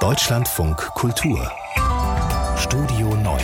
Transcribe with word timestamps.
Deutschlandfunk 0.00 0.78
Kultur 0.94 1.52
Studio 2.56 3.14
9 3.16 3.38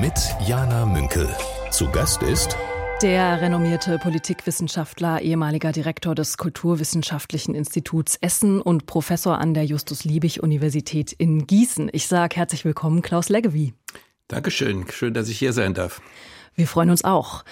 mit 0.00 0.14
Jana 0.46 0.86
Münkel. 0.86 1.28
Zu 1.70 1.90
Gast 1.90 2.22
ist 2.22 2.56
der 3.02 3.42
renommierte 3.42 3.98
Politikwissenschaftler, 3.98 5.20
ehemaliger 5.20 5.72
Direktor 5.72 6.14
des 6.14 6.38
Kulturwissenschaftlichen 6.38 7.54
Instituts 7.54 8.16
Essen 8.16 8.62
und 8.62 8.86
Professor 8.86 9.38
an 9.38 9.52
der 9.52 9.66
Justus-Liebig-Universität 9.66 11.12
in 11.12 11.46
Gießen. 11.46 11.90
Ich 11.92 12.06
sage 12.06 12.36
herzlich 12.36 12.64
willkommen, 12.64 13.02
Klaus 13.02 13.28
Leggevi. 13.28 13.74
Dankeschön. 14.28 14.86
Schön, 14.90 15.12
dass 15.12 15.28
ich 15.28 15.38
hier 15.38 15.52
sein 15.52 15.74
darf. 15.74 16.00
Wir 16.54 16.66
freuen 16.66 16.88
uns 16.88 17.04
auch. 17.04 17.44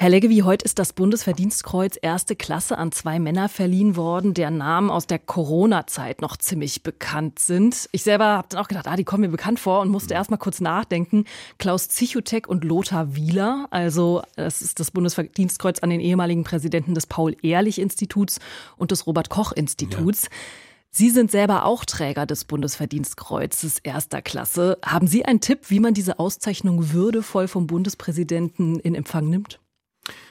Herr 0.00 0.10
Leggevi, 0.10 0.42
heute 0.44 0.64
ist 0.64 0.78
das 0.78 0.92
Bundesverdienstkreuz 0.92 1.98
erste 2.00 2.36
Klasse 2.36 2.78
an 2.78 2.92
zwei 2.92 3.18
Männer 3.18 3.48
verliehen 3.48 3.96
worden, 3.96 4.32
deren 4.32 4.58
Namen 4.58 4.90
aus 4.90 5.08
der 5.08 5.18
Corona-Zeit 5.18 6.20
noch 6.20 6.36
ziemlich 6.36 6.84
bekannt 6.84 7.40
sind. 7.40 7.88
Ich 7.90 8.04
selber 8.04 8.26
habe 8.26 8.46
dann 8.48 8.60
auch 8.60 8.68
gedacht, 8.68 8.86
ah, 8.86 8.94
die 8.94 9.02
kommen 9.02 9.22
mir 9.22 9.28
bekannt 9.28 9.58
vor 9.58 9.80
und 9.80 9.88
musste 9.88 10.14
erst 10.14 10.30
mal 10.30 10.36
kurz 10.36 10.60
nachdenken. 10.60 11.24
Klaus 11.58 11.88
Zichutek 11.88 12.46
und 12.46 12.62
Lothar 12.62 13.16
Wieler, 13.16 13.66
also 13.70 14.22
das 14.36 14.62
ist 14.62 14.78
das 14.78 14.92
Bundesverdienstkreuz 14.92 15.80
an 15.80 15.90
den 15.90 15.98
ehemaligen 15.98 16.44
Präsidenten 16.44 16.94
des 16.94 17.08
Paul-Ehrlich-Instituts 17.08 18.38
und 18.76 18.92
des 18.92 19.04
Robert-Koch-Instituts. 19.04 20.22
Ja. 20.22 20.28
Sie 20.92 21.10
sind 21.10 21.32
selber 21.32 21.64
auch 21.64 21.84
Träger 21.84 22.24
des 22.24 22.44
Bundesverdienstkreuzes 22.44 23.80
erster 23.80 24.22
Klasse. 24.22 24.78
Haben 24.84 25.08
Sie 25.08 25.24
einen 25.24 25.40
Tipp, 25.40 25.70
wie 25.70 25.80
man 25.80 25.92
diese 25.92 26.20
Auszeichnung 26.20 26.92
würdevoll 26.92 27.48
vom 27.48 27.66
Bundespräsidenten 27.66 28.78
in 28.78 28.94
Empfang 28.94 29.28
nimmt? 29.28 29.58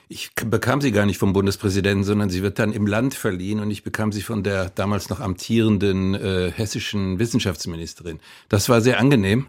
Ich 0.10 0.32
bekam 0.36 0.80
sie 0.80 0.94
gar 0.94 1.06
nicht 1.06 1.18
vom 1.18 1.34
Bundespräsidenten, 1.34 2.06
sondern 2.06 2.30
sie 2.30 2.42
wird 2.42 2.60
dann 2.60 2.72
im 2.72 2.88
Land 2.88 3.14
verliehen 3.14 3.60
und 3.60 3.70
ich 3.72 3.84
bekam 3.84 4.14
sie 4.14 4.22
von 4.22 4.42
der 4.42 4.70
damals 4.70 5.10
noch 5.10 5.20
amtierenden 5.20 6.16
äh, 6.16 6.50
hessischen 6.56 7.20
Wissenschaftsministerin. 7.20 8.20
Das 8.48 8.70
war 8.70 8.80
sehr 8.80 9.00
angenehm. 9.00 9.48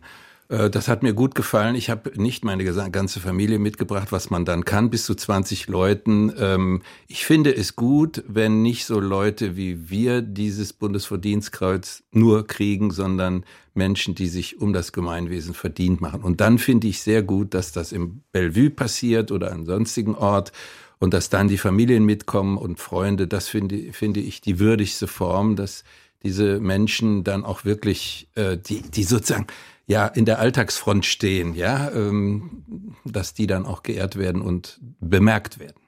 Äh, 0.48 0.70
das 0.70 0.88
hat 0.88 1.02
mir 1.02 1.12
gut 1.12 1.34
gefallen. 1.34 1.74
Ich 1.74 1.90
habe 1.90 2.10
nicht 2.20 2.44
meine 2.44 2.64
ganze 2.64 3.20
Familie 3.20 3.58
mitgebracht, 3.58 4.12
was 4.12 4.30
man 4.30 4.44
dann 4.44 4.64
kann, 4.64 4.90
bis 4.90 5.04
zu 5.04 5.14
20 5.14 5.68
Leuten. 5.68 6.32
Ähm, 6.38 6.82
ich 7.06 7.24
finde 7.24 7.54
es 7.54 7.76
gut, 7.76 8.24
wenn 8.26 8.62
nicht 8.62 8.86
so 8.86 9.00
Leute 9.00 9.56
wie 9.56 9.90
wir 9.90 10.22
dieses 10.22 10.72
Bundesverdienstkreuz 10.72 12.02
nur 12.12 12.46
kriegen, 12.46 12.90
sondern 12.90 13.44
Menschen, 13.74 14.14
die 14.14 14.26
sich 14.26 14.60
um 14.60 14.72
das 14.72 14.92
Gemeinwesen 14.92 15.54
verdient 15.54 16.00
machen. 16.00 16.22
Und 16.22 16.40
dann 16.40 16.58
finde 16.58 16.88
ich 16.88 17.00
sehr 17.00 17.22
gut, 17.22 17.54
dass 17.54 17.72
das 17.72 17.92
im 17.92 18.22
Bellevue 18.32 18.70
passiert 18.70 19.30
oder 19.30 19.52
an 19.52 19.66
sonstigen 19.66 20.14
Ort 20.14 20.52
und 20.98 21.14
dass 21.14 21.30
dann 21.30 21.46
die 21.46 21.58
Familien 21.58 22.04
mitkommen 22.04 22.58
und 22.58 22.80
Freunde. 22.80 23.28
Das 23.28 23.48
finde, 23.48 23.92
finde 23.92 24.20
ich 24.20 24.40
die 24.40 24.58
würdigste 24.58 25.06
Form, 25.06 25.54
dass 25.54 25.84
diese 26.24 26.58
Menschen 26.58 27.22
dann 27.22 27.44
auch 27.44 27.64
wirklich, 27.64 28.28
äh, 28.34 28.58
die, 28.58 28.82
die 28.82 29.04
sozusagen 29.04 29.46
ja 29.88 30.06
in 30.06 30.26
der 30.26 30.38
Alltagsfront 30.38 31.04
stehen, 31.04 31.54
ja, 31.54 31.90
ähm, 31.90 32.94
dass 33.04 33.34
die 33.34 33.48
dann 33.48 33.66
auch 33.66 33.82
geehrt 33.82 34.16
werden 34.16 34.42
und 34.42 34.78
bemerkt 35.00 35.58
werden. 35.58 35.80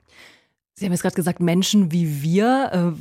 Sie 0.75 0.87
haben 0.87 0.93
jetzt 0.93 1.03
gerade 1.03 1.15
gesagt, 1.15 1.41
Menschen 1.41 1.93
wie 1.93 2.23
wir. 2.23 2.97
Äh, 2.97 3.01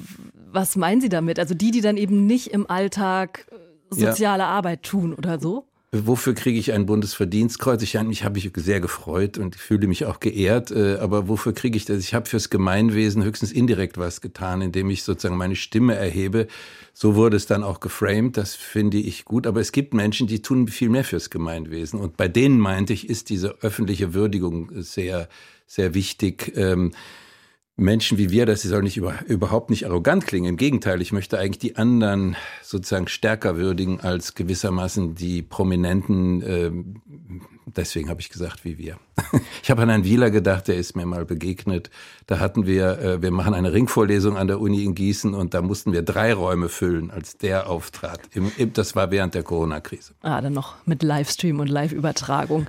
was 0.51 0.75
meinen 0.75 0.99
Sie 0.99 1.09
damit? 1.09 1.39
Also 1.39 1.55
die, 1.55 1.71
die 1.71 1.81
dann 1.81 1.95
eben 1.95 2.27
nicht 2.27 2.47
im 2.47 2.69
Alltag 2.69 3.47
äh, 3.51 3.95
soziale 3.95 4.43
ja. 4.43 4.49
Arbeit 4.49 4.83
tun 4.83 5.13
oder 5.13 5.39
so? 5.39 5.68
Wofür 5.91 6.35
kriege 6.35 6.59
ich 6.59 6.71
ein 6.71 6.85
Bundesverdienstkreuz? 6.85 7.81
Ich 7.81 7.95
mich 8.05 8.23
habe 8.23 8.35
mich 8.35 8.51
sehr 8.57 8.79
gefreut 8.79 9.39
und 9.39 9.55
fühle 9.55 9.87
mich 9.87 10.05
auch 10.05 10.19
geehrt. 10.19 10.69
Äh, 10.69 10.97
aber 10.97 11.27
wofür 11.27 11.51
kriege 11.51 11.75
ich 11.77 11.85
das? 11.85 11.97
Ich 12.03 12.13
habe 12.13 12.29
fürs 12.29 12.51
Gemeinwesen 12.51 13.23
höchstens 13.23 13.51
indirekt 13.51 13.97
was 13.97 14.21
getan, 14.21 14.61
indem 14.61 14.91
ich 14.91 15.01
sozusagen 15.01 15.35
meine 15.35 15.55
Stimme 15.55 15.95
erhebe. 15.95 16.45
So 16.93 17.15
wurde 17.15 17.37
es 17.37 17.47
dann 17.47 17.63
auch 17.63 17.79
geframed. 17.79 18.37
Das 18.37 18.53
finde 18.53 18.97
ich 18.97 19.25
gut. 19.25 19.47
Aber 19.47 19.61
es 19.61 19.71
gibt 19.71 19.95
Menschen, 19.95 20.27
die 20.27 20.43
tun 20.43 20.67
viel 20.67 20.89
mehr 20.89 21.03
fürs 21.03 21.31
Gemeinwesen. 21.31 21.99
Und 21.99 22.17
bei 22.17 22.27
denen 22.27 22.59
meinte 22.59 22.93
ich, 22.93 23.09
ist 23.09 23.31
diese 23.31 23.55
öffentliche 23.61 24.13
Würdigung 24.13 24.69
sehr, 24.75 25.27
sehr 25.65 25.95
wichtig. 25.95 26.53
Ähm, 26.55 26.91
Menschen 27.79 28.17
wie 28.17 28.29
wir, 28.29 28.45
das 28.45 28.61
soll 28.61 28.83
nicht 28.83 28.97
über, 28.97 29.15
überhaupt 29.27 29.69
nicht 29.69 29.85
arrogant 29.85 30.27
klingen. 30.27 30.49
Im 30.49 30.57
Gegenteil, 30.57 31.01
ich 31.01 31.11
möchte 31.11 31.39
eigentlich 31.39 31.59
die 31.59 31.77
anderen 31.77 32.35
sozusagen 32.61 33.07
stärker 33.07 33.57
würdigen 33.57 34.01
als 34.01 34.35
gewissermaßen 34.35 35.15
die 35.15 35.41
Prominenten. 35.41 36.41
Äh, 36.41 36.71
deswegen 37.75 38.09
habe 38.09 38.21
ich 38.21 38.29
gesagt, 38.29 38.65
wie 38.65 38.77
wir. 38.77 38.97
Ich 39.61 39.69
habe 39.69 39.83
an 39.83 39.89
Herrn 39.89 40.03
Wieler 40.03 40.31
gedacht, 40.31 40.67
der 40.67 40.77
ist 40.77 40.95
mir 40.95 41.05
mal 41.05 41.25
begegnet. 41.25 41.91
Da 42.25 42.39
hatten 42.39 42.65
wir, 42.65 42.99
äh, 42.99 43.21
wir 43.21 43.29
machen 43.29 43.53
eine 43.53 43.71
Ringvorlesung 43.71 44.37
an 44.37 44.47
der 44.47 44.59
Uni 44.59 44.83
in 44.83 44.95
Gießen 44.95 45.33
und 45.35 45.53
da 45.53 45.61
mussten 45.61 45.93
wir 45.93 46.01
drei 46.01 46.33
Räume 46.33 46.69
füllen, 46.69 47.11
als 47.11 47.37
der 47.37 47.69
auftrat. 47.69 48.21
das 48.73 48.95
war 48.95 49.11
während 49.11 49.35
der 49.35 49.43
Corona-Krise. 49.43 50.13
Ah, 50.21 50.41
dann 50.41 50.53
noch 50.53 50.75
mit 50.85 51.03
Livestream 51.03 51.59
und 51.59 51.67
Live-Übertragung. 51.67 52.65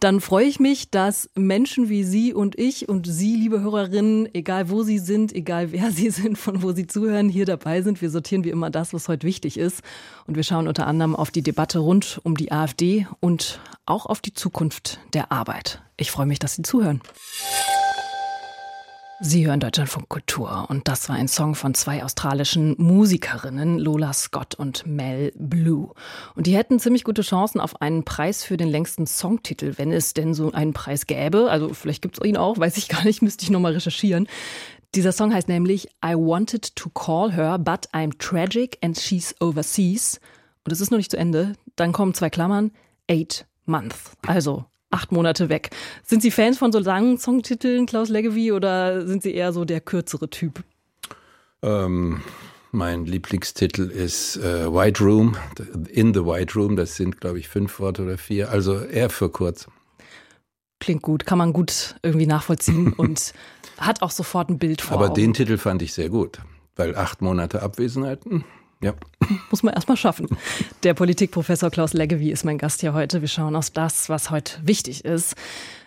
Dann 0.00 0.20
freue 0.20 0.44
ich 0.44 0.60
mich, 0.60 0.90
dass 0.90 1.30
Menschen 1.34 1.88
wie 1.88 2.04
Sie 2.04 2.34
und 2.34 2.58
ich 2.58 2.88
und 2.88 3.06
Sie, 3.06 3.36
liebe 3.36 3.60
Hörerinnen, 3.60 4.34
egal 4.34 4.68
wo 4.68 4.82
Sie 4.82 4.98
sind, 4.98 5.32
egal 5.34 5.72
wer 5.72 5.90
Sie 5.90 6.10
sind, 6.10 6.36
von 6.36 6.62
wo 6.62 6.72
Sie 6.72 6.86
zuhören, 6.86 7.28
hier 7.28 7.46
dabei 7.46 7.82
sind. 7.82 8.02
Wir 8.02 8.10
sortieren 8.10 8.44
wie 8.44 8.50
immer 8.50 8.68
das, 8.68 8.92
was 8.92 9.08
heute 9.08 9.26
wichtig 9.26 9.58
ist. 9.58 9.82
Und 10.26 10.36
wir 10.36 10.42
schauen 10.42 10.68
unter 10.68 10.86
anderem 10.86 11.16
auf 11.16 11.30
die 11.30 11.42
Debatte 11.42 11.78
rund 11.78 12.20
um 12.24 12.36
die 12.36 12.52
AfD 12.52 13.06
und 13.20 13.60
auch 13.86 14.06
auf 14.06 14.20
die 14.20 14.32
Zukunft 14.42 14.98
der 15.14 15.30
Arbeit. 15.30 15.80
Ich 15.96 16.10
freue 16.10 16.26
mich, 16.26 16.40
dass 16.40 16.56
Sie 16.56 16.62
zuhören. 16.62 17.00
Sie 19.20 19.46
hören 19.46 19.60
Deutschlandfunk 19.60 20.08
Kultur 20.08 20.66
und 20.68 20.88
das 20.88 21.08
war 21.08 21.14
ein 21.14 21.28
Song 21.28 21.54
von 21.54 21.74
zwei 21.74 22.02
australischen 22.02 22.74
Musikerinnen, 22.76 23.78
Lola 23.78 24.12
Scott 24.12 24.56
und 24.56 24.84
Mel 24.84 25.32
Blue. 25.36 25.92
Und 26.34 26.48
die 26.48 26.56
hätten 26.56 26.80
ziemlich 26.80 27.04
gute 27.04 27.22
Chancen 27.22 27.60
auf 27.60 27.80
einen 27.80 28.04
Preis 28.04 28.42
für 28.42 28.56
den 28.56 28.66
längsten 28.66 29.06
Songtitel, 29.06 29.74
wenn 29.76 29.92
es 29.92 30.12
denn 30.12 30.34
so 30.34 30.50
einen 30.50 30.72
Preis 30.72 31.06
gäbe. 31.06 31.48
Also 31.48 31.72
vielleicht 31.72 32.02
gibt 32.02 32.18
es 32.18 32.26
ihn 32.26 32.36
auch, 32.36 32.58
weiß 32.58 32.78
ich 32.78 32.88
gar 32.88 33.04
nicht, 33.04 33.22
müsste 33.22 33.44
ich 33.44 33.50
nochmal 33.50 33.74
recherchieren. 33.74 34.26
Dieser 34.96 35.12
Song 35.12 35.32
heißt 35.32 35.46
nämlich 35.46 35.86
I 36.04 36.16
wanted 36.16 36.74
to 36.74 36.90
call 36.90 37.30
her, 37.30 37.60
but 37.60 37.88
I'm 37.92 38.18
tragic 38.18 38.76
and 38.82 38.98
she's 38.98 39.36
overseas. 39.40 40.18
Und 40.64 40.72
es 40.72 40.80
ist 40.80 40.90
noch 40.90 40.98
nicht 40.98 41.12
zu 41.12 41.16
Ende. 41.16 41.52
Dann 41.76 41.92
kommen 41.92 42.12
zwei 42.12 42.28
Klammern, 42.28 42.72
eight 43.08 43.46
months. 43.66 44.12
Also 44.26 44.64
acht 44.90 45.12
Monate 45.12 45.48
weg. 45.48 45.70
Sind 46.04 46.22
Sie 46.22 46.30
Fans 46.30 46.58
von 46.58 46.72
so 46.72 46.78
langen 46.78 47.18
Songtiteln, 47.18 47.86
Klaus 47.86 48.08
Leggevi, 48.08 48.52
oder 48.52 49.06
sind 49.06 49.22
Sie 49.22 49.34
eher 49.34 49.52
so 49.52 49.64
der 49.64 49.80
kürzere 49.80 50.28
Typ? 50.30 50.62
Ähm, 51.62 52.22
mein 52.70 53.06
Lieblingstitel 53.06 53.82
ist 53.90 54.36
äh, 54.36 54.72
White 54.72 55.02
Room, 55.04 55.36
In 55.88 56.14
the 56.14 56.24
White 56.24 56.54
Room. 56.54 56.76
Das 56.76 56.96
sind, 56.96 57.20
glaube 57.20 57.38
ich, 57.38 57.48
fünf 57.48 57.80
Worte 57.80 58.02
oder 58.02 58.18
vier. 58.18 58.50
Also 58.50 58.80
eher 58.80 59.10
für 59.10 59.30
kurz. 59.30 59.66
Klingt 60.80 61.02
gut, 61.02 61.26
kann 61.26 61.38
man 61.38 61.52
gut 61.52 61.96
irgendwie 62.02 62.26
nachvollziehen 62.26 62.92
und 62.96 63.32
hat 63.78 64.02
auch 64.02 64.10
sofort 64.10 64.50
ein 64.50 64.58
Bild 64.58 64.82
vor. 64.82 64.96
Aber 64.96 65.06
Augen. 65.06 65.14
den 65.14 65.34
Titel 65.34 65.58
fand 65.58 65.82
ich 65.82 65.92
sehr 65.92 66.08
gut, 66.08 66.40
weil 66.74 66.96
acht 66.96 67.22
Monate 67.22 67.62
Abwesenheit, 67.62 68.24
hm, 68.24 68.44
ja. 68.82 68.94
Muss 69.50 69.62
man 69.62 69.74
erstmal 69.74 69.96
schaffen. 69.96 70.28
Der 70.82 70.94
Politikprofessor 70.94 71.70
Klaus 71.70 71.92
Leggevi 71.92 72.30
ist 72.30 72.44
mein 72.44 72.58
Gast 72.58 72.80
hier 72.80 72.92
heute. 72.92 73.20
Wir 73.20 73.28
schauen 73.28 73.56
auf 73.56 73.70
das, 73.70 74.08
was 74.08 74.30
heute 74.30 74.58
wichtig 74.62 75.04
ist. 75.04 75.34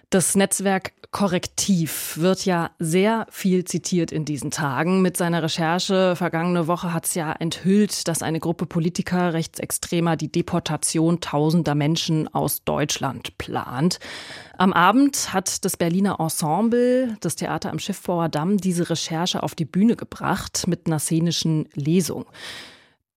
Das 0.09 0.35
Netzwerk 0.35 0.93
Korrektiv 1.11 2.17
wird 2.17 2.45
ja 2.45 2.71
sehr 2.77 3.25
viel 3.29 3.65
zitiert 3.65 4.11
in 4.11 4.23
diesen 4.23 4.51
Tagen. 4.51 5.01
Mit 5.01 5.17
seiner 5.17 5.41
Recherche 5.41 6.15
vergangene 6.15 6.67
Woche 6.67 6.93
hat 6.93 7.05
es 7.05 7.15
ja 7.15 7.31
enthüllt, 7.31 8.07
dass 8.07 8.21
eine 8.21 8.39
Gruppe 8.39 8.65
Politiker 8.65 9.33
Rechtsextremer 9.33 10.15
die 10.15 10.31
Deportation 10.31 11.21
tausender 11.21 11.73
Menschen 11.73 12.33
aus 12.33 12.63
Deutschland 12.63 13.37
plant. 13.37 13.99
Am 14.57 14.73
Abend 14.73 15.33
hat 15.33 15.65
das 15.65 15.77
Berliner 15.77 16.19
Ensemble, 16.19 17.17
das 17.21 17.35
Theater 17.35 17.71
am 17.71 17.79
Schiffbauer 17.79 18.29
Damm, 18.29 18.57
diese 18.57 18.89
Recherche 18.89 19.41
auf 19.41 19.55
die 19.55 19.65
Bühne 19.65 19.95
gebracht 19.95 20.65
mit 20.67 20.85
einer 20.85 20.99
szenischen 20.99 21.67
Lesung. 21.73 22.25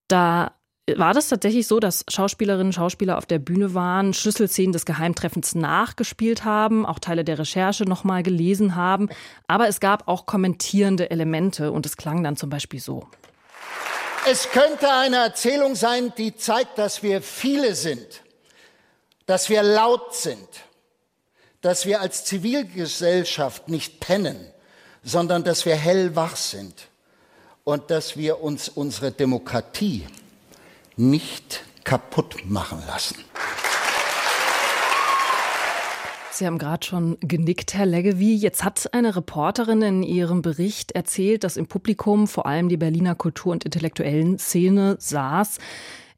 Da 0.09 0.51
war 0.97 1.13
das 1.13 1.27
tatsächlich 1.29 1.67
so, 1.67 1.79
dass 1.79 2.03
Schauspielerinnen 2.09 2.67
und 2.67 2.73
Schauspieler 2.73 3.17
auf 3.17 3.25
der 3.25 3.39
Bühne 3.39 3.73
waren, 3.73 4.13
Schlüsselszenen 4.13 4.73
des 4.73 4.85
Geheimtreffens 4.85 5.55
nachgespielt 5.55 6.45
haben, 6.45 6.85
auch 6.85 6.99
Teile 6.99 7.23
der 7.23 7.39
Recherche 7.39 7.85
nochmal 7.85 8.23
gelesen 8.23 8.75
haben. 8.75 9.09
Aber 9.47 9.67
es 9.67 9.79
gab 9.79 10.07
auch 10.07 10.25
kommentierende 10.25 11.11
Elemente 11.11 11.71
und 11.71 11.85
es 11.85 11.95
klang 11.95 12.23
dann 12.23 12.37
zum 12.37 12.49
Beispiel 12.49 12.79
so. 12.79 13.07
Es 14.29 14.49
könnte 14.49 14.91
eine 14.91 15.17
Erzählung 15.17 15.75
sein, 15.75 16.11
die 16.17 16.35
zeigt, 16.35 16.77
dass 16.77 17.03
wir 17.03 17.21
viele 17.21 17.75
sind, 17.75 18.21
dass 19.27 19.49
wir 19.49 19.63
laut 19.63 20.15
sind, 20.15 20.47
dass 21.61 21.85
wir 21.85 22.01
als 22.01 22.25
Zivilgesellschaft 22.25 23.69
nicht 23.69 23.99
pennen, 23.99 24.51
sondern 25.03 25.43
dass 25.43 25.65
wir 25.65 25.75
hellwach 25.75 26.35
sind 26.35 26.88
und 27.69 27.91
dass 27.91 28.17
wir 28.17 28.41
uns 28.41 28.67
unsere 28.67 29.11
Demokratie 29.11 30.07
nicht 30.97 31.63
kaputt 31.83 32.37
machen 32.45 32.81
lassen. 32.87 33.15
Sie 36.31 36.47
haben 36.47 36.57
gerade 36.57 36.83
schon 36.83 37.17
genickt, 37.19 37.75
Herr 37.75 37.85
Leggevi. 37.85 38.33
Jetzt 38.33 38.63
hat 38.63 38.91
eine 38.95 39.15
Reporterin 39.15 39.83
in 39.83 40.01
ihrem 40.03 40.41
Bericht 40.41 40.93
erzählt, 40.93 41.43
dass 41.43 41.57
im 41.57 41.67
Publikum 41.67 42.27
vor 42.27 42.47
allem 42.47 42.69
die 42.69 42.77
Berliner 42.77 43.13
Kultur- 43.13 43.51
und 43.51 43.65
intellektuellen 43.65 44.39
Szene 44.39 44.95
saß. 44.97 45.59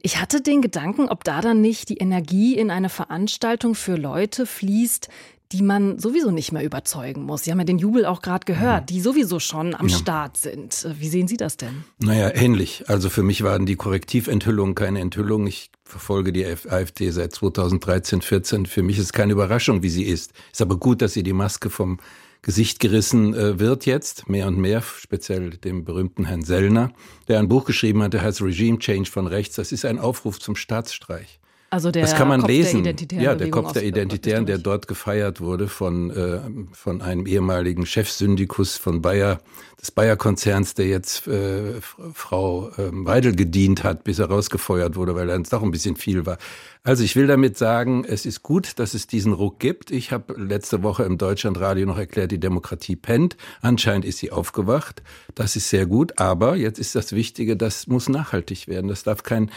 Ich 0.02 0.22
hatte 0.22 0.40
den 0.40 0.62
Gedanken, 0.62 1.10
ob 1.10 1.26
da 1.26 1.42
dann 1.42 1.60
nicht 1.60 1.90
die 1.90 1.98
Energie 1.98 2.56
in 2.56 2.72
eine 2.72 2.90
Veranstaltung 2.90 3.76
für 3.76 3.98
Leute 3.98 4.46
fließt, 4.46 5.10
die 5.52 5.62
man 5.62 6.00
sowieso 6.00 6.32
nicht 6.32 6.52
mehr 6.52 6.64
überzeugen 6.64 7.24
muss. 7.24 7.44
Sie 7.44 7.52
haben 7.52 7.60
ja 7.60 7.66
den 7.66 7.78
Jubel 7.78 8.06
auch 8.06 8.22
gerade 8.22 8.46
gehört, 8.46 8.90
die 8.90 9.02
sowieso 9.02 9.40
schon 9.40 9.76
am 9.76 9.88
ja. 9.88 9.98
Start 9.98 10.38
sind. 10.38 10.88
Wie 10.98 11.10
sehen 11.10 11.28
Sie 11.28 11.38
das 11.38 11.58
denn? 11.58 11.84
Naja, 12.00 12.32
ähnlich. 12.34 12.84
Also 12.88 13.10
für 13.10 13.24
mich 13.24 13.44
waren 13.44 13.66
die 13.66 13.76
Korrektiventhüllungen 13.76 14.76
keine 14.76 15.00
Enthüllung. 15.00 15.48
Ich 15.48 15.72
verfolge 15.84 16.32
die 16.32 16.46
AfD 16.46 17.12
seit 17.12 17.34
2013, 17.34 18.22
14. 18.22 18.66
Für 18.66 18.84
mich 18.84 18.98
ist 18.98 19.14
keine 19.14 19.34
Überraschung, 19.34 19.84
wie 19.84 19.90
sie 19.90 20.04
ist. 20.04 20.32
Ist 20.52 20.62
aber 20.62 20.78
gut, 20.78 21.02
dass 21.02 21.14
sie 21.14 21.24
die 21.24 21.34
Maske 21.34 21.70
vom 21.70 22.00
Gesicht 22.42 22.80
gerissen 22.80 23.36
äh, 23.36 23.60
wird 23.60 23.86
jetzt, 23.86 24.28
mehr 24.28 24.48
und 24.48 24.58
mehr, 24.58 24.82
speziell 24.82 25.52
dem 25.52 25.86
berühmten 25.86 26.26
Herrn 26.26 26.44
Sellner, 26.44 26.92
der 27.28 27.38
ein 27.38 27.48
Buch 27.48 27.66
geschrieben 27.66 28.02
hat, 28.02 28.14
der 28.14 28.24
heißt 28.24 28.42
Regime 28.42 28.80
Change 28.80 29.12
von 29.12 29.28
rechts. 29.28 29.58
Das 29.58 29.72
ist 29.72 29.86
ein 29.86 30.00
Aufruf 30.00 30.40
zum 30.40 30.56
Staatsstreich. 30.56 31.40
Also 31.72 31.90
der 31.90 32.02
das 32.02 32.16
kann 32.16 32.28
man 32.28 32.42
Kopf 32.42 32.50
lesen. 32.50 32.84
Der 32.84 32.96
ja, 33.22 33.34
der 33.34 33.50
Kopf 33.50 33.72
der 33.72 33.84
Identitären, 33.86 34.46
der 34.46 34.58
dort 34.58 34.90
gefeiert 34.90 35.40
wurde 35.40 35.70
von, 35.70 36.12
äh, 36.12 36.42
von 36.74 37.02
einem 37.02 37.26
ehemaligen 37.26 37.86
Chefsyndikus 37.86 38.76
von 38.76 39.02
Bayer, 39.02 39.40
des 39.80 39.92
Bayer-Konzerns, 39.92 40.74
der 40.74 40.88
jetzt 40.88 41.28
äh, 41.28 41.80
Frau 42.14 42.70
äh, 42.72 42.90
Weidel 42.92 43.36
gedient 43.36 43.86
hat, 43.86 44.04
bis 44.04 44.20
er 44.20 44.28
rausgefeuert 44.28 44.98
wurde, 44.98 45.16
weil 45.16 45.30
er 45.30 45.38
uns 45.38 45.50
doch 45.50 45.64
ein 45.64 45.72
bisschen 45.72 45.96
viel 45.96 46.26
war. 46.26 46.38
Also 46.84 47.06
ich 47.06 47.16
will 47.16 47.26
damit 47.26 47.58
sagen, 47.58 48.04
es 48.06 48.26
ist 48.26 48.44
gut, 48.44 48.78
dass 48.78 48.94
es 48.94 49.08
diesen 49.08 49.32
Ruck 49.32 49.60
gibt. 49.60 49.92
Ich 49.92 50.12
habe 50.12 50.34
letzte 50.40 50.84
Woche 50.84 51.04
im 51.04 51.18
Deutschlandradio 51.18 51.88
noch 51.88 51.98
erklärt, 51.98 52.32
die 52.32 52.40
Demokratie 52.40 52.98
pennt. 52.98 53.38
Anscheinend 53.62 54.04
ist 54.04 54.18
sie 54.18 54.32
aufgewacht. 54.32 55.04
Das 55.36 55.56
ist 55.56 55.70
sehr 55.70 55.86
gut. 55.86 56.20
Aber 56.20 56.58
jetzt 56.58 56.80
ist 56.80 56.96
das 56.96 57.14
Wichtige, 57.14 57.56
das 57.56 57.88
muss 57.88 58.10
nachhaltig 58.10 58.68
werden. 58.68 58.90
Das 58.90 59.04
darf 59.04 59.24
kein 59.24 59.50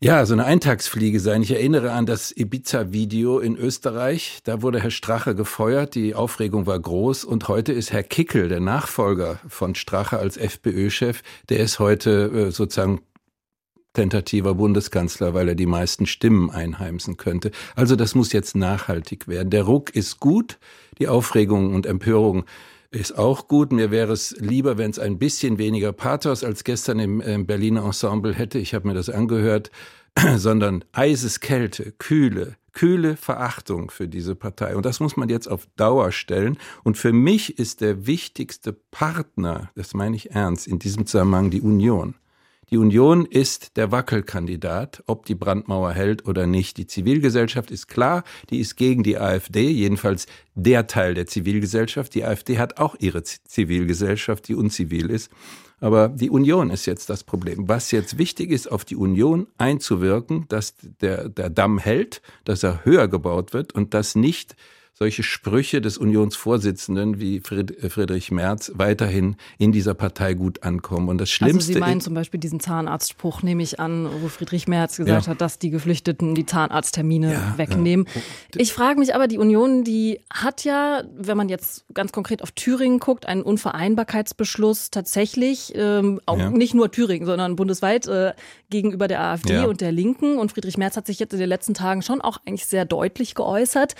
ja, 0.00 0.24
so 0.26 0.32
eine 0.32 0.44
Eintagsfliege 0.44 1.18
sein. 1.18 1.42
Ich 1.42 1.50
erinnere 1.50 1.90
an 1.90 2.06
das 2.06 2.30
Ibiza-Video 2.30 3.40
in 3.40 3.56
Österreich. 3.56 4.38
Da 4.44 4.62
wurde 4.62 4.80
Herr 4.80 4.92
Strache 4.92 5.34
gefeuert. 5.34 5.96
Die 5.96 6.14
Aufregung 6.14 6.66
war 6.66 6.78
groß. 6.78 7.24
Und 7.24 7.48
heute 7.48 7.72
ist 7.72 7.92
Herr 7.92 8.04
Kickel, 8.04 8.48
der 8.48 8.60
Nachfolger 8.60 9.40
von 9.48 9.74
Strache 9.74 10.18
als 10.18 10.36
FPÖ-Chef, 10.36 11.22
der 11.48 11.58
ist 11.58 11.80
heute 11.80 12.30
äh, 12.32 12.50
sozusagen 12.52 13.00
tentativer 13.92 14.54
Bundeskanzler, 14.54 15.34
weil 15.34 15.48
er 15.48 15.54
die 15.56 15.66
meisten 15.66 16.06
Stimmen 16.06 16.50
einheimsen 16.50 17.16
könnte. 17.16 17.50
Also 17.74 17.96
das 17.96 18.14
muss 18.14 18.32
jetzt 18.32 18.54
nachhaltig 18.54 19.26
werden. 19.26 19.50
Der 19.50 19.64
Ruck 19.64 19.96
ist 19.96 20.20
gut. 20.20 20.60
Die 21.00 21.08
Aufregung 21.08 21.74
und 21.74 21.86
Empörung 21.86 22.44
ist 22.90 23.18
auch 23.18 23.48
gut. 23.48 23.72
Mir 23.72 23.90
wäre 23.90 24.12
es 24.12 24.36
lieber, 24.38 24.78
wenn 24.78 24.90
es 24.90 24.98
ein 24.98 25.18
bisschen 25.18 25.58
weniger 25.58 25.92
Pathos 25.92 26.44
als 26.44 26.64
gestern 26.64 26.98
im, 26.98 27.20
im 27.20 27.46
Berliner 27.46 27.84
Ensemble 27.84 28.34
hätte. 28.34 28.58
Ich 28.58 28.74
habe 28.74 28.88
mir 28.88 28.94
das 28.94 29.10
angehört, 29.10 29.70
sondern 30.36 30.84
Eiseskälte, 30.92 31.92
Kühle, 31.98 32.56
kühle 32.72 33.16
Verachtung 33.16 33.90
für 33.90 34.08
diese 34.08 34.34
Partei. 34.34 34.76
Und 34.76 34.86
das 34.86 35.00
muss 35.00 35.16
man 35.16 35.28
jetzt 35.28 35.48
auf 35.48 35.66
Dauer 35.76 36.12
stellen. 36.12 36.58
Und 36.84 36.96
für 36.96 37.12
mich 37.12 37.58
ist 37.58 37.80
der 37.80 38.06
wichtigste 38.06 38.72
Partner, 38.72 39.70
das 39.74 39.94
meine 39.94 40.16
ich 40.16 40.30
ernst, 40.30 40.66
in 40.66 40.78
diesem 40.78 41.06
Zusammenhang 41.06 41.50
die 41.50 41.60
Union. 41.60 42.14
Die 42.70 42.76
Union 42.76 43.24
ist 43.24 43.78
der 43.78 43.92
Wackelkandidat, 43.92 45.02
ob 45.06 45.24
die 45.24 45.34
Brandmauer 45.34 45.92
hält 45.92 46.26
oder 46.28 46.46
nicht. 46.46 46.76
Die 46.76 46.86
Zivilgesellschaft 46.86 47.70
ist 47.70 47.88
klar, 47.88 48.24
die 48.50 48.58
ist 48.58 48.76
gegen 48.76 49.02
die 49.02 49.18
AfD, 49.18 49.70
jedenfalls 49.70 50.26
der 50.54 50.86
Teil 50.86 51.14
der 51.14 51.26
Zivilgesellschaft. 51.26 52.14
Die 52.14 52.24
AfD 52.24 52.58
hat 52.58 52.78
auch 52.78 52.94
ihre 52.98 53.22
Zivilgesellschaft, 53.22 54.48
die 54.48 54.54
unzivil 54.54 55.08
ist. 55.08 55.30
Aber 55.80 56.08
die 56.08 56.28
Union 56.28 56.70
ist 56.70 56.84
jetzt 56.86 57.08
das 57.08 57.24
Problem. 57.24 57.68
Was 57.68 57.90
jetzt 57.90 58.18
wichtig 58.18 58.50
ist, 58.50 58.70
auf 58.70 58.84
die 58.84 58.96
Union 58.96 59.46
einzuwirken, 59.56 60.44
dass 60.48 60.74
der, 61.00 61.28
der 61.28 61.48
Damm 61.48 61.78
hält, 61.78 62.20
dass 62.44 62.62
er 62.62 62.84
höher 62.84 63.08
gebaut 63.08 63.54
wird 63.54 63.72
und 63.72 63.94
dass 63.94 64.14
nicht 64.14 64.56
solche 64.98 65.22
Sprüche 65.22 65.80
des 65.80 65.96
Unionsvorsitzenden 65.96 67.20
wie 67.20 67.36
äh, 67.36 67.88
Friedrich 67.88 68.32
Merz 68.32 68.72
weiterhin 68.74 69.36
in 69.56 69.70
dieser 69.70 69.94
Partei 69.94 70.34
gut 70.34 70.64
ankommen. 70.64 71.08
Und 71.08 71.18
das 71.18 71.30
Schlimmste. 71.30 71.58
Also 71.58 71.72
Sie 71.74 71.78
meinen 71.78 72.00
zum 72.00 72.14
Beispiel 72.14 72.40
diesen 72.40 72.58
Zahnarztspruch, 72.58 73.42
nehme 73.42 73.62
ich 73.62 73.78
an, 73.78 74.08
wo 74.20 74.26
Friedrich 74.26 74.66
Merz 74.66 74.96
gesagt 74.96 75.26
ja. 75.26 75.30
hat, 75.30 75.40
dass 75.40 75.60
die 75.60 75.70
Geflüchteten 75.70 76.34
die 76.34 76.46
Zahnarzttermine 76.46 77.32
ja, 77.32 77.54
wegnehmen. 77.56 78.06
Ja. 78.12 78.20
Ich 78.60 78.72
frage 78.72 78.98
mich 78.98 79.14
aber, 79.14 79.28
die 79.28 79.38
Union, 79.38 79.84
die 79.84 80.18
hat 80.32 80.64
ja, 80.64 81.04
wenn 81.16 81.36
man 81.36 81.48
jetzt 81.48 81.84
ganz 81.94 82.10
konkret 82.10 82.42
auf 82.42 82.50
Thüringen 82.50 82.98
guckt, 82.98 83.26
einen 83.26 83.42
Unvereinbarkeitsbeschluss 83.42 84.90
tatsächlich, 84.90 85.74
ähm, 85.76 86.20
auch 86.26 86.50
nicht 86.50 86.74
nur 86.74 86.90
Thüringen, 86.90 87.24
sondern 87.24 87.54
bundesweit 87.54 88.08
äh, 88.08 88.32
gegenüber 88.68 89.06
der 89.06 89.22
AfD 89.22 89.60
und 89.60 89.80
der 89.80 89.92
Linken. 89.92 90.38
Und 90.38 90.50
Friedrich 90.50 90.76
Merz 90.76 90.96
hat 90.96 91.06
sich 91.06 91.20
jetzt 91.20 91.32
in 91.34 91.38
den 91.38 91.48
letzten 91.48 91.74
Tagen 91.74 92.02
schon 92.02 92.20
auch 92.20 92.38
eigentlich 92.44 92.66
sehr 92.66 92.84
deutlich 92.84 93.36
geäußert. 93.36 93.94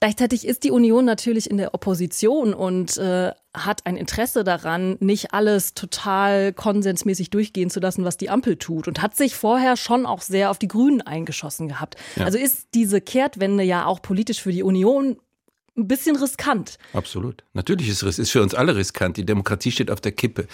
Gleichzeitig 0.00 0.41
ist 0.44 0.64
die 0.64 0.70
Union 0.70 1.04
natürlich 1.04 1.50
in 1.50 1.56
der 1.56 1.74
Opposition 1.74 2.54
und 2.54 2.96
äh, 2.96 3.32
hat 3.54 3.86
ein 3.86 3.96
Interesse 3.96 4.44
daran, 4.44 4.96
nicht 5.00 5.34
alles 5.34 5.74
total 5.74 6.52
konsensmäßig 6.52 7.30
durchgehen 7.30 7.70
zu 7.70 7.80
lassen, 7.80 8.04
was 8.04 8.16
die 8.16 8.30
Ampel 8.30 8.56
tut 8.56 8.88
und 8.88 9.02
hat 9.02 9.16
sich 9.16 9.34
vorher 9.34 9.76
schon 9.76 10.06
auch 10.06 10.22
sehr 10.22 10.50
auf 10.50 10.58
die 10.58 10.68
Grünen 10.68 11.02
eingeschossen 11.02 11.68
gehabt. 11.68 11.96
Ja. 12.16 12.24
Also 12.24 12.38
ist 12.38 12.68
diese 12.74 13.00
Kehrtwende 13.00 13.62
ja 13.62 13.86
auch 13.86 14.00
politisch 14.00 14.40
für 14.40 14.52
die 14.52 14.62
Union 14.62 15.16
ein 15.76 15.88
bisschen 15.88 16.16
riskant. 16.16 16.78
Absolut. 16.92 17.44
Natürlich 17.54 17.88
ist 17.88 18.02
es 18.02 18.18
ist 18.18 18.30
für 18.30 18.42
uns 18.42 18.54
alle 18.54 18.76
riskant. 18.76 19.16
Die 19.16 19.24
Demokratie 19.24 19.70
steht 19.70 19.90
auf 19.90 20.00
der 20.00 20.12
Kippe. 20.12 20.46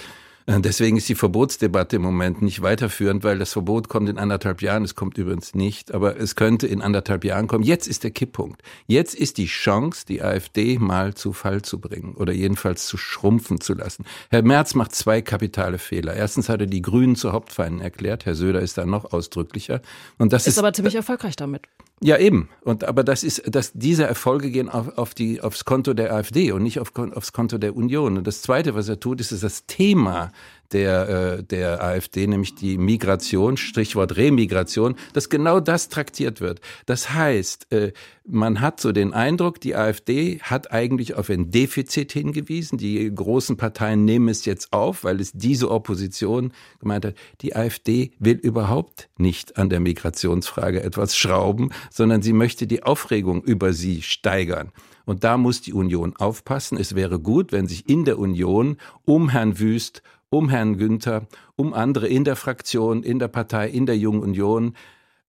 Äh, 0.48 0.60
deswegen 0.60 0.96
ist 0.96 1.08
die 1.08 1.14
Verbotsdebatte 1.14 1.96
im 1.96 2.02
Moment 2.02 2.40
nicht 2.40 2.62
weiterführend, 2.62 3.22
weil 3.22 3.38
das 3.38 3.52
Verbot 3.52 3.88
kommt 3.88 4.08
in 4.08 4.18
anderthalb 4.18 4.62
Jahren. 4.62 4.82
Es 4.82 4.94
kommt 4.94 5.18
übrigens 5.18 5.54
nicht, 5.54 5.92
aber 5.92 6.18
es 6.18 6.36
könnte 6.36 6.66
in 6.66 6.80
anderthalb 6.80 7.24
Jahren 7.24 7.46
kommen. 7.46 7.64
Jetzt 7.64 7.86
ist 7.86 8.02
der 8.02 8.10
Kipppunkt. 8.10 8.62
Jetzt 8.86 9.14
ist 9.14 9.36
die 9.36 9.46
Chance, 9.46 10.06
die 10.08 10.22
AfD 10.22 10.78
mal 10.78 11.14
zu 11.14 11.32
Fall 11.34 11.62
zu 11.62 11.78
bringen 11.78 12.14
oder 12.14 12.32
jedenfalls 12.32 12.86
zu 12.86 12.96
schrumpfen 12.96 13.60
zu 13.60 13.74
lassen. 13.74 14.04
Herr 14.30 14.42
Merz 14.42 14.74
macht 14.74 14.94
zwei 14.94 15.20
kapitale 15.20 15.78
Fehler. 15.78 16.14
Erstens 16.14 16.48
hat 16.48 16.60
er 16.60 16.66
die 16.66 16.82
Grünen 16.82 17.14
zu 17.14 17.32
Hauptfeinden 17.32 17.82
erklärt. 17.82 18.24
Herr 18.24 18.34
Söder 18.34 18.60
ist 18.60 18.78
da 18.78 18.86
noch 18.86 19.12
ausdrücklicher. 19.12 19.82
Und 20.16 20.32
das 20.32 20.46
ist, 20.46 20.54
ist 20.54 20.58
aber 20.58 20.72
ziemlich 20.72 20.94
erfolgreich 20.94 21.36
damit. 21.36 21.62
Ja, 22.00 22.16
eben. 22.16 22.48
Und 22.62 22.84
aber 22.84 23.02
das 23.02 23.24
ist, 23.24 23.42
dass 23.52 23.72
diese 23.72 24.04
Erfolge 24.04 24.50
gehen 24.50 24.68
auf, 24.68 24.96
auf 24.96 25.14
die, 25.14 25.40
aufs 25.40 25.64
Konto 25.64 25.94
der 25.94 26.12
AfD 26.12 26.52
und 26.52 26.62
nicht 26.62 26.78
auf, 26.78 26.92
aufs 26.96 27.32
Konto 27.32 27.58
der 27.58 27.76
Union. 27.76 28.18
Und 28.18 28.26
das 28.26 28.42
Zweite, 28.42 28.74
was 28.74 28.88
er 28.88 29.00
tut, 29.00 29.20
ist, 29.20 29.32
ist 29.32 29.42
das 29.42 29.66
Thema 29.66 30.30
der, 30.72 31.08
äh, 31.38 31.42
der 31.42 31.82
AfD, 31.82 32.26
nämlich 32.26 32.54
die 32.54 32.78
Migration, 32.78 33.56
Strichwort 33.56 34.16
Remigration, 34.16 34.94
dass 35.12 35.28
genau 35.28 35.60
das 35.60 35.88
traktiert 35.88 36.40
wird. 36.40 36.60
Das 36.86 37.10
heißt, 37.14 37.72
äh, 37.72 37.92
man 38.26 38.60
hat 38.60 38.80
so 38.80 38.92
den 38.92 39.14
Eindruck, 39.14 39.60
die 39.60 39.74
AfD 39.74 40.38
hat 40.40 40.70
eigentlich 40.70 41.14
auf 41.14 41.30
ein 41.30 41.50
Defizit 41.50 42.12
hingewiesen. 42.12 42.76
Die 42.76 43.12
großen 43.14 43.56
Parteien 43.56 44.04
nehmen 44.04 44.28
es 44.28 44.44
jetzt 44.44 44.72
auf, 44.72 45.04
weil 45.04 45.20
es 45.20 45.32
diese 45.32 45.70
Opposition 45.70 46.52
gemeint 46.78 47.06
hat. 47.06 47.14
Die 47.40 47.56
AfD 47.56 48.12
will 48.18 48.36
überhaupt 48.36 49.08
nicht 49.16 49.56
an 49.56 49.70
der 49.70 49.80
Migrationsfrage 49.80 50.82
etwas 50.82 51.16
schrauben, 51.16 51.70
sondern 51.90 52.22
sie 52.22 52.34
möchte 52.34 52.66
die 52.66 52.82
Aufregung 52.82 53.42
über 53.42 53.72
sie 53.72 54.02
steigern. 54.02 54.72
Und 55.08 55.24
da 55.24 55.38
muss 55.38 55.62
die 55.62 55.72
Union 55.72 56.14
aufpassen. 56.16 56.76
Es 56.76 56.94
wäre 56.94 57.18
gut, 57.18 57.50
wenn 57.50 57.66
sich 57.66 57.88
in 57.88 58.04
der 58.04 58.18
Union 58.18 58.76
um 59.06 59.30
Herrn 59.30 59.58
Wüst 59.58 60.02
um 60.30 60.48
Herrn 60.48 60.76
Günther, 60.76 61.26
um 61.56 61.74
andere 61.74 62.08
in 62.08 62.24
der 62.24 62.36
Fraktion, 62.36 63.02
in 63.02 63.18
der 63.18 63.28
Partei, 63.28 63.68
in 63.68 63.86
der 63.86 63.96
Jungen 63.96 64.22
Union, 64.22 64.74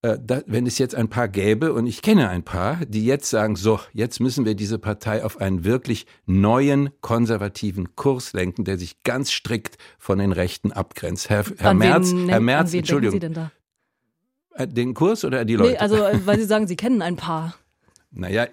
äh, 0.02 0.18
da, 0.22 0.42
wenn 0.46 0.66
es 0.66 0.78
jetzt 0.78 0.96
ein 0.96 1.10
paar 1.10 1.28
gäbe, 1.28 1.74
und 1.74 1.86
ich 1.86 2.02
kenne 2.02 2.30
ein 2.30 2.44
paar, 2.44 2.86
die 2.86 3.06
jetzt 3.06 3.30
sagen, 3.30 3.58
so, 3.58 3.80
jetzt 3.92 4.20
müssen 4.22 4.46
wir 4.46 4.56
diese 4.56 4.80
Partei 4.80 5.26
auf 5.26 5.42
einen 5.42 5.66
wirklich 5.66 6.06
neuen 6.26 6.90
konservativen 7.02 7.96
Kurs 7.96 8.32
lenken, 8.32 8.64
der 8.64 8.78
sich 8.78 9.04
ganz 9.04 9.32
strikt 9.32 9.78
von 9.98 10.20
den 10.20 10.32
Rechten 10.32 10.72
abgrenzt. 10.72 11.30
Herr, 11.30 11.44
Herr 11.58 11.74
Merz, 11.74 12.12
wen, 12.12 12.30
Herr 12.30 12.40
Merz, 12.40 12.74
Entschuldigung. 12.74 13.14
Sie 13.14 13.20
denn 13.20 13.34
da? 13.34 13.52
Äh, 14.54 14.68
den 14.68 14.94
Kurs 14.94 15.26
oder 15.26 15.44
die 15.44 15.56
Leute? 15.56 15.72
Nee, 15.72 15.78
also, 15.78 15.98
äh, 15.98 16.26
weil 16.26 16.40
Sie 16.40 16.46
sagen, 16.46 16.68
Sie 16.68 16.76
kennen 16.76 17.02
ein 17.02 17.16
paar. 17.16 17.56
Naja, 18.12 18.48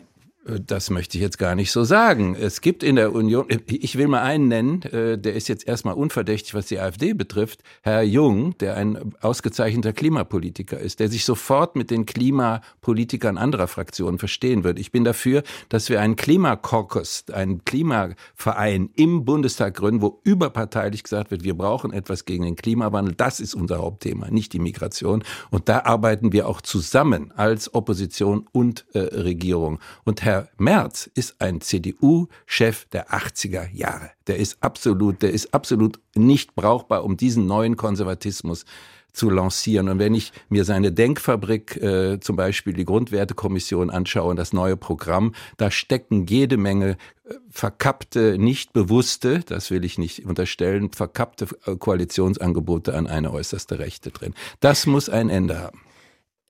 das 0.46 0.90
möchte 0.90 1.18
ich 1.18 1.22
jetzt 1.22 1.38
gar 1.38 1.56
nicht 1.56 1.72
so 1.72 1.82
sagen. 1.82 2.36
Es 2.38 2.60
gibt 2.60 2.84
in 2.84 2.96
der 2.96 3.12
Union, 3.12 3.46
ich 3.66 3.98
will 3.98 4.06
mal 4.06 4.22
einen 4.22 4.46
nennen, 4.46 4.82
äh, 4.82 5.18
der 5.18 5.34
ist 5.34 5.48
jetzt 5.48 5.66
erstmal 5.66 5.94
unverdächtig, 5.94 6.54
was 6.54 6.66
die 6.66 6.78
AfD 6.78 7.14
betrifft, 7.14 7.62
Herr 7.82 8.02
Jung, 8.02 8.56
der 8.58 8.76
ein 8.76 9.14
ausgezeichneter 9.20 9.92
Klimapolitiker 9.92 10.78
ist, 10.78 11.00
der 11.00 11.08
sich 11.08 11.24
sofort 11.24 11.74
mit 11.74 11.90
den 11.90 12.06
Klimapolitikern 12.06 13.38
anderer 13.38 13.66
Fraktionen 13.66 14.18
verstehen 14.18 14.62
wird. 14.62 14.78
Ich 14.78 14.92
bin 14.92 15.02
dafür, 15.02 15.42
dass 15.68 15.88
wir 15.88 16.00
einen 16.00 16.14
Klimakorkus, 16.14 17.24
einen 17.32 17.64
Klimaverein 17.64 18.90
im 18.94 19.24
Bundestag 19.24 19.74
gründen, 19.74 20.00
wo 20.00 20.20
überparteilich 20.22 21.02
gesagt 21.02 21.32
wird, 21.32 21.42
wir 21.42 21.54
brauchen 21.54 21.92
etwas 21.92 22.24
gegen 22.24 22.44
den 22.44 22.54
Klimawandel. 22.56 23.14
Das 23.16 23.40
ist 23.40 23.54
unser 23.54 23.78
Hauptthema, 23.78 24.30
nicht 24.30 24.52
die 24.52 24.60
Migration. 24.60 25.24
Und 25.50 25.68
da 25.68 25.80
arbeiten 25.84 26.32
wir 26.32 26.48
auch 26.48 26.60
zusammen 26.60 27.32
als 27.32 27.74
Opposition 27.74 28.46
und 28.52 28.86
äh, 28.92 28.98
Regierung. 28.98 29.80
Und 30.04 30.22
Herr 30.22 30.35
Herr 30.36 30.48
Merz 30.58 31.08
ist 31.14 31.40
ein 31.40 31.62
CDU-Chef 31.62 32.84
der 32.88 33.08
80er 33.08 33.70
Jahre. 33.72 34.10
Der 34.26 34.36
ist 34.36 34.58
absolut, 34.60 35.22
der 35.22 35.30
ist 35.30 35.54
absolut 35.54 35.98
nicht 36.14 36.54
brauchbar, 36.54 37.04
um 37.04 37.16
diesen 37.16 37.46
neuen 37.46 37.78
Konservatismus 37.78 38.66
zu 39.14 39.30
lancieren. 39.30 39.88
Und 39.88 39.98
wenn 39.98 40.14
ich 40.14 40.32
mir 40.50 40.66
seine 40.66 40.92
Denkfabrik, 40.92 41.76
äh, 41.76 42.20
zum 42.20 42.36
Beispiel 42.36 42.74
die 42.74 42.84
Grundwertekommission 42.84 43.88
anschaue 43.88 44.28
und 44.28 44.36
das 44.36 44.52
neue 44.52 44.76
Programm, 44.76 45.34
da 45.56 45.70
stecken 45.70 46.26
jede 46.26 46.58
Menge 46.58 46.98
äh, 47.24 47.34
verkappte, 47.48 48.36
nicht 48.36 48.74
bewusste, 48.74 49.40
das 49.40 49.70
will 49.70 49.86
ich 49.86 49.96
nicht 49.96 50.26
unterstellen, 50.26 50.92
verkappte 50.92 51.46
äh, 51.64 51.76
Koalitionsangebote 51.76 52.94
an 52.94 53.06
eine 53.06 53.32
äußerste 53.32 53.78
Rechte 53.78 54.10
drin. 54.10 54.34
Das 54.60 54.84
muss 54.84 55.08
ein 55.08 55.30
Ende 55.30 55.62
haben. 55.62 55.80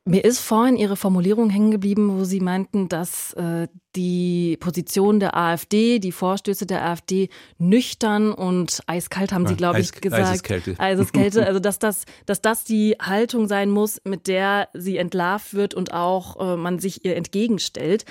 Mir 0.09 0.25
ist 0.25 0.39
vorhin 0.39 0.77
Ihre 0.77 0.95
Formulierung 0.95 1.51
hängen 1.51 1.73
geblieben, 1.73 2.17
wo 2.17 2.23
Sie 2.23 2.39
meinten, 2.39 2.89
dass 2.89 3.33
äh, 3.33 3.67
die 3.97 4.57
Position 4.61 5.19
der 5.19 5.37
AfD, 5.37 5.99
die 5.99 6.13
Vorstöße 6.13 6.65
der 6.65 6.85
AfD 6.85 7.29
nüchtern 7.59 8.33
und 8.33 8.83
eiskalt, 8.87 9.33
haben 9.33 9.49
Sie, 9.49 9.57
glaube 9.57 9.81
ich, 9.81 9.91
gesagt. 9.91 10.23
Eiseskälte. 10.23 10.75
Eiseskälte. 10.79 11.45
Also, 11.45 11.59
dass 11.59 11.81
das, 11.81 12.05
dass 12.25 12.41
das 12.41 12.63
die 12.63 12.95
Haltung 13.03 13.49
sein 13.49 13.69
muss, 13.69 14.01
mit 14.05 14.29
der 14.29 14.69
sie 14.75 14.97
entlarvt 14.97 15.55
wird 15.55 15.75
und 15.75 15.93
auch 15.93 16.53
äh, 16.53 16.57
man 16.57 16.79
sich 16.79 17.05
ihr 17.05 17.17
entgegenstellt. 17.17 18.05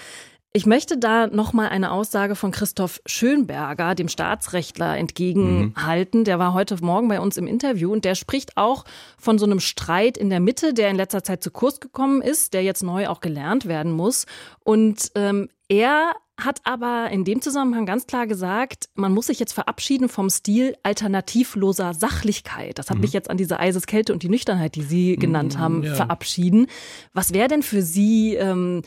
Ich 0.56 0.66
möchte 0.66 0.98
da 0.98 1.28
nochmal 1.28 1.68
eine 1.68 1.92
Aussage 1.92 2.34
von 2.34 2.52
Christoph 2.52 3.02
Schönberger, 3.06 3.94
dem 3.94 4.08
Staatsrechtler, 4.08 4.98
entgegenhalten. 4.98 6.22
Mhm. 6.22 6.24
Der 6.24 6.40
war 6.40 6.54
heute 6.54 6.82
Morgen 6.82 7.10
bei 7.10 7.20
uns 7.20 7.36
im 7.36 7.46
Interview 7.46 7.92
und 7.92 8.06
der 8.06 8.16
spricht 8.16 8.56
auch 8.56 8.86
von 9.18 9.38
so 9.38 9.46
einem 9.46 9.60
Streit 9.60 10.18
in 10.18 10.30
der 10.30 10.40
Mitte, 10.40 10.74
der 10.74 10.90
in 10.92 10.96
letzter 10.96 11.24
Zeit 11.24 11.44
zu 11.44 11.52
Kurs 11.52 11.82
gekommen 11.82 12.22
ist, 12.22 12.54
der 12.54 12.64
jetzt 12.64 12.84
neu 12.84 13.10
auch 13.10 13.20
gelernt 13.20 13.66
werden 13.66 13.92
muss. 13.92 14.28
Und 14.64 15.12
ähm, 15.16 15.50
er 15.68 16.14
hat 16.38 16.62
aber 16.64 17.10
in 17.12 17.26
dem 17.26 17.42
Zusammenhang 17.42 17.86
ganz 17.86 18.08
klar 18.08 18.26
gesagt, 18.26 18.88
man 18.94 19.14
muss 19.14 19.28
sich 19.28 19.42
jetzt 19.42 19.52
verabschieden 19.52 20.08
vom 20.08 20.30
Stil 20.30 20.78
alternativloser 20.84 21.94
Sachlichkeit. 21.94 22.80
Das 22.80 22.90
hat 22.90 22.96
mhm. 22.96 23.02
mich 23.02 23.12
jetzt 23.12 23.30
an 23.30 23.36
diese 23.36 23.60
Eiseskälte 23.60 24.14
und 24.14 24.24
die 24.24 24.30
Nüchternheit, 24.30 24.76
die 24.76 24.84
Sie 24.84 25.18
genannt 25.18 25.56
mhm, 25.56 25.60
haben, 25.60 25.84
ja. 25.84 25.96
verabschieden. 25.96 26.68
Was 27.12 27.34
wäre 27.34 27.50
denn 27.50 27.62
für 27.62 27.82
Sie 27.82 28.36
ähm, 28.36 28.84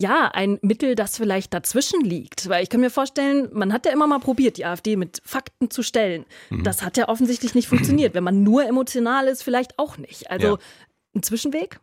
ja, 0.00 0.30
ein 0.32 0.58
Mittel, 0.62 0.94
das 0.94 1.16
vielleicht 1.16 1.52
dazwischen 1.52 2.00
liegt. 2.02 2.48
Weil 2.48 2.62
ich 2.62 2.70
kann 2.70 2.80
mir 2.80 2.90
vorstellen, 2.90 3.48
man 3.52 3.72
hat 3.72 3.86
ja 3.86 3.92
immer 3.92 4.06
mal 4.06 4.20
probiert, 4.20 4.56
die 4.56 4.64
AfD 4.64 4.96
mit 4.96 5.20
Fakten 5.24 5.70
zu 5.70 5.82
stellen. 5.82 6.24
Mhm. 6.50 6.62
Das 6.62 6.82
hat 6.82 6.96
ja 6.96 7.08
offensichtlich 7.08 7.54
nicht 7.54 7.68
funktioniert. 7.68 8.14
Wenn 8.14 8.24
man 8.24 8.42
nur 8.42 8.66
emotional 8.66 9.26
ist, 9.26 9.42
vielleicht 9.42 9.78
auch 9.78 9.98
nicht. 9.98 10.30
Also 10.30 10.46
ja. 10.46 10.58
ein 11.14 11.22
Zwischenweg? 11.22 11.80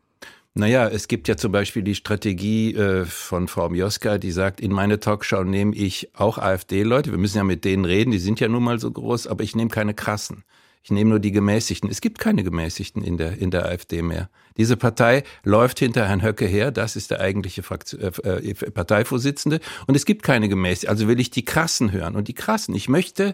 Naja, 0.57 0.87
es 0.87 1.09
gibt 1.09 1.27
ja 1.27 1.35
zum 1.35 1.51
Beispiel 1.51 1.83
die 1.83 1.95
Strategie 1.95 2.73
äh, 2.75 3.03
von 3.03 3.49
Frau 3.49 3.67
Mioska, 3.67 4.17
die 4.17 4.31
sagt, 4.31 4.61
in 4.61 4.71
meine 4.71 5.01
Talkshow 5.01 5.43
nehme 5.43 5.75
ich 5.75 6.09
auch 6.15 6.37
AfD-Leute. 6.37 7.11
Wir 7.11 7.17
müssen 7.17 7.35
ja 7.35 7.43
mit 7.43 7.65
denen 7.65 7.83
reden, 7.83 8.11
die 8.11 8.19
sind 8.19 8.39
ja 8.39 8.47
nun 8.47 8.63
mal 8.63 8.79
so 8.79 8.89
groß, 8.89 9.27
aber 9.27 9.43
ich 9.43 9.53
nehme 9.57 9.69
keine 9.69 9.93
krassen. 9.93 10.45
Ich 10.85 10.91
nehme 10.91 11.09
nur 11.09 11.19
die 11.19 11.31
Gemäßigten. 11.31 11.89
Es 11.89 11.99
gibt 11.99 12.19
keine 12.19 12.43
Gemäßigten 12.43 13.03
in 13.03 13.17
der, 13.17 13.39
in 13.39 13.49
der 13.49 13.65
AfD 13.65 14.03
mehr. 14.03 14.29
Diese 14.55 14.77
Partei 14.77 15.23
läuft 15.43 15.79
hinter 15.79 16.07
Herrn 16.07 16.21
Höcke 16.21 16.45
her. 16.45 16.69
Das 16.69 16.95
ist 16.95 17.09
der 17.09 17.21
eigentliche 17.21 17.63
Fraktion, 17.63 18.01
äh, 18.01 18.11
äh, 18.27 18.53
Parteivorsitzende. 18.53 19.61
Und 19.87 19.95
es 19.95 20.05
gibt 20.05 20.21
keine 20.21 20.47
Gemäßigten. 20.47 20.89
Also 20.89 21.07
will 21.07 21.19
ich 21.19 21.31
die 21.31 21.43
Krassen 21.43 21.91
hören. 21.91 22.15
Und 22.15 22.27
die 22.27 22.35
Krassen. 22.35 22.75
Ich 22.75 22.87
möchte 22.87 23.33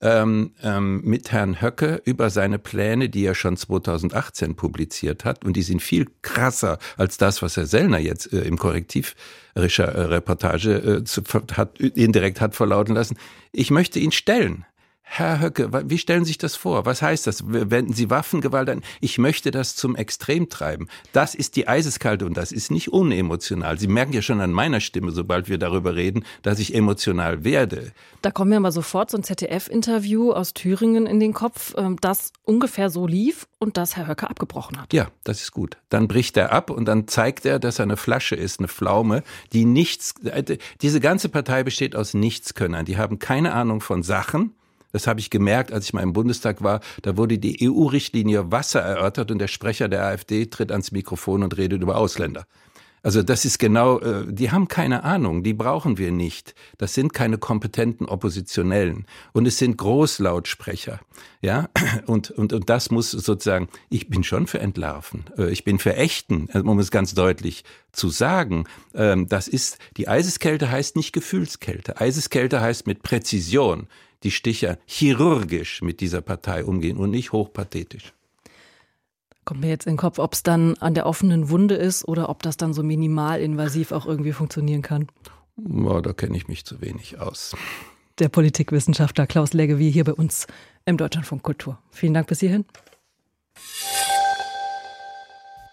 ähm, 0.00 0.52
ähm, 0.62 1.02
mit 1.04 1.32
Herrn 1.32 1.60
Höcke 1.60 2.00
über 2.06 2.30
seine 2.30 2.58
Pläne, 2.58 3.10
die 3.10 3.26
er 3.26 3.34
schon 3.34 3.58
2018 3.58 4.56
publiziert 4.56 5.26
hat, 5.26 5.44
und 5.44 5.54
die 5.54 5.60
sind 5.60 5.82
viel 5.82 6.06
krasser 6.22 6.78
als 6.96 7.18
das, 7.18 7.42
was 7.42 7.58
Herr 7.58 7.66
Sellner 7.66 7.98
jetzt 7.98 8.32
äh, 8.32 8.40
im 8.40 8.56
Korrektivreportage 8.56 10.72
äh, 10.72 11.04
zu, 11.04 11.22
hat, 11.58 11.78
indirekt 11.78 12.40
hat 12.40 12.54
verlauten 12.54 12.94
lassen. 12.94 13.18
Ich 13.52 13.70
möchte 13.70 13.98
ihn 13.98 14.12
stellen. 14.12 14.64
Herr 15.08 15.40
Höcke, 15.40 15.70
wie 15.88 15.96
stellen 15.96 16.24
Sie 16.24 16.30
sich 16.30 16.38
das 16.38 16.56
vor? 16.56 16.84
Was 16.84 17.00
heißt 17.00 17.26
das? 17.26 17.44
Wenden 17.46 17.94
Sie 17.94 18.10
Waffengewalt 18.10 18.68
an? 18.68 18.82
Ich 19.00 19.16
möchte 19.16 19.50
das 19.50 19.74
zum 19.74 19.96
Extrem 19.96 20.50
treiben. 20.50 20.88
Das 21.12 21.34
ist 21.34 21.56
die 21.56 21.68
Eiseskalte 21.68 22.26
und 22.26 22.36
das 22.36 22.52
ist 22.52 22.70
nicht 22.70 22.92
unemotional. 22.92 23.78
Sie 23.78 23.86
merken 23.86 24.12
ja 24.12 24.20
schon 24.20 24.42
an 24.42 24.50
meiner 24.50 24.80
Stimme, 24.80 25.12
sobald 25.12 25.48
wir 25.48 25.56
darüber 25.56 25.94
reden, 25.94 26.24
dass 26.42 26.58
ich 26.58 26.74
emotional 26.74 27.44
werde. 27.44 27.92
Da 28.20 28.30
kommen 28.30 28.50
mir 28.50 28.60
mal 28.60 28.72
sofort 28.72 29.10
so 29.10 29.16
ein 29.16 29.22
ZDF-Interview 29.22 30.32
aus 30.32 30.52
Thüringen 30.52 31.06
in 31.06 31.20
den 31.20 31.32
Kopf, 31.32 31.72
ähm, 31.78 31.96
das 32.00 32.32
ungefähr 32.42 32.90
so 32.90 33.06
lief 33.06 33.46
und 33.58 33.78
das 33.78 33.96
Herr 33.96 34.08
Höcke 34.08 34.28
abgebrochen 34.28 34.78
hat. 34.78 34.92
Ja, 34.92 35.06
das 35.24 35.40
ist 35.40 35.52
gut. 35.52 35.78
Dann 35.88 36.08
bricht 36.08 36.36
er 36.36 36.52
ab 36.52 36.68
und 36.68 36.84
dann 36.84 37.08
zeigt 37.08 37.46
er, 37.46 37.58
dass 37.58 37.78
er 37.78 37.84
eine 37.84 37.96
Flasche 37.96 38.34
ist, 38.34 38.58
eine 38.58 38.68
Pflaume, 38.68 39.22
die 39.52 39.64
nichts, 39.64 40.14
äh, 40.24 40.58
diese 40.82 41.00
ganze 41.00 41.30
Partei 41.30 41.62
besteht 41.62 41.96
aus 41.96 42.12
Nichtskönnern. 42.12 42.84
Die 42.84 42.98
haben 42.98 43.18
keine 43.18 43.54
Ahnung 43.54 43.80
von 43.80 44.02
Sachen 44.02 44.52
das 44.96 45.06
habe 45.06 45.20
ich 45.20 45.28
gemerkt, 45.28 45.72
als 45.72 45.84
ich 45.84 45.92
mal 45.92 46.02
im 46.02 46.14
Bundestag 46.14 46.62
war. 46.62 46.80
Da 47.02 47.18
wurde 47.18 47.38
die 47.38 47.68
EU-Richtlinie 47.68 48.50
Wasser 48.50 48.80
erörtert 48.80 49.30
und 49.30 49.38
der 49.38 49.48
Sprecher 49.48 49.88
der 49.88 50.04
AfD 50.04 50.46
tritt 50.46 50.72
ans 50.72 50.90
Mikrofon 50.90 51.42
und 51.42 51.54
redet 51.58 51.82
über 51.82 51.98
Ausländer. 51.98 52.46
Also 53.02 53.22
das 53.22 53.44
ist 53.44 53.58
genau, 53.58 54.00
äh, 54.00 54.24
die 54.26 54.50
haben 54.50 54.68
keine 54.68 55.04
Ahnung, 55.04 55.44
die 55.44 55.52
brauchen 55.52 55.98
wir 55.98 56.10
nicht. 56.10 56.54
Das 56.78 56.94
sind 56.94 57.12
keine 57.12 57.36
kompetenten 57.36 58.06
Oppositionellen 58.06 59.06
und 59.32 59.46
es 59.46 59.58
sind 59.58 59.76
Großlautsprecher, 59.76 60.98
ja. 61.40 61.68
Und 62.06 62.30
und 62.30 62.52
und 62.52 62.70
das 62.70 62.90
muss 62.90 63.10
sozusagen. 63.10 63.68
Ich 63.90 64.08
bin 64.08 64.24
schon 64.24 64.46
für 64.46 64.58
Entlarven, 64.58 65.24
äh, 65.38 65.50
ich 65.50 65.62
bin 65.62 65.78
für 65.78 65.94
Echten, 65.94 66.48
also 66.52 66.66
um 66.68 66.78
es 66.78 66.90
ganz 66.90 67.14
deutlich 67.14 67.64
zu 67.92 68.08
sagen. 68.08 68.64
Ähm, 68.94 69.28
das 69.28 69.46
ist 69.46 69.78
die 69.98 70.08
Eiseskälte 70.08 70.70
heißt 70.70 70.96
nicht 70.96 71.12
Gefühlskälte. 71.12 72.00
Eiseskälte 72.00 72.60
heißt 72.60 72.86
mit 72.86 73.02
Präzision 73.02 73.86
die 74.26 74.32
Sticher 74.32 74.76
chirurgisch 74.86 75.82
mit 75.82 76.00
dieser 76.00 76.20
Partei 76.20 76.64
umgehen 76.64 76.96
und 76.96 77.10
nicht 77.10 77.30
hochpathetisch. 77.30 78.12
Kommt 79.44 79.60
mir 79.60 79.68
jetzt 79.68 79.86
in 79.86 79.92
den 79.92 79.98
Kopf, 79.98 80.18
ob 80.18 80.32
es 80.34 80.42
dann 80.42 80.74
an 80.78 80.94
der 80.94 81.06
offenen 81.06 81.48
Wunde 81.48 81.76
ist 81.76 82.06
oder 82.08 82.28
ob 82.28 82.42
das 82.42 82.56
dann 82.56 82.72
so 82.74 82.82
minimalinvasiv 82.82 83.92
auch 83.92 84.04
irgendwie 84.04 84.32
funktionieren 84.32 84.82
kann. 84.82 85.06
Ja, 85.56 86.00
da 86.00 86.12
kenne 86.12 86.36
ich 86.36 86.48
mich 86.48 86.64
zu 86.64 86.80
wenig 86.80 87.20
aus. 87.20 87.54
Der 88.18 88.28
Politikwissenschaftler 88.28 89.28
Klaus 89.28 89.52
Leggewie 89.52 89.92
hier 89.92 90.02
bei 90.02 90.14
uns 90.14 90.48
im 90.84 90.96
Deutschlandfunk 90.96 91.44
Kultur. 91.44 91.78
Vielen 91.92 92.14
Dank 92.14 92.26
bis 92.26 92.40
hierhin. 92.40 92.64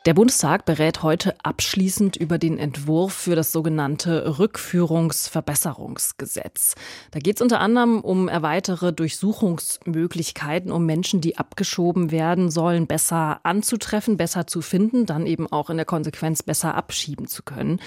Der 0.06 0.14
Bundestag 0.14 0.66
berät 0.66 1.02
heute 1.02 1.34
abschließend 1.44 2.18
über 2.18 2.38
den 2.38 2.58
Entwurf 2.58 3.14
für 3.14 3.38
das 3.38 3.54
sogenannte 3.54 4.38
Rückführungsverbesserungsgesetz. 4.38 6.76
Da 7.12 7.20
geht 7.20 7.38
es 7.38 7.42
unter 7.42 7.62
anderem 7.62 8.02
um 8.02 8.28
erweitere 8.28 8.92
Durchsuchungsmöglichkeiten, 8.92 10.74
um 10.74 10.86
Menschen, 10.86 11.22
die 11.22 11.38
abgeschoben 11.38 12.12
werden 12.12 12.52
sollen, 12.52 12.86
besser 12.86 13.40
anzutreffen, 13.44 14.18
besser 14.18 14.46
zu 14.46 14.60
finden, 14.60 15.06
dann 15.06 15.26
eben 15.26 15.50
auch 15.50 15.70
in 15.70 15.78
der 15.78 15.86
Konsequenz 15.86 16.44
besser 16.44 16.76
abschieben 16.76 17.28
zu 17.28 17.42
können. 17.42 17.80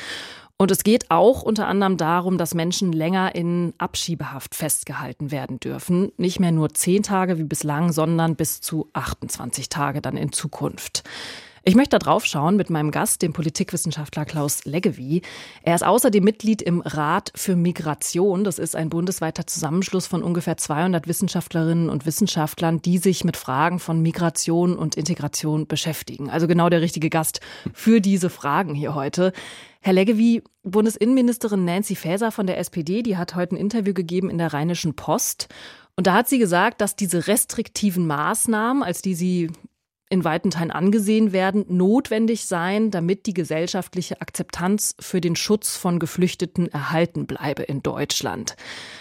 Und 0.56 0.70
es 0.70 0.84
geht 0.84 1.10
auch 1.10 1.42
unter 1.42 1.66
anderem 1.66 1.98
darum, 1.98 2.38
dass 2.38 2.54
Menschen 2.54 2.94
länger 2.94 3.34
in 3.34 3.74
Abschiebehaft 3.76 4.54
festgehalten 4.54 5.30
werden 5.30 5.60
dürfen. 5.60 6.12
Nicht 6.16 6.40
mehr 6.40 6.52
nur 6.52 6.72
zehn 6.72 7.02
Tage 7.02 7.36
wie 7.36 7.44
bislang, 7.44 7.92
sondern 7.92 8.36
bis 8.36 8.62
zu 8.62 8.88
28 8.94 9.68
Tage 9.68 10.00
dann 10.00 10.16
in 10.16 10.32
Zukunft. 10.32 11.04
Ich 11.68 11.74
möchte 11.74 11.98
da 11.98 11.98
drauf 11.98 12.24
schauen 12.24 12.54
mit 12.54 12.70
meinem 12.70 12.92
Gast, 12.92 13.22
dem 13.22 13.32
Politikwissenschaftler 13.32 14.24
Klaus 14.24 14.64
Leggevi. 14.66 15.22
Er 15.62 15.74
ist 15.74 15.84
außerdem 15.84 16.22
Mitglied 16.22 16.62
im 16.62 16.80
Rat 16.80 17.32
für 17.34 17.56
Migration. 17.56 18.44
Das 18.44 18.60
ist 18.60 18.76
ein 18.76 18.88
bundesweiter 18.88 19.48
Zusammenschluss 19.48 20.06
von 20.06 20.22
ungefähr 20.22 20.56
200 20.56 21.08
Wissenschaftlerinnen 21.08 21.90
und 21.90 22.06
Wissenschaftlern, 22.06 22.82
die 22.82 22.98
sich 22.98 23.24
mit 23.24 23.36
Fragen 23.36 23.80
von 23.80 24.00
Migration 24.00 24.78
und 24.78 24.94
Integration 24.94 25.66
beschäftigen. 25.66 26.30
Also 26.30 26.46
genau 26.46 26.68
der 26.68 26.82
richtige 26.82 27.10
Gast 27.10 27.40
für 27.74 28.00
diese 28.00 28.30
Fragen 28.30 28.76
hier 28.76 28.94
heute. 28.94 29.32
Herr 29.80 29.92
Leggevi, 29.92 30.44
Bundesinnenministerin 30.62 31.64
Nancy 31.64 31.96
Faeser 31.96 32.30
von 32.30 32.46
der 32.46 32.58
SPD, 32.58 33.02
die 33.02 33.16
hat 33.16 33.34
heute 33.34 33.56
ein 33.56 33.58
Interview 33.58 33.92
gegeben 33.92 34.30
in 34.30 34.38
der 34.38 34.52
Rheinischen 34.52 34.94
Post. 34.94 35.48
Und 35.96 36.06
da 36.06 36.14
hat 36.14 36.28
sie 36.28 36.38
gesagt, 36.38 36.80
dass 36.80 36.94
diese 36.94 37.26
restriktiven 37.26 38.06
Maßnahmen, 38.06 38.84
als 38.84 39.02
die 39.02 39.16
sie 39.16 39.50
in 40.08 40.24
weiten 40.24 40.50
Teilen 40.50 40.70
angesehen 40.70 41.32
werden, 41.32 41.64
notwendig 41.68 42.46
sein, 42.46 42.90
damit 42.90 43.26
die 43.26 43.34
gesellschaftliche 43.34 44.20
Akzeptanz 44.20 44.94
für 45.00 45.20
den 45.20 45.34
Schutz 45.34 45.76
von 45.76 45.98
Geflüchteten 45.98 46.68
erhalten 46.68 47.26
bleibe 47.26 47.64
in 47.64 47.82
Deutschland. 47.82 48.56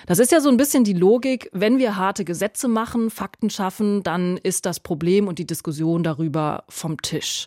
Das 0.07 0.19
ist 0.19 0.31
ja 0.31 0.41
so 0.41 0.49
ein 0.49 0.57
bisschen 0.57 0.83
die 0.83 0.93
Logik, 0.93 1.49
wenn 1.53 1.77
wir 1.77 1.95
harte 1.95 2.25
Gesetze 2.25 2.67
machen, 2.67 3.11
Fakten 3.11 3.49
schaffen, 3.49 4.01
dann 4.01 4.37
ist 4.37 4.65
das 4.65 4.79
Problem 4.79 5.27
und 5.27 5.37
die 5.37 5.47
Diskussion 5.47 6.03
darüber 6.03 6.63
vom 6.69 7.01
Tisch. 7.01 7.45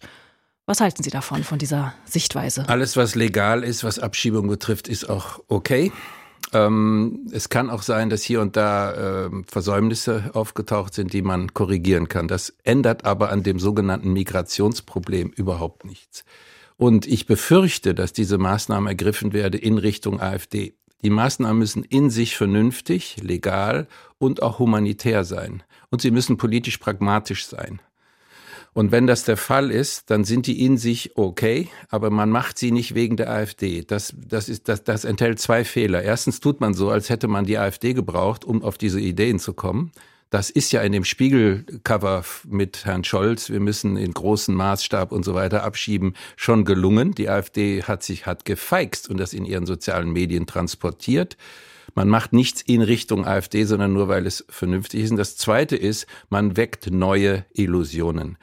Was 0.67 0.81
halten 0.81 1.03
Sie 1.03 1.11
davon, 1.11 1.45
von 1.45 1.59
dieser 1.59 1.95
Sichtweise? 2.05 2.69
Alles, 2.69 2.97
was 2.97 3.15
legal 3.15 3.65
ist, 3.65 3.85
was 3.85 3.99
Abschiebung 3.99 4.49
betrifft, 4.49 4.87
ist 4.87 5.09
auch 5.09 5.41
okay. 5.49 5.91
Ähm, 6.53 7.27
es 7.33 7.49
kann 7.49 7.71
auch 7.71 7.83
sein, 7.83 8.11
dass 8.11 8.23
hier 8.23 8.41
und 8.41 8.57
da 8.57 9.27
äh, 9.27 9.31
Versäumnisse 9.47 10.31
aufgetaucht 10.35 10.95
sind, 10.95 11.13
die 11.13 11.23
man 11.23 11.53
korrigieren 11.53 12.09
kann. 12.09 12.29
Das 12.29 12.55
ändert 12.65 13.05
aber 13.05 13.31
an 13.31 13.43
dem 13.43 13.59
sogenannten 13.59 14.13
Migrationsproblem 14.13 15.31
überhaupt 15.31 15.85
nichts. 15.85 16.25
Und 16.77 17.07
ich 17.07 17.27
befürchte, 17.27 17.95
dass 17.95 18.13
diese 18.13 18.39
Maßnahmen 18.39 18.87
ergriffen 18.87 19.33
werden 19.33 19.61
in 19.61 19.79
Richtung 19.79 20.21
AfD. 20.21 20.75
Die 21.03 21.11
Maßnahmen 21.11 21.59
müssen 21.59 21.85
in 21.85 22.11
sich 22.11 22.37
vernünftig, 22.37 23.17
legal 23.21 23.87
und 24.19 24.43
auch 24.43 24.59
humanitär 24.59 25.25
sein. 25.25 25.63
Und 25.91 26.03
sie 26.03 26.11
müssen 26.11 26.39
politisch 26.39 26.79
pragmatisch 26.79 27.47
sein. 27.47 27.81
Und 28.79 28.93
wenn 28.93 29.09
das 29.09 29.25
der 29.25 29.37
Fall 29.37 29.73
ist, 29.73 30.09
dann 30.09 30.23
sind 30.23 30.47
die 30.47 30.65
in 30.65 30.77
sich 30.79 31.17
okay, 31.17 31.67
aber 31.89 32.11
man 32.11 32.31
macht 32.31 32.59
sie 32.59 32.71
nicht 32.71 32.95
wegen 32.95 33.17
der 33.17 33.29
AfD. 33.29 33.83
Das, 33.83 34.15
das, 34.17 34.49
ist, 34.49 34.69
das, 34.69 34.85
das 34.85 35.05
enthält 35.05 35.41
zwei 35.41 35.65
Fehler. 35.65 36.05
Erstens 36.05 36.39
tut 36.39 36.61
man 36.61 36.75
so, 36.75 36.89
als 36.89 37.11
hätte 37.11 37.27
man 37.27 37.45
die 37.45 37.59
AfD 37.59 37.93
gebraucht, 37.93 38.45
um 38.45 38.63
auf 38.63 38.79
diese 38.79 39.01
Ideen 39.01 39.41
zu 39.41 39.53
kommen. 39.53 39.91
Das 40.31 40.49
ist 40.49 40.71
ja 40.71 40.81
in 40.83 40.93
dem 40.93 41.03
Spiegelcover 41.03 42.25
mit 42.47 42.85
Herrn 42.85 43.03
Scholz, 43.03 43.51
wir 43.51 43.59
müssen 43.59 43.97
in 43.97 44.15
großen 44.15 44.55
Maßstab 44.55 45.11
und 45.11 45.25
so 45.25 45.35
weiter 45.35 45.65
abschieben, 45.65 46.15
schon 46.37 46.65
gelungen. 46.65 47.17
Die 47.17 47.29
AfD 47.29 47.83
hat 47.83 48.05
sich, 48.05 48.27
hat 48.27 48.45
gefeixt 48.45 49.11
und 49.11 49.19
das 49.19 49.33
in 49.33 49.45
ihren 49.45 49.67
sozialen 49.67 50.13
Medien 50.13 50.47
transportiert. 50.47 51.37
Man 51.97 52.09
macht 52.09 52.33
nichts 52.33 52.63
in 52.63 52.83
Richtung 52.83 53.27
AfD, 53.27 53.65
sondern 53.65 53.93
nur, 53.93 54.07
weil 54.07 54.25
es 54.25 54.45
vernünftig 54.49 55.03
ist. 55.03 55.11
Und 55.11 55.17
das 55.17 55.37
Zweite 55.37 55.75
ist, 55.75 56.07
man 56.31 56.57
weckt 56.57 56.93
neue 56.93 57.45
Illusionen 57.55 58.39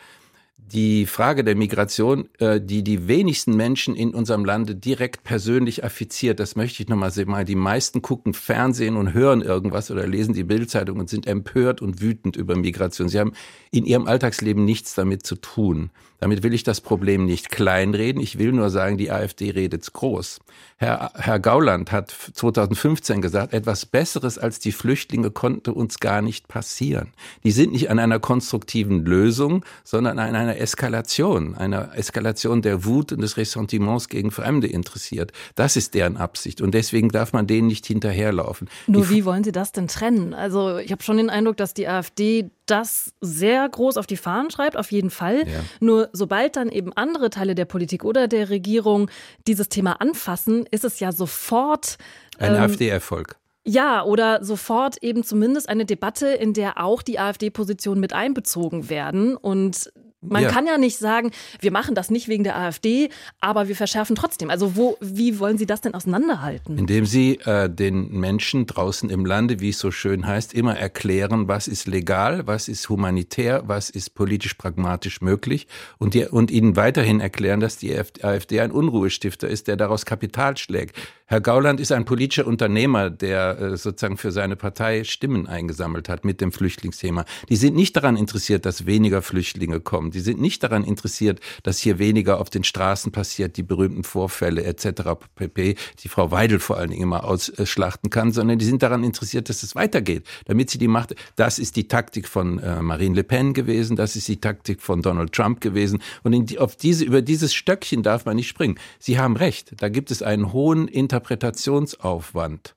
die 0.71 1.05
Frage 1.05 1.43
der 1.43 1.55
Migration, 1.55 2.27
äh, 2.39 2.59
die 2.59 2.83
die 2.83 3.07
wenigsten 3.07 3.55
Menschen 3.55 3.95
in 3.95 4.13
unserem 4.13 4.45
Lande 4.45 4.75
direkt 4.75 5.23
persönlich 5.23 5.83
affiziert, 5.83 6.39
das 6.39 6.55
möchte 6.55 6.81
ich 6.81 6.89
nochmal 6.89 7.11
sehen. 7.11 7.33
Die 7.45 7.55
meisten 7.55 8.01
gucken 8.01 8.33
Fernsehen 8.33 8.97
und 8.97 9.13
hören 9.13 9.41
irgendwas 9.41 9.91
oder 9.91 10.07
lesen 10.07 10.33
die 10.33 10.43
Bildzeitung 10.43 10.99
und 10.99 11.09
sind 11.09 11.27
empört 11.27 11.81
und 11.81 12.01
wütend 12.01 12.35
über 12.35 12.55
Migration. 12.55 13.09
Sie 13.09 13.19
haben 13.19 13.33
in 13.71 13.85
ihrem 13.85 14.07
Alltagsleben 14.07 14.65
nichts 14.65 14.95
damit 14.95 15.25
zu 15.25 15.35
tun. 15.35 15.91
Damit 16.19 16.43
will 16.43 16.53
ich 16.53 16.63
das 16.63 16.81
Problem 16.81 17.25
nicht 17.25 17.51
kleinreden. 17.51 18.21
Ich 18.21 18.39
will 18.39 18.51
nur 18.51 18.69
sagen, 18.69 18.97
die 18.97 19.11
AfD 19.11 19.51
redet 19.51 19.91
groß. 19.91 20.39
Herr, 20.77 21.11
Herr 21.15 21.39
Gauland 21.39 21.91
hat 21.91 22.09
2015 22.11 23.21
gesagt, 23.21 23.53
etwas 23.53 23.85
Besseres 23.85 24.37
als 24.37 24.59
die 24.59 24.71
Flüchtlinge 24.71 25.29
konnte 25.29 25.73
uns 25.73 25.99
gar 25.99 26.21
nicht 26.21 26.47
passieren. 26.47 27.13
Die 27.43 27.51
sind 27.51 27.73
nicht 27.73 27.89
an 27.89 27.99
einer 27.99 28.19
konstruktiven 28.19 29.05
Lösung, 29.05 29.65
sondern 29.83 30.17
an 30.17 30.35
einer 30.35 30.54
Eskalation, 30.59 31.55
einer 31.55 31.95
Eskalation 31.95 32.61
der 32.61 32.85
Wut 32.85 33.11
und 33.11 33.21
des 33.21 33.37
Ressentiments 33.37 34.09
gegen 34.09 34.31
Fremde 34.31 34.67
interessiert. 34.67 35.31
Das 35.55 35.75
ist 35.75 35.93
deren 35.93 36.17
Absicht 36.17 36.61
und 36.61 36.73
deswegen 36.73 37.09
darf 37.09 37.33
man 37.33 37.47
denen 37.47 37.67
nicht 37.67 37.85
hinterherlaufen. 37.85 38.69
Nur 38.87 39.03
die 39.03 39.09
wie 39.09 39.25
wollen 39.25 39.43
Sie 39.43 39.51
das 39.51 39.71
denn 39.71 39.87
trennen? 39.87 40.33
Also 40.33 40.77
ich 40.77 40.91
habe 40.91 41.03
schon 41.03 41.17
den 41.17 41.29
Eindruck, 41.29 41.57
dass 41.57 41.73
die 41.73 41.87
AfD 41.87 42.49
das 42.65 43.13
sehr 43.21 43.67
groß 43.67 43.97
auf 43.97 44.07
die 44.07 44.17
Fahnen 44.17 44.49
schreibt, 44.49 44.77
auf 44.77 44.91
jeden 44.91 45.09
Fall. 45.09 45.47
Ja. 45.47 45.61
Nur 45.79 46.09
sobald 46.13 46.55
dann 46.55 46.69
eben 46.69 46.93
andere 46.93 47.29
Teile 47.29 47.55
der 47.55 47.65
Politik 47.65 48.03
oder 48.03 48.27
der 48.27 48.49
Regierung 48.49 49.09
dieses 49.47 49.69
Thema 49.69 50.01
anfassen, 50.01 50.65
ist 50.71 50.83
es 50.83 50.99
ja 50.99 51.11
sofort 51.11 51.97
ein 52.39 52.55
ähm, 52.55 52.61
AfD-Erfolg. 52.61 53.37
Ja, 53.67 54.03
oder 54.03 54.43
sofort 54.43 55.01
eben 55.01 55.23
zumindest 55.23 55.67
eine 55.69 55.85
Debatte, 55.85 56.27
in 56.27 56.53
der 56.53 56.79
auch 56.83 57.01
die 57.01 57.19
AfD-Positionen 57.19 57.99
mit 57.99 58.13
einbezogen 58.13 58.89
werden. 58.89 59.35
Und 59.35 59.91
man 60.29 60.43
ja. 60.43 60.49
kann 60.49 60.67
ja 60.67 60.77
nicht 60.77 60.97
sagen, 60.97 61.31
wir 61.59 61.71
machen 61.71 61.95
das 61.95 62.09
nicht 62.09 62.27
wegen 62.27 62.43
der 62.43 62.57
AfD, 62.57 63.09
aber 63.39 63.67
wir 63.67 63.75
verschärfen 63.75 64.15
trotzdem. 64.15 64.49
Also 64.49 64.75
wo, 64.75 64.97
wie 65.01 65.39
wollen 65.39 65.57
Sie 65.57 65.65
das 65.65 65.81
denn 65.81 65.93
auseinanderhalten? 65.93 66.77
Indem 66.77 67.05
Sie 67.05 67.39
äh, 67.45 67.69
den 67.69 68.11
Menschen 68.11 68.65
draußen 68.65 69.09
im 69.09 69.25
Lande, 69.25 69.59
wie 69.59 69.69
es 69.69 69.79
so 69.79 69.91
schön 69.91 70.25
heißt, 70.25 70.53
immer 70.53 70.77
erklären, 70.77 71.47
was 71.47 71.67
ist 71.67 71.87
legal, 71.87 72.47
was 72.47 72.67
ist 72.67 72.89
humanitär, 72.89 73.63
was 73.65 73.89
ist 73.89 74.15
politisch 74.15 74.55
pragmatisch 74.55 75.21
möglich 75.21 75.67
und, 75.97 76.13
die, 76.13 76.25
und 76.25 76.51
ihnen 76.51 76.75
weiterhin 76.75 77.19
erklären, 77.19 77.59
dass 77.59 77.77
die 77.77 77.95
AfD 77.97 78.59
ein 78.59 78.71
Unruhestifter 78.71 79.47
ist, 79.47 79.67
der 79.67 79.77
daraus 79.77 80.05
Kapital 80.05 80.57
schlägt. 80.57 80.97
Herr 81.27 81.41
Gauland 81.41 81.79
ist 81.79 81.91
ein 81.91 82.05
politischer 82.05 82.45
Unternehmer, 82.45 83.09
der 83.09 83.59
äh, 83.59 83.77
sozusagen 83.77 84.17
für 84.17 84.31
seine 84.31 84.55
Partei 84.55 85.03
Stimmen 85.03 85.47
eingesammelt 85.47 86.07
hat 86.07 86.23
mit 86.23 86.39
dem 86.39 86.51
Flüchtlingsthema. 86.51 87.25
Die 87.49 87.55
sind 87.55 87.75
nicht 87.75 87.95
daran 87.95 88.15
interessiert, 88.15 88.65
dass 88.65 88.85
weniger 88.85 89.23
Flüchtlinge 89.23 89.79
kommen. 89.79 90.11
Die 90.15 90.21
sind 90.21 90.39
nicht 90.39 90.63
daran 90.63 90.83
interessiert, 90.83 91.39
dass 91.63 91.79
hier 91.79 91.99
weniger 91.99 92.39
auf 92.39 92.49
den 92.49 92.63
Straßen 92.63 93.11
passiert, 93.11 93.57
die 93.57 93.63
berühmten 93.63 94.03
Vorfälle 94.03 94.63
etc. 94.63 95.01
pp, 95.35 95.75
die 96.03 96.07
Frau 96.07 96.31
Weidel 96.31 96.59
vor 96.59 96.77
allen 96.77 96.91
Dingen 96.91 97.03
immer 97.03 97.25
ausschlachten 97.25 98.09
kann, 98.09 98.31
sondern 98.31 98.59
die 98.59 98.65
sind 98.65 98.83
daran 98.83 99.03
interessiert, 99.03 99.49
dass 99.49 99.63
es 99.63 99.75
weitergeht, 99.75 100.25
damit 100.45 100.69
sie 100.69 100.77
die 100.77 100.87
Macht. 100.87 101.15
Das 101.35 101.59
ist 101.59 101.75
die 101.75 101.87
Taktik 101.87 102.27
von 102.27 102.59
äh, 102.59 102.81
Marine 102.81 103.15
Le 103.15 103.23
Pen 103.23 103.53
gewesen, 103.53 103.95
das 103.95 104.15
ist 104.15 104.27
die 104.27 104.39
Taktik 104.39 104.81
von 104.81 105.01
Donald 105.01 105.33
Trump 105.33 105.61
gewesen. 105.61 106.01
Und 106.23 106.49
die, 106.49 106.59
auf 106.59 106.75
diese, 106.75 107.03
über 107.03 107.21
dieses 107.21 107.53
Stöckchen 107.53 108.03
darf 108.03 108.25
man 108.25 108.35
nicht 108.35 108.47
springen. 108.47 108.79
Sie 108.99 109.19
haben 109.19 109.35
recht. 109.35 109.73
Da 109.77 109.89
gibt 109.89 110.11
es 110.11 110.21
einen 110.21 110.53
hohen 110.53 110.87
Inter 110.87 111.15
Interpretationsaufwand. 111.15 112.75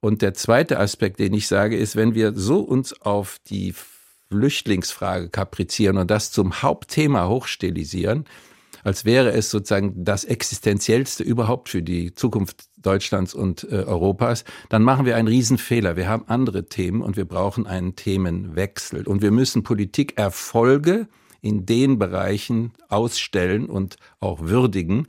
Und 0.00 0.22
der 0.22 0.34
zweite 0.34 0.78
Aspekt, 0.78 1.18
den 1.18 1.34
ich 1.34 1.46
sage, 1.48 1.76
ist, 1.76 1.96
wenn 1.96 2.14
wir 2.14 2.34
so 2.34 2.60
uns 2.60 3.00
auf 3.00 3.38
die 3.48 3.74
Flüchtlingsfrage 4.30 5.28
kaprizieren 5.28 5.96
und 5.96 6.10
das 6.10 6.30
zum 6.32 6.62
Hauptthema 6.62 7.28
hochstilisieren, 7.28 8.24
als 8.82 9.04
wäre 9.04 9.32
es 9.32 9.50
sozusagen 9.50 10.04
das 10.04 10.24
existenziellste 10.24 11.22
überhaupt 11.24 11.68
für 11.68 11.82
die 11.82 12.14
Zukunft 12.14 12.66
Deutschlands 12.76 13.34
und 13.34 13.64
äh, 13.64 13.82
Europas, 13.82 14.44
dann 14.68 14.82
machen 14.82 15.06
wir 15.06 15.16
einen 15.16 15.28
Riesenfehler. 15.28 15.96
Wir 15.96 16.08
haben 16.08 16.24
andere 16.28 16.68
Themen 16.68 17.02
und 17.02 17.16
wir 17.16 17.24
brauchen 17.24 17.66
einen 17.66 17.96
Themenwechsel. 17.96 19.06
Und 19.06 19.22
wir 19.22 19.32
müssen 19.32 19.64
Politikerfolge 19.64 21.08
in 21.40 21.66
den 21.66 21.98
Bereichen 21.98 22.72
ausstellen 22.88 23.66
und 23.66 23.96
auch 24.20 24.40
würdigen, 24.42 25.08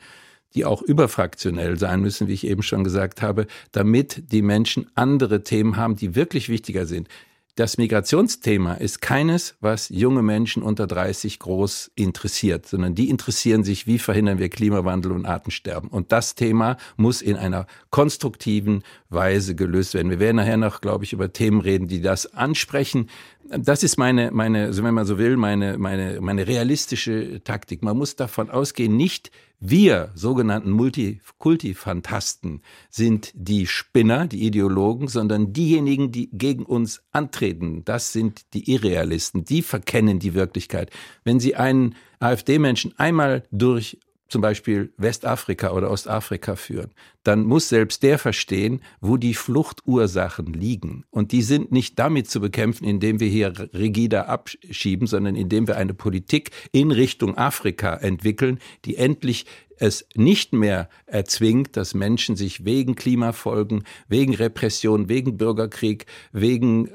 die 0.56 0.66
auch 0.66 0.82
überfraktionell 0.82 1.78
sein 1.78 2.02
müssen, 2.02 2.28
wie 2.28 2.34
ich 2.34 2.48
eben 2.48 2.64
schon 2.64 2.84
gesagt 2.84 3.22
habe, 3.22 3.46
damit 3.72 4.32
die 4.32 4.42
Menschen 4.42 4.90
andere 4.96 5.44
Themen 5.44 5.78
haben, 5.78 5.96
die 5.96 6.16
wirklich 6.16 6.50
wichtiger 6.50 6.88
sind. 6.88 7.10
Das 7.58 7.80
Migrationsthema 7.80 8.76
ist 8.76 9.02
keines, 9.02 9.56
was 9.62 9.90
junge 9.90 10.22
Menschen 10.22 10.62
unter 10.62 10.86
30 10.86 11.40
groß 11.40 11.90
interessiert, 11.96 12.68
sondern 12.68 12.94
die 12.94 13.10
interessieren 13.10 13.64
sich, 13.64 13.88
wie 13.88 13.98
verhindern 13.98 14.38
wir 14.38 14.50
Klimawandel 14.50 15.12
und 15.12 15.26
Artensterben. 15.26 15.90
Und 15.90 16.12
das 16.12 16.36
Thema 16.36 16.78
muss 16.98 17.24
in 17.24 17.36
einer 17.36 17.66
konstruktiven 17.90 18.84
Weise 19.10 19.56
gelöst 19.56 19.96
werden. 19.96 20.12
Wir 20.12 20.20
werden 20.20 20.36
nachher 20.36 20.58
noch, 20.58 20.82
glaube 20.82 21.04
ich, 21.04 21.14
über 21.14 21.34
Themen 21.34 21.60
reden, 21.60 21.88
die 21.88 22.00
das 22.00 22.32
ansprechen. 22.32 23.10
Das 23.50 23.82
ist 23.82 23.98
meine, 23.98 24.30
meine, 24.30 24.78
wenn 24.78 24.94
man 24.94 25.08
so 25.08 25.18
will, 25.18 25.36
meine, 25.36 25.80
meine, 25.80 26.22
meine 26.22 26.46
realistische 26.46 27.42
Taktik. 27.44 27.82
Man 27.82 27.98
muss 27.98 28.16
davon 28.16 28.52
ausgehen, 28.52 28.96
nicht 28.96 29.32
wir 29.60 30.12
sogenannten 30.14 30.70
Multikulti-Fantasten 30.70 32.62
sind 32.92 33.32
die 33.34 33.66
Spinner, 33.66 34.28
die 34.28 34.44
Ideologen, 34.44 35.08
sondern 35.08 35.52
diejenigen, 35.52 36.12
die 36.12 36.30
gegen 36.32 36.64
uns 36.64 37.02
antreten. 37.12 37.84
Das 37.84 38.14
sind 38.14 38.54
die 38.54 38.72
Irrealisten. 38.72 39.46
Die 39.46 39.64
verkennen 39.64 40.20
die 40.20 40.36
Wirklichkeit. 40.36 40.92
Wenn 41.24 41.40
Sie 41.40 41.56
einen 41.56 41.96
AfD-Menschen 42.20 42.98
einmal 43.00 43.44
durch 43.52 44.00
zum 44.28 44.42
Beispiel 44.42 44.94
Westafrika 44.98 45.72
oder 45.72 45.90
Ostafrika 45.90 46.56
führen, 46.56 46.92
dann 47.24 47.44
muss 47.44 47.70
selbst 47.70 48.04
der 48.04 48.20
verstehen, 48.20 48.82
wo 49.02 49.18
die 49.18 49.34
Fluchtursachen 49.34 50.54
liegen. 50.54 51.04
Und 51.10 51.32
die 51.32 51.42
sind 51.42 51.72
nicht 51.72 52.00
damit 52.00 52.30
zu 52.30 52.40
bekämpfen, 52.40 52.86
indem 52.86 53.20
wir 53.20 53.28
hier 53.28 53.54
rigida 53.74 54.24
abschieben, 54.24 55.08
sondern 55.08 55.36
indem 55.36 55.68
wir 55.68 55.78
eine 55.78 55.94
Politik 55.94 56.52
in 56.72 56.92
Richtung 56.92 57.38
Afrika 57.38 57.96
entwickeln, 57.96 58.60
die 58.86 58.98
endlich 58.98 59.46
es 59.80 60.08
nicht 60.16 60.54
mehr 60.54 60.90
erzwingt, 61.06 61.78
dass 61.78 61.94
Menschen 61.94 62.36
sich 62.36 62.66
wegen 62.66 62.96
Klimafolgen, 62.96 63.84
wegen 64.08 64.34
Repression, 64.34 65.10
wegen 65.10 65.38
Bürgerkrieg, 65.38 66.06
wegen 66.32 66.90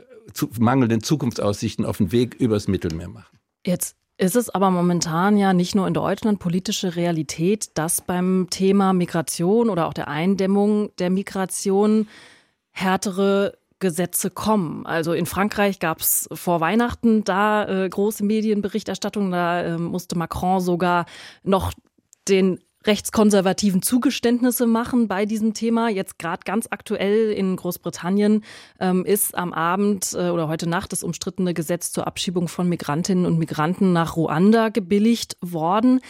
mangelnden 0.59 1.03
Zukunftsaussichten 1.03 1.85
auf 1.85 1.99
den 1.99 2.12
Weg 2.12 2.35
übers 2.35 2.68
Mittelmeer 2.68 3.09
machen. 3.09 3.38
Jetzt 3.64 3.97
ist 4.22 4.37
es 4.37 4.50
aber 4.50 4.70
momentan 4.70 5.37
ja 5.37 5.52
nicht 5.52 5.74
nur 5.74 5.88
in 5.88 5.94
Deutschland 5.94 6.38
politische 6.38 6.94
Realität, 6.94 7.70
dass 7.74 8.00
beim 8.00 8.46
Thema 8.50 8.92
Migration 8.92 9.68
oder 9.68 9.87
auch 9.88 9.94
der 9.94 10.08
Eindämmung 10.08 10.90
der 10.98 11.11
Migration 11.11 12.08
härtere 12.70 13.58
Gesetze 13.80 14.30
kommen. 14.30 14.87
Also 14.87 15.12
in 15.12 15.26
Frankreich 15.26 15.80
gab 15.80 16.00
es 16.00 16.28
vor 16.32 16.61
Weihnachten 16.61 17.24
da 17.24 17.66
äh, 17.66 17.88
große 17.88 18.24
Medienberichterstattung. 18.24 19.32
Da 19.32 19.62
äh, 19.62 19.76
musste 19.76 20.16
Macron 20.16 20.61
sogar 20.61 21.04
noch 21.42 21.72
den 22.28 22.61
rechtskonservativen 22.85 23.83
Zugeständnisse 23.83 24.66
machen 24.66 25.09
bei 25.09 25.27
diesem 25.27 25.55
Thema. 25.55 25.88
Jetzt 25.88 26.18
gerade 26.18 26.42
ganz 26.45 26.66
aktuell 26.71 27.33
in 27.33 27.57
Großbritannien 27.57 28.45
ähm, 28.81 29.05
ist 29.05 29.37
am 29.37 29.53
Abend 29.53 30.12
äh, 30.14 30.31
oder 30.31 30.49
heute 30.49 30.68
Nacht 30.68 30.92
das 30.92 31.03
umstrittene 31.03 31.55
Gesetz 31.55 31.92
zur 31.92 32.07
Abschiebung 32.07 32.49
von 32.49 32.68
Migrantinnen 32.68 33.27
und 33.27 33.38
Migranten 33.38 33.92
nach 33.92 34.16
Ruanda 34.16 34.68
gebilligt 34.68 35.37
worden. 35.40 36.01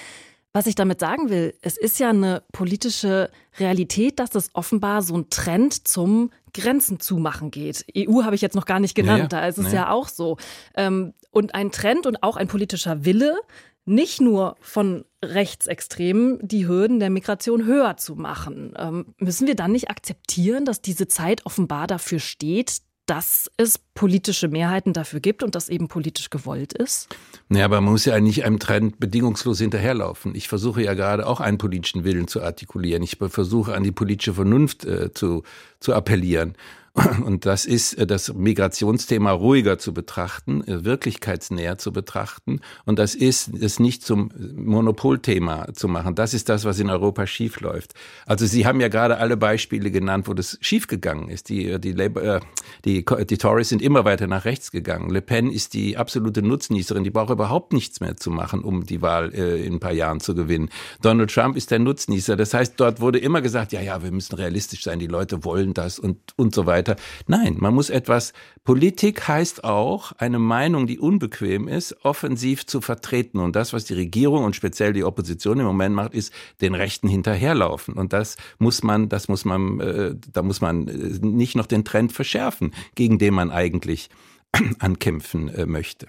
Was 0.55 0.67
ich 0.67 0.75
damit 0.75 1.01
sagen 1.01 1.31
will, 1.31 1.55
es 1.63 1.79
ist 1.79 1.99
ja 1.99 2.11
eine 2.11 2.43
politische 2.53 3.31
Realität, 3.59 4.19
dass 4.19 4.35
es 4.35 4.51
offenbar 4.53 5.01
so 5.01 5.17
ein 5.17 5.31
Trend 5.31 5.89
zum 5.89 6.31
Grenzen 6.53 7.01
zumachen 7.01 7.51
geht. 7.51 7.87
EU 7.97 8.25
habe 8.25 8.35
ich 8.35 8.43
jetzt 8.43 8.55
noch 8.55 8.67
gar 8.67 8.79
nicht 8.79 8.95
genannt, 8.95 9.33
naja, 9.33 9.43
da 9.43 9.47
ist 9.47 9.57
es 9.57 9.65
naja. 9.67 9.77
ja 9.77 9.91
auch 9.91 10.09
so. 10.09 10.37
Ähm, 10.77 11.15
und 11.31 11.55
ein 11.55 11.73
Trend 11.73 12.07
und 12.07 12.23
auch 12.23 12.37
ein 12.37 12.49
politischer 12.49 13.07
Wille, 13.07 13.41
nicht 13.85 14.21
nur 14.21 14.57
von 14.61 15.05
Rechtsextremen 15.25 16.39
die 16.43 16.67
Hürden 16.67 17.01
der 17.01 17.11
Migration 17.11 17.65
höher 17.65 17.97
zu 17.97 18.15
machen. 18.15 18.75
Ähm, 18.77 19.15
müssen 19.19 19.47
wir 19.47 19.57
dann 19.57 19.73
nicht 19.73 19.91
akzeptieren, 19.91 20.65
dass 20.65 20.83
diese 20.83 21.09
Zeit 21.09 21.47
offenbar 21.47 21.87
dafür 21.87 22.19
steht, 22.19 22.79
dass 23.07 23.51
es 23.57 23.79
politische 23.95 24.49
Mehrheiten 24.49 24.93
dafür 24.93 25.21
gibt 25.21 25.43
und 25.43 25.55
das 25.55 25.69
eben 25.69 25.89
politisch 25.89 26.31
gewollt 26.31 26.73
ist? 26.73 27.15
Naja, 27.49 27.67
aber 27.67 27.81
man 27.81 27.93
muss 27.93 28.05
ja 28.05 28.19
nicht 28.21 28.45
einem 28.45 28.59
Trend 28.59 28.99
bedingungslos 28.99 29.59
hinterherlaufen. 29.59 30.35
Ich 30.35 30.49
versuche 30.49 30.83
ja 30.83 30.95
gerade 30.95 31.27
auch 31.27 31.41
einen 31.41 31.59
politischen 31.59 32.05
Willen 32.05 32.29
zu 32.29 32.43
artikulieren. 32.43 33.03
Ich 33.03 33.19
versuche 33.19 33.75
an 33.75 33.83
die 33.83 33.93
politische 33.93 34.35
Vernunft 34.35 34.85
äh, 34.85 35.13
zu, 35.13 35.43
zu 35.81 35.95
appellieren. 35.95 36.55
Und 37.25 37.47
das 37.47 37.65
ist 37.65 37.95
äh, 37.95 38.07
das 38.07 38.33
Migrationsthema 38.35 39.31
ruhiger 39.31 39.79
zu 39.79 39.95
betrachten, 39.95 40.63
äh, 40.67 40.85
wirklichkeitsnäher 40.85 41.79
zu 41.79 41.93
betrachten. 41.93 42.61
Und 42.85 42.99
das 42.99 43.15
ist 43.15 43.51
es 43.55 43.81
nicht 43.81 44.05
zum 44.05 44.31
Monopolthema 44.55 45.73
zu 45.73 45.89
machen. 45.89 46.15
Das 46.15 46.35
ist 46.35 46.49
das, 46.49 46.65
was 46.65 46.79
in 46.79 46.91
Europa 46.91 47.27
schiefläuft. 47.27 47.95
Also 48.27 48.45
Sie 48.45 48.67
haben 48.67 48.81
ja 48.81 48.89
gerade 48.89 49.17
alle 49.17 49.39
Beispiele 49.39 49.91
genannt, 49.91 50.29
wo 50.29 50.35
das 50.35 50.59
schiefgegangen 50.61 51.29
ist. 51.31 51.49
Die, 51.49 51.67
äh, 51.67 51.79
die, 51.79 51.93
Labour, 51.93 52.41
die, 52.85 53.05
die 53.05 53.39
Tories 53.39 53.73
immer 53.83 54.05
weiter 54.05 54.27
nach 54.27 54.45
rechts 54.45 54.71
gegangen. 54.71 55.11
Le 55.11 55.23
Pen 55.23 55.51
ist 55.51 55.75
die 55.75 55.97
absolute 55.97 56.43
Nutznießerin. 56.43 57.05
Die 57.05 57.11
braucht 57.11 57.31
überhaupt 57.31 57.73
nichts 57.73 58.01
mehr 58.01 58.17
zu 58.17 58.31
machen, 58.31 58.63
um 58.63 58.87
die 58.87 59.03
Wahl 59.03 59.31
in 59.31 59.75
ein 59.75 59.81
paar 59.81 59.93
Jahren 59.93 60.21
zu 60.21 60.35
gewinnen. 60.35 60.71
Donald 61.01 61.33
Trump 61.33 61.57
ist 61.57 61.71
der 61.71 61.79
Nutznießer. 61.79 62.37
Das 62.37 62.55
heißt, 62.55 62.75
dort 62.79 63.01
wurde 63.01 63.19
immer 63.19 63.43
gesagt, 63.43 63.73
ja, 63.73 63.81
ja, 63.81 64.03
wir 64.03 64.11
müssen 64.11 64.37
realistisch 64.37 64.83
sein. 64.83 64.99
Die 64.99 65.07
Leute 65.07 65.45
wollen 65.45 65.75
das 65.75 65.99
und, 65.99 66.19
und 66.37 66.55
so 66.55 66.67
weiter. 66.67 66.97
Nein, 67.27 67.57
man 67.59 67.75
muss 67.75 67.91
etwas, 67.91 68.33
Politik 68.65 69.27
heißt 69.27 69.65
auch, 69.65 70.13
eine 70.19 70.39
Meinung, 70.39 70.87
die 70.87 71.01
unbequem 71.01 71.67
ist, 71.67 71.97
offensiv 72.05 72.65
zu 72.65 72.81
vertreten. 72.81 73.41
Und 73.41 73.57
das, 73.57 73.73
was 73.73 73.85
die 73.85 73.95
Regierung 73.95 74.45
und 74.45 74.55
speziell 74.55 74.93
die 74.93 75.03
Opposition 75.03 75.59
im 75.59 75.67
Moment 75.67 75.97
macht, 75.97 76.15
ist 76.15 76.33
den 76.61 76.77
Rechten 76.77 77.09
hinterherlaufen. 77.09 77.95
Und 77.95 78.13
das 78.13 78.37
muss 78.59 78.85
man, 78.85 79.09
das 79.09 79.27
muss 79.27 79.45
man, 79.45 79.81
äh, 79.81 80.15
da 80.33 80.43
muss 80.43 80.61
man 80.61 80.87
äh, 80.87 80.93
nicht 81.27 81.57
noch 81.57 81.67
den 81.67 81.85
Trend 81.85 82.13
verschärfen, 82.13 82.73
gegen 82.95 83.19
den 83.19 83.35
man 83.35 83.51
eigentlich 83.51 84.11
ankämpfen 84.79 85.49
äh, 85.49 85.67
möchte. 85.67 86.07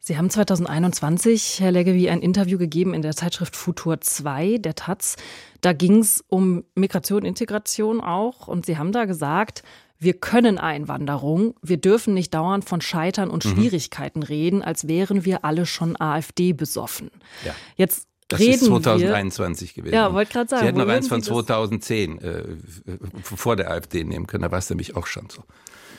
Sie 0.00 0.18
haben 0.18 0.28
2021, 0.28 1.60
Herr 1.60 1.72
Leggevi, 1.72 2.10
ein 2.10 2.20
Interview 2.20 2.58
gegeben 2.58 2.92
in 2.92 3.02
der 3.02 3.14
Zeitschrift 3.16 3.56
Futur 3.56 4.00
2 4.00 4.58
der 4.58 4.74
Taz. 4.74 5.16
Da 5.62 5.72
ging 5.72 6.00
es 6.00 6.22
um 6.28 6.64
Migration 6.74 7.24
Integration 7.24 8.02
auch. 8.02 8.48
Und 8.48 8.66
Sie 8.66 8.76
haben 8.76 8.92
da 8.92 9.06
gesagt, 9.06 9.62
wir 9.98 10.14
können 10.14 10.58
Einwanderung, 10.58 11.54
wir 11.62 11.76
dürfen 11.76 12.14
nicht 12.14 12.34
dauernd 12.34 12.64
von 12.64 12.80
Scheitern 12.80 13.30
und 13.30 13.44
mhm. 13.44 13.50
Schwierigkeiten 13.50 14.22
reden, 14.22 14.62
als 14.62 14.88
wären 14.88 15.24
wir 15.24 15.44
alle 15.44 15.66
schon 15.66 16.00
AfD 16.00 16.52
besoffen. 16.52 17.10
Ja. 17.44 17.54
Jetzt 17.76 18.08
das 18.28 18.40
reden 18.40 18.52
ist 18.52 18.64
2021 18.64 19.76
wir, 19.76 19.82
gewesen. 19.82 19.94
Ja, 19.94 20.12
wollte 20.12 20.32
gerade 20.32 20.48
sagen. 20.48 20.60
Sie 20.60 20.66
hätten 20.66 20.78
noch 20.78 20.88
eins 20.88 21.08
von 21.08 21.22
2010 21.22 22.18
äh, 22.18 22.44
vor 23.22 23.56
der 23.56 23.70
AfD 23.70 24.04
nehmen 24.04 24.26
können, 24.26 24.42
da 24.42 24.50
war 24.50 24.58
es 24.58 24.70
nämlich 24.70 24.96
auch 24.96 25.06
schon 25.06 25.28
so. 25.30 25.44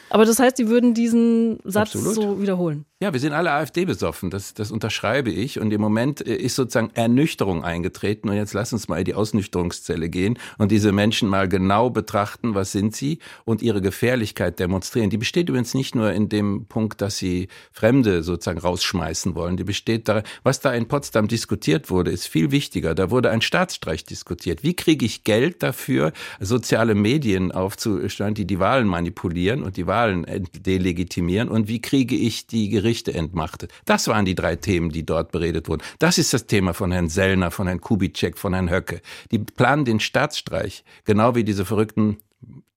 Aber 0.10 0.26
das 0.26 0.40
heißt, 0.40 0.58
Sie 0.58 0.68
würden 0.68 0.94
diesen 0.94 1.60
Satz 1.64 1.96
Absolut. 1.96 2.16
so 2.16 2.42
wiederholen? 2.42 2.86
Ja, 3.06 3.14
wir 3.14 3.20
sind 3.20 3.34
alle 3.34 3.52
AfD 3.52 3.86
besoffen, 3.86 4.32
das, 4.32 4.56
das 4.56 4.72
unterschreibe 4.72 5.30
ich. 5.30 5.60
Und 5.60 5.72
im 5.72 5.80
Moment 5.80 6.26
äh, 6.26 6.36
ist 6.38 6.56
sozusagen 6.56 6.90
Ernüchterung 6.96 7.64
eingetreten. 7.64 8.30
Und 8.30 8.36
jetzt 8.36 8.56
lass 8.56 8.74
uns 8.74 8.88
mal 8.88 8.98
in 8.98 9.06
die 9.06 9.14
Ausnüchterungszelle 9.14 10.10
gehen 10.10 10.40
und 10.58 10.72
diese 10.72 10.92
Menschen 10.92 11.30
mal 11.30 11.48
genau 11.48 11.92
betrachten, 11.92 12.56
was 12.56 12.72
sind 12.72 12.96
sie 12.96 13.20
und 13.44 13.62
ihre 13.62 13.80
Gefährlichkeit 13.80 14.58
demonstrieren. 14.58 15.12
Die 15.12 15.20
besteht 15.20 15.50
übrigens 15.50 15.76
nicht 15.76 15.94
nur 15.94 16.14
in 16.14 16.30
dem 16.30 16.66
Punkt, 16.66 17.00
dass 17.00 17.18
sie 17.18 17.48
Fremde 17.72 18.24
sozusagen 18.24 18.58
rausschmeißen 18.58 19.36
wollen. 19.36 19.56
Die 19.56 19.66
besteht 19.66 20.08
darin, 20.08 20.24
was 20.42 20.60
da 20.60 20.74
in 20.74 20.88
Potsdam 20.88 21.28
diskutiert 21.28 21.92
wurde, 21.92 22.10
ist 22.10 22.26
viel 22.26 22.50
wichtiger. 22.50 22.96
Da 22.96 23.12
wurde 23.12 23.30
ein 23.30 23.42
Staatsstreich 23.44 24.04
diskutiert. 24.06 24.64
Wie 24.64 24.76
kriege 24.76 25.06
ich 25.06 25.24
Geld 25.24 25.62
dafür, 25.62 26.12
soziale 26.40 26.96
Medien 26.96 27.52
aufzustellen, 27.52 28.34
die 28.34 28.48
die 28.48 28.58
Wahlen 28.58 28.88
manipulieren 28.88 29.62
und 29.62 29.78
die 29.78 29.86
Wahlen 29.86 30.26
delegitimieren? 30.56 31.50
Und 31.50 31.68
wie 31.68 31.82
kriege 31.82 32.16
ich 32.16 32.48
die 32.48 32.70
Gerichte 32.70 32.95
entmachtet. 33.04 33.72
Das 33.86 34.08
waren 34.08 34.26
die 34.26 34.36
drei 34.36 34.56
Themen, 34.56 34.90
die 34.90 35.06
dort 35.06 35.32
beredet 35.32 35.68
wurden. 35.68 35.84
Das 36.00 36.18
ist 36.18 36.34
das 36.34 36.48
Thema 36.48 36.74
von 36.74 36.92
Herrn 36.92 37.10
Sellner, 37.10 37.52
von 37.52 37.68
Herrn 37.68 37.82
Kubitschek, 37.82 38.38
von 38.38 38.54
Herrn 38.54 38.70
Höcke. 38.70 39.02
Die 39.32 39.40
planen 39.40 39.86
den 39.86 40.00
Staatsstreich, 40.00 40.84
genau 41.04 41.36
wie 41.36 41.44
diese 41.44 41.66
verrückten 41.66 42.18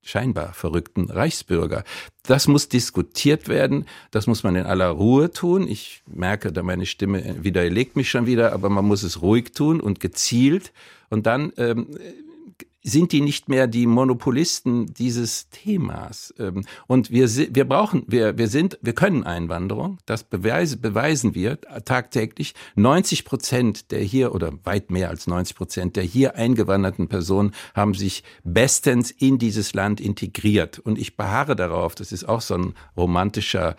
scheinbar 0.02 0.54
verrückten 0.54 1.10
Reichsbürger. 1.10 1.84
Das 2.22 2.48
muss 2.48 2.68
diskutiert 2.68 3.48
werden, 3.48 3.84
das 4.10 4.26
muss 4.26 4.42
man 4.42 4.56
in 4.56 4.64
aller 4.64 4.88
Ruhe 4.88 5.30
tun. 5.30 5.68
Ich 5.68 6.02
merke, 6.06 6.50
da 6.50 6.62
meine 6.62 6.86
Stimme 6.86 7.36
widerlegt 7.42 7.94
mich 7.94 8.10
schon 8.10 8.26
wieder, 8.26 8.52
aber 8.52 8.70
man 8.70 8.86
muss 8.86 9.02
es 9.02 9.20
ruhig 9.20 9.52
tun 9.52 9.80
und 9.80 10.00
gezielt. 10.00 10.72
Und 11.10 11.26
dann 11.26 11.52
ähm, 11.58 11.88
sind 12.88 13.12
die 13.12 13.20
nicht 13.20 13.48
mehr 13.48 13.66
die 13.66 13.86
Monopolisten 13.86 14.92
dieses 14.94 15.48
Themas. 15.50 16.34
Ähm, 16.38 16.64
und 16.86 17.10
wir, 17.10 17.28
wir 17.28 17.66
brauchen, 17.66 18.04
wir, 18.06 18.38
wir 18.38 18.48
sind, 18.48 18.78
wir 18.82 18.94
können 18.94 19.24
Einwanderung. 19.24 19.98
Das 20.06 20.24
beweise, 20.24 20.76
beweisen 20.76 21.34
wir 21.34 21.60
tagtäglich. 21.60 22.54
90 22.74 23.24
Prozent 23.24 23.90
der 23.90 24.00
hier 24.00 24.34
oder 24.34 24.52
weit 24.64 24.90
mehr 24.90 25.08
als 25.08 25.26
90 25.26 25.56
Prozent 25.56 25.96
der 25.96 26.04
hier 26.04 26.36
eingewanderten 26.36 27.08
Personen 27.08 27.52
haben 27.74 27.94
sich 27.94 28.24
bestens 28.44 29.10
in 29.10 29.38
dieses 29.38 29.74
Land 29.74 30.00
integriert. 30.00 30.78
Und 30.78 30.98
ich 30.98 31.16
beharre 31.16 31.56
darauf, 31.56 31.94
das 31.94 32.12
ist 32.12 32.28
auch 32.28 32.40
so 32.40 32.54
ein 32.54 32.74
romantischer 32.96 33.76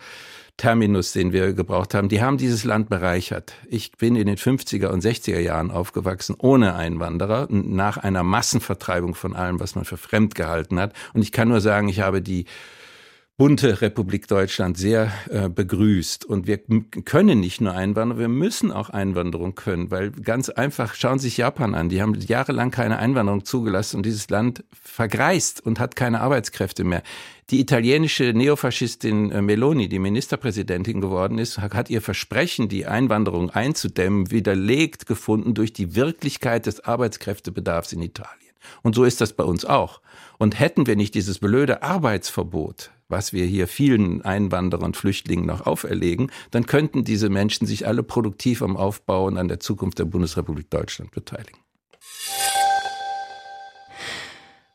Terminus, 0.60 1.12
den 1.12 1.32
wir 1.32 1.54
gebraucht 1.54 1.94
haben, 1.94 2.10
die 2.10 2.20
haben 2.20 2.36
dieses 2.36 2.64
Land 2.64 2.90
bereichert. 2.90 3.54
Ich 3.70 3.92
bin 3.92 4.14
in 4.14 4.26
den 4.26 4.36
50er 4.36 4.88
und 4.88 5.02
60er 5.02 5.38
Jahren 5.38 5.70
aufgewachsen 5.70 6.36
ohne 6.38 6.74
Einwanderer, 6.74 7.46
nach 7.48 7.96
einer 7.96 8.22
Massenvertreibung 8.22 9.14
von 9.14 9.34
allem, 9.34 9.58
was 9.58 9.74
man 9.74 9.86
für 9.86 9.96
fremd 9.96 10.34
gehalten 10.34 10.78
hat. 10.78 10.92
Und 11.14 11.22
ich 11.22 11.32
kann 11.32 11.48
nur 11.48 11.62
sagen, 11.62 11.88
ich 11.88 12.00
habe 12.00 12.20
die 12.20 12.44
bunte 13.40 13.80
Republik 13.80 14.28
Deutschland 14.28 14.76
sehr 14.76 15.10
äh, 15.30 15.48
begrüßt. 15.48 16.26
Und 16.26 16.46
wir 16.46 16.58
können 17.06 17.40
nicht 17.40 17.62
nur 17.62 17.72
Einwanderung, 17.72 18.20
wir 18.20 18.28
müssen 18.28 18.70
auch 18.70 18.90
Einwanderung 18.90 19.54
können, 19.54 19.90
weil 19.90 20.10
ganz 20.10 20.50
einfach, 20.50 20.94
schauen 20.94 21.18
Sie 21.18 21.28
sich 21.28 21.38
Japan 21.38 21.74
an, 21.74 21.88
die 21.88 22.02
haben 22.02 22.14
jahrelang 22.20 22.70
keine 22.70 22.98
Einwanderung 22.98 23.46
zugelassen 23.46 23.96
und 23.96 24.02
dieses 24.04 24.28
Land 24.28 24.62
vergreist 24.82 25.64
und 25.64 25.80
hat 25.80 25.96
keine 25.96 26.20
Arbeitskräfte 26.20 26.84
mehr. 26.84 27.02
Die 27.48 27.60
italienische 27.60 28.34
Neofaschistin 28.34 29.32
äh, 29.32 29.40
Meloni, 29.40 29.88
die 29.88 30.00
Ministerpräsidentin 30.00 31.00
geworden 31.00 31.38
ist, 31.38 31.56
hat 31.56 31.88
ihr 31.88 32.02
Versprechen, 32.02 32.68
die 32.68 32.84
Einwanderung 32.84 33.48
einzudämmen, 33.48 34.30
widerlegt 34.30 35.06
gefunden 35.06 35.54
durch 35.54 35.72
die 35.72 35.94
Wirklichkeit 35.94 36.66
des 36.66 36.84
Arbeitskräftebedarfs 36.84 37.94
in 37.94 38.02
Italien. 38.02 38.52
Und 38.82 38.94
so 38.94 39.04
ist 39.04 39.22
das 39.22 39.32
bei 39.32 39.44
uns 39.44 39.64
auch. 39.64 40.02
Und 40.36 40.60
hätten 40.60 40.86
wir 40.86 40.96
nicht 40.96 41.14
dieses 41.14 41.38
blöde 41.38 41.82
Arbeitsverbot, 41.82 42.90
was 43.10 43.32
wir 43.32 43.44
hier 43.44 43.68
vielen 43.68 44.22
Einwanderern 44.22 44.86
und 44.86 44.96
Flüchtlingen 44.96 45.46
noch 45.46 45.66
auferlegen, 45.66 46.30
dann 46.50 46.66
könnten 46.66 47.04
diese 47.04 47.28
Menschen 47.28 47.66
sich 47.66 47.86
alle 47.86 48.02
produktiv 48.02 48.62
am 48.62 48.76
Aufbau 48.76 49.26
und 49.26 49.36
an 49.36 49.48
der 49.48 49.60
Zukunft 49.60 49.98
der 49.98 50.04
Bundesrepublik 50.04 50.70
Deutschland 50.70 51.10
beteiligen. 51.10 51.58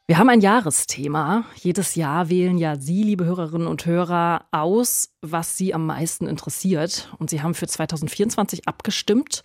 Wir 0.08 0.20
haben 0.20 0.30
ein 0.30 0.42
Jahresthema. 0.42 1.46
Jedes 1.56 1.96
Jahr 1.96 2.30
wählen 2.30 2.60
ja 2.60 2.80
Sie, 2.80 3.02
liebe 3.02 3.26
Hörerinnen 3.26 3.66
und 3.66 3.88
Hörer, 3.88 4.46
aus, 4.52 5.10
was 5.22 5.58
Sie 5.58 5.74
am 5.74 5.88
meisten 5.88 6.28
interessiert. 6.28 7.12
Und 7.18 7.32
Sie 7.32 7.42
haben 7.42 7.56
für 7.56 7.68
2024 7.68 8.68
abgestimmt 8.68 9.42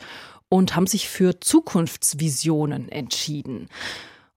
und 0.50 0.76
haben 0.76 0.86
sich 0.86 1.08
für 1.08 1.40
Zukunftsvisionen 1.40 2.90
entschieden. 2.90 3.68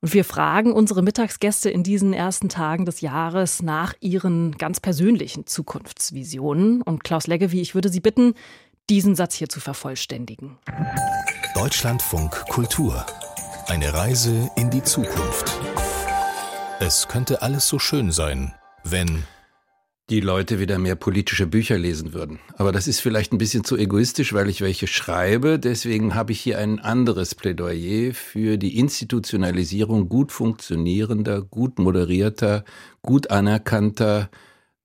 Und 0.04 0.14
wir 0.14 0.26
fragen 0.26 0.74
unsere 0.74 1.02
Mittagsgäste 1.02 1.70
in 1.70 1.82
diesen 1.82 2.12
ersten 2.12 2.50
Tagen 2.50 2.84
des 2.84 3.00
Jahres 3.00 3.62
nach 3.62 3.94
ihren 4.02 4.52
ganz 4.58 4.82
persönlichen 4.82 5.48
Zukunftsvisionen. 5.48 6.82
Und 6.82 7.06
Klaus 7.06 7.26
Leggevi, 7.26 7.62
ich 7.62 7.74
würde 7.74 7.88
Sie 7.88 8.02
bitten, 8.02 8.34
diesen 8.90 9.16
Satz 9.16 9.34
hier 9.36 9.48
zu 9.48 9.62
vervollständigen. 9.62 10.58
Deutschlandfunk 11.56 12.32
Kultur. 12.50 13.06
Eine 13.68 13.94
Reise 13.94 14.52
in 14.58 14.70
die 14.70 14.84
Zukunft. 14.84 15.58
Es 16.82 17.08
könnte 17.08 17.42
alles 17.42 17.70
so 17.70 17.80
schön 17.80 18.12
sein, 18.12 18.54
wenn 18.84 19.24
die 20.10 20.20
Leute 20.20 20.60
wieder 20.60 20.80
mehr 20.80 20.96
politische 20.96 21.48
Bücher 21.48 21.78
lesen 21.78 22.14
würden. 22.14 22.40
Aber 22.56 22.72
das 22.72 22.88
ist 22.88 23.00
vielleicht 23.00 23.32
ein 23.32 23.38
bisschen 23.38 23.64
zu 23.64 23.78
egoistisch, 23.78 24.34
weil 24.34 24.50
ich 24.50 24.62
welche 24.62 24.88
schreibe. 24.88 25.60
Deswegen 25.60 26.14
habe 26.14 26.34
ich 26.34 26.42
hier 26.42 26.60
ein 26.60 26.80
anderes 26.80 27.36
Plädoyer 27.36 28.14
für 28.14 28.58
die 28.58 28.78
Institutionalisierung 28.78 30.10
gut 30.10 30.32
funktionierender, 30.32 31.42
gut 31.42 31.80
moderierter, 31.80 32.66
gut 33.02 33.32
anerkannter 33.32 34.30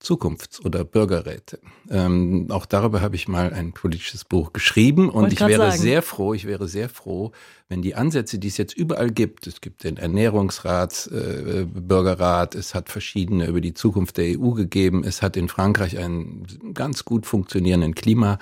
Zukunfts- 0.00 0.64
oder 0.64 0.84
Bürgerräte. 0.84 1.58
Ähm, 1.90 2.46
auch 2.50 2.66
darüber 2.66 3.00
habe 3.00 3.16
ich 3.16 3.26
mal 3.26 3.52
ein 3.52 3.72
politisches 3.72 4.24
Buch 4.24 4.52
geschrieben 4.52 5.10
und 5.10 5.32
ich 5.32 5.40
wäre 5.40 5.70
sagen. 5.70 5.82
sehr 5.82 6.02
froh, 6.02 6.34
ich 6.34 6.46
wäre 6.46 6.68
sehr 6.68 6.88
froh, 6.88 7.32
wenn 7.68 7.82
die 7.82 7.96
Ansätze, 7.96 8.38
die 8.38 8.48
es 8.48 8.56
jetzt 8.56 8.74
überall 8.74 9.10
gibt, 9.10 9.46
es 9.46 9.60
gibt 9.60 9.84
den 9.84 9.96
Ernährungsrat, 9.96 11.10
äh, 11.12 11.64
Bürgerrat, 11.64 12.54
es 12.54 12.74
hat 12.74 12.88
verschiedene 12.88 13.46
über 13.46 13.60
die 13.60 13.74
Zukunft 13.74 14.16
der 14.18 14.38
EU 14.38 14.52
gegeben, 14.52 15.02
es 15.04 15.20
hat 15.20 15.36
in 15.36 15.48
Frankreich 15.48 15.98
einen 15.98 16.46
ganz 16.74 17.04
gut 17.04 17.26
funktionierenden 17.26 17.94
Klima 17.94 18.38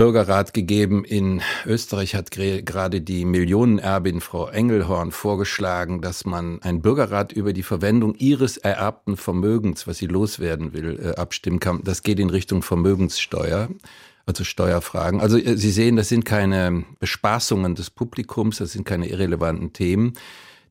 Bürgerrat 0.00 0.54
gegeben. 0.54 1.04
In 1.04 1.42
Österreich 1.66 2.14
hat 2.14 2.30
gerade 2.30 3.02
die 3.02 3.26
Millionenerbin 3.26 4.22
Frau 4.22 4.48
Engelhorn 4.48 5.10
vorgeschlagen, 5.10 6.00
dass 6.00 6.24
man 6.24 6.62
einen 6.62 6.80
Bürgerrat 6.80 7.32
über 7.32 7.52
die 7.52 7.62
Verwendung 7.62 8.14
ihres 8.14 8.56
ererbten 8.56 9.18
Vermögens, 9.18 9.86
was 9.86 9.98
sie 9.98 10.06
loswerden 10.06 10.72
will, 10.72 10.98
äh, 11.04 11.20
abstimmen 11.20 11.60
kann. 11.60 11.82
Das 11.84 12.02
geht 12.02 12.18
in 12.18 12.30
Richtung 12.30 12.62
Vermögenssteuer 12.62 13.68
also 14.24 14.42
Steuerfragen. 14.42 15.20
Also 15.20 15.36
äh, 15.36 15.58
Sie 15.58 15.70
sehen, 15.70 15.96
das 15.96 16.08
sind 16.08 16.24
keine 16.24 16.84
Bespaßungen 16.98 17.74
des 17.74 17.90
Publikums, 17.90 18.56
das 18.56 18.72
sind 18.72 18.86
keine 18.86 19.06
irrelevanten 19.06 19.74
Themen. 19.74 20.14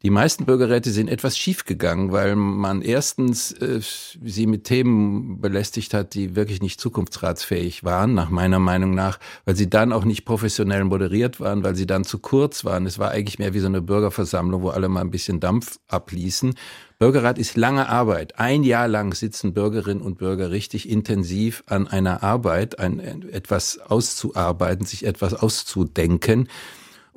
Die 0.01 0.11
meisten 0.11 0.45
Bürgerräte 0.45 0.91
sind 0.91 1.09
etwas 1.09 1.37
schiefgegangen, 1.37 2.13
weil 2.13 2.37
man 2.37 2.81
erstens 2.81 3.51
äh, 3.51 3.81
sie 3.81 4.47
mit 4.47 4.63
Themen 4.63 5.41
belästigt 5.41 5.93
hat, 5.93 6.13
die 6.13 6.37
wirklich 6.37 6.61
nicht 6.61 6.79
zukunftsratsfähig 6.79 7.83
waren, 7.83 8.13
nach 8.13 8.29
meiner 8.29 8.59
Meinung 8.59 8.95
nach, 8.95 9.19
weil 9.43 9.57
sie 9.57 9.69
dann 9.69 9.91
auch 9.91 10.05
nicht 10.05 10.23
professionell 10.23 10.85
moderiert 10.85 11.41
waren, 11.41 11.65
weil 11.65 11.75
sie 11.75 11.85
dann 11.85 12.05
zu 12.05 12.19
kurz 12.19 12.63
waren. 12.63 12.85
Es 12.85 12.97
war 12.97 13.11
eigentlich 13.11 13.39
mehr 13.39 13.53
wie 13.53 13.59
so 13.59 13.65
eine 13.65 13.81
Bürgerversammlung, 13.81 14.61
wo 14.61 14.69
alle 14.69 14.87
mal 14.87 15.01
ein 15.01 15.11
bisschen 15.11 15.41
Dampf 15.41 15.79
abließen. 15.89 16.55
Bürgerrat 16.97 17.37
ist 17.37 17.57
lange 17.57 17.89
Arbeit. 17.89 18.39
Ein 18.39 18.63
Jahr 18.63 18.87
lang 18.87 19.13
sitzen 19.13 19.53
Bürgerinnen 19.53 20.01
und 20.01 20.17
Bürger 20.17 20.49
richtig 20.49 20.87
intensiv 20.87 21.61
an 21.65 21.87
einer 21.87 22.23
Arbeit, 22.23 22.79
ein, 22.79 22.99
etwas 22.99 23.79
auszuarbeiten, 23.79 24.85
sich 24.85 25.05
etwas 25.05 25.33
auszudenken. 25.33 26.47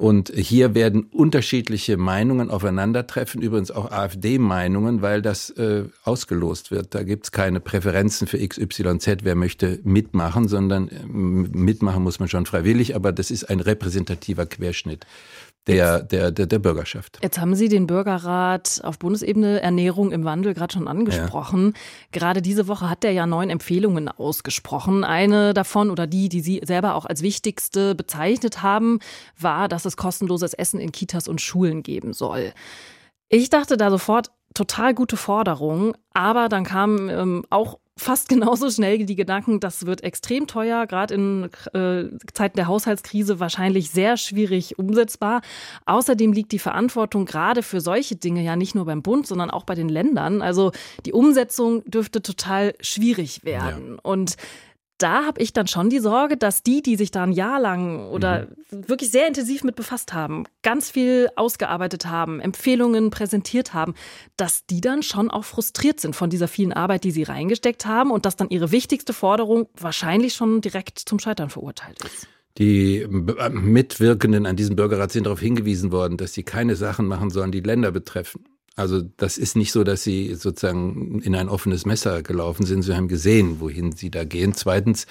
Und 0.02 0.32
hier 0.34 0.74
werden 0.74 1.04
unterschiedliche 1.12 1.96
Meinungen 1.96 2.50
aufeinandertreffen, 2.50 3.40
übrigens 3.40 3.70
auch 3.70 3.92
AfD-Meinungen, 3.92 5.00
weil 5.00 5.22
das 5.22 5.50
äh, 5.50 5.84
ausgelost 6.02 6.72
wird. 6.72 6.92
Da 6.96 7.04
gibt 7.04 7.26
es 7.26 7.30
keine 7.30 7.60
Präferenzen 7.60 8.26
für 8.26 8.44
XYZ, 8.44 9.18
wer 9.22 9.36
möchte 9.36 9.78
mitmachen, 9.84 10.48
sondern 10.48 10.88
äh, 10.88 11.04
mitmachen 11.06 12.02
muss 12.02 12.18
man 12.18 12.28
schon 12.28 12.46
freiwillig, 12.46 12.96
aber 12.96 13.12
das 13.12 13.30
ist 13.30 13.44
ein 13.44 13.60
repräsentativer 13.60 14.44
Querschnitt 14.44 15.06
der, 15.66 16.02
der, 16.02 16.30
der, 16.30 16.46
der 16.46 16.58
Bürgerschaft. 16.58 17.18
Jetzt 17.22 17.38
haben 17.38 17.54
Sie 17.54 17.68
den 17.68 17.86
Bürgerrat 17.86 18.80
auf 18.82 18.98
Bundesebene 18.98 19.60
Ernährung 19.60 20.10
im 20.10 20.24
Wandel 20.24 20.54
gerade 20.54 20.72
schon 20.72 20.88
angesprochen. 20.88 21.72
Ja. 21.74 21.80
Gerade 22.10 22.42
diese 22.42 22.66
Woche 22.66 22.90
hat 22.90 23.04
der 23.04 23.12
ja 23.12 23.26
neun 23.26 23.48
Empfehlungen 23.48 24.08
ausgesprochen. 24.08 25.04
Eine 25.04 25.54
davon 25.54 25.90
oder 25.90 26.06
die, 26.06 26.28
die 26.28 26.40
Sie 26.40 26.60
selber 26.64 26.94
auch 26.94 27.06
als 27.06 27.22
wichtigste 27.22 27.94
bezeichnet 27.94 28.62
haben, 28.62 28.98
war, 29.38 29.68
dass 29.68 29.84
es 29.84 29.96
kostenloses 29.96 30.54
Essen 30.54 30.80
in 30.80 30.90
Kitas 30.90 31.28
und 31.28 31.40
Schulen 31.40 31.82
geben 31.82 32.12
soll. 32.12 32.52
Ich 33.28 33.48
dachte 33.48 33.76
da 33.76 33.90
sofort, 33.90 34.30
total 34.54 34.94
gute 34.94 35.16
Forderung, 35.16 35.94
aber 36.12 36.48
dann 36.48 36.64
kam 36.64 37.08
ähm, 37.08 37.44
auch 37.50 37.78
fast 37.96 38.28
genauso 38.28 38.70
schnell 38.70 39.04
die 39.04 39.16
Gedanken, 39.16 39.60
das 39.60 39.86
wird 39.86 40.02
extrem 40.02 40.46
teuer, 40.46 40.86
gerade 40.86 41.14
in 41.14 41.50
äh, 41.74 42.04
Zeiten 42.32 42.56
der 42.56 42.66
Haushaltskrise 42.66 43.40
wahrscheinlich 43.40 43.90
sehr 43.90 44.16
schwierig 44.16 44.78
umsetzbar. 44.78 45.42
Außerdem 45.86 46.32
liegt 46.32 46.52
die 46.52 46.58
Verantwortung 46.58 47.24
gerade 47.24 47.62
für 47.62 47.80
solche 47.80 48.16
Dinge 48.16 48.42
ja 48.42 48.56
nicht 48.56 48.74
nur 48.74 48.86
beim 48.86 49.02
Bund, 49.02 49.26
sondern 49.26 49.50
auch 49.50 49.64
bei 49.64 49.74
den 49.74 49.88
Ländern. 49.88 50.42
Also 50.42 50.72
die 51.06 51.12
Umsetzung 51.12 51.84
dürfte 51.84 52.22
total 52.22 52.74
schwierig 52.80 53.44
werden. 53.44 53.94
Ja. 53.94 54.00
Und 54.02 54.36
da 55.02 55.24
habe 55.24 55.40
ich 55.40 55.52
dann 55.52 55.66
schon 55.66 55.90
die 55.90 55.98
Sorge, 55.98 56.36
dass 56.36 56.62
die, 56.62 56.82
die 56.82 56.96
sich 56.96 57.10
da 57.10 57.24
ein 57.24 57.32
Jahr 57.32 57.60
lang 57.60 58.08
oder 58.08 58.48
mhm. 58.70 58.88
wirklich 58.88 59.10
sehr 59.10 59.26
intensiv 59.26 59.64
mit 59.64 59.74
befasst 59.74 60.12
haben, 60.12 60.44
ganz 60.62 60.90
viel 60.90 61.28
ausgearbeitet 61.36 62.06
haben, 62.06 62.40
Empfehlungen 62.40 63.10
präsentiert 63.10 63.74
haben, 63.74 63.94
dass 64.36 64.66
die 64.66 64.80
dann 64.80 65.02
schon 65.02 65.30
auch 65.30 65.44
frustriert 65.44 66.00
sind 66.00 66.14
von 66.14 66.30
dieser 66.30 66.48
vielen 66.48 66.72
Arbeit, 66.72 67.04
die 67.04 67.10
sie 67.10 67.24
reingesteckt 67.24 67.86
haben 67.86 68.10
und 68.10 68.26
dass 68.26 68.36
dann 68.36 68.50
ihre 68.50 68.70
wichtigste 68.70 69.12
Forderung 69.12 69.68
wahrscheinlich 69.78 70.34
schon 70.34 70.60
direkt 70.60 70.98
zum 70.98 71.18
Scheitern 71.18 71.50
verurteilt 71.50 71.98
ist. 72.04 72.28
Die 72.58 73.06
Mitwirkenden 73.08 74.44
an 74.44 74.56
diesem 74.56 74.76
Bürgerrat 74.76 75.10
sind 75.10 75.24
darauf 75.24 75.40
hingewiesen 75.40 75.90
worden, 75.90 76.18
dass 76.18 76.34
sie 76.34 76.42
keine 76.42 76.76
Sachen 76.76 77.06
machen 77.06 77.30
sollen, 77.30 77.50
die 77.50 77.60
Länder 77.60 77.90
betreffen. 77.90 78.44
Also 78.74 79.02
das 79.16 79.38
ist 79.38 79.56
nicht 79.56 79.72
so, 79.72 79.84
dass 79.84 80.02
sie 80.02 80.34
sozusagen 80.34 81.20
in 81.20 81.34
ein 81.34 81.48
offenes 81.48 81.84
Messer 81.84 82.22
gelaufen 82.22 82.64
sind. 82.64 82.82
Sie 82.82 82.94
haben 82.94 83.08
gesehen, 83.08 83.60
wohin 83.60 83.92
sie 83.92 84.10
da 84.10 84.24
gehen. 84.24 84.54
Zweitens, 84.54 85.06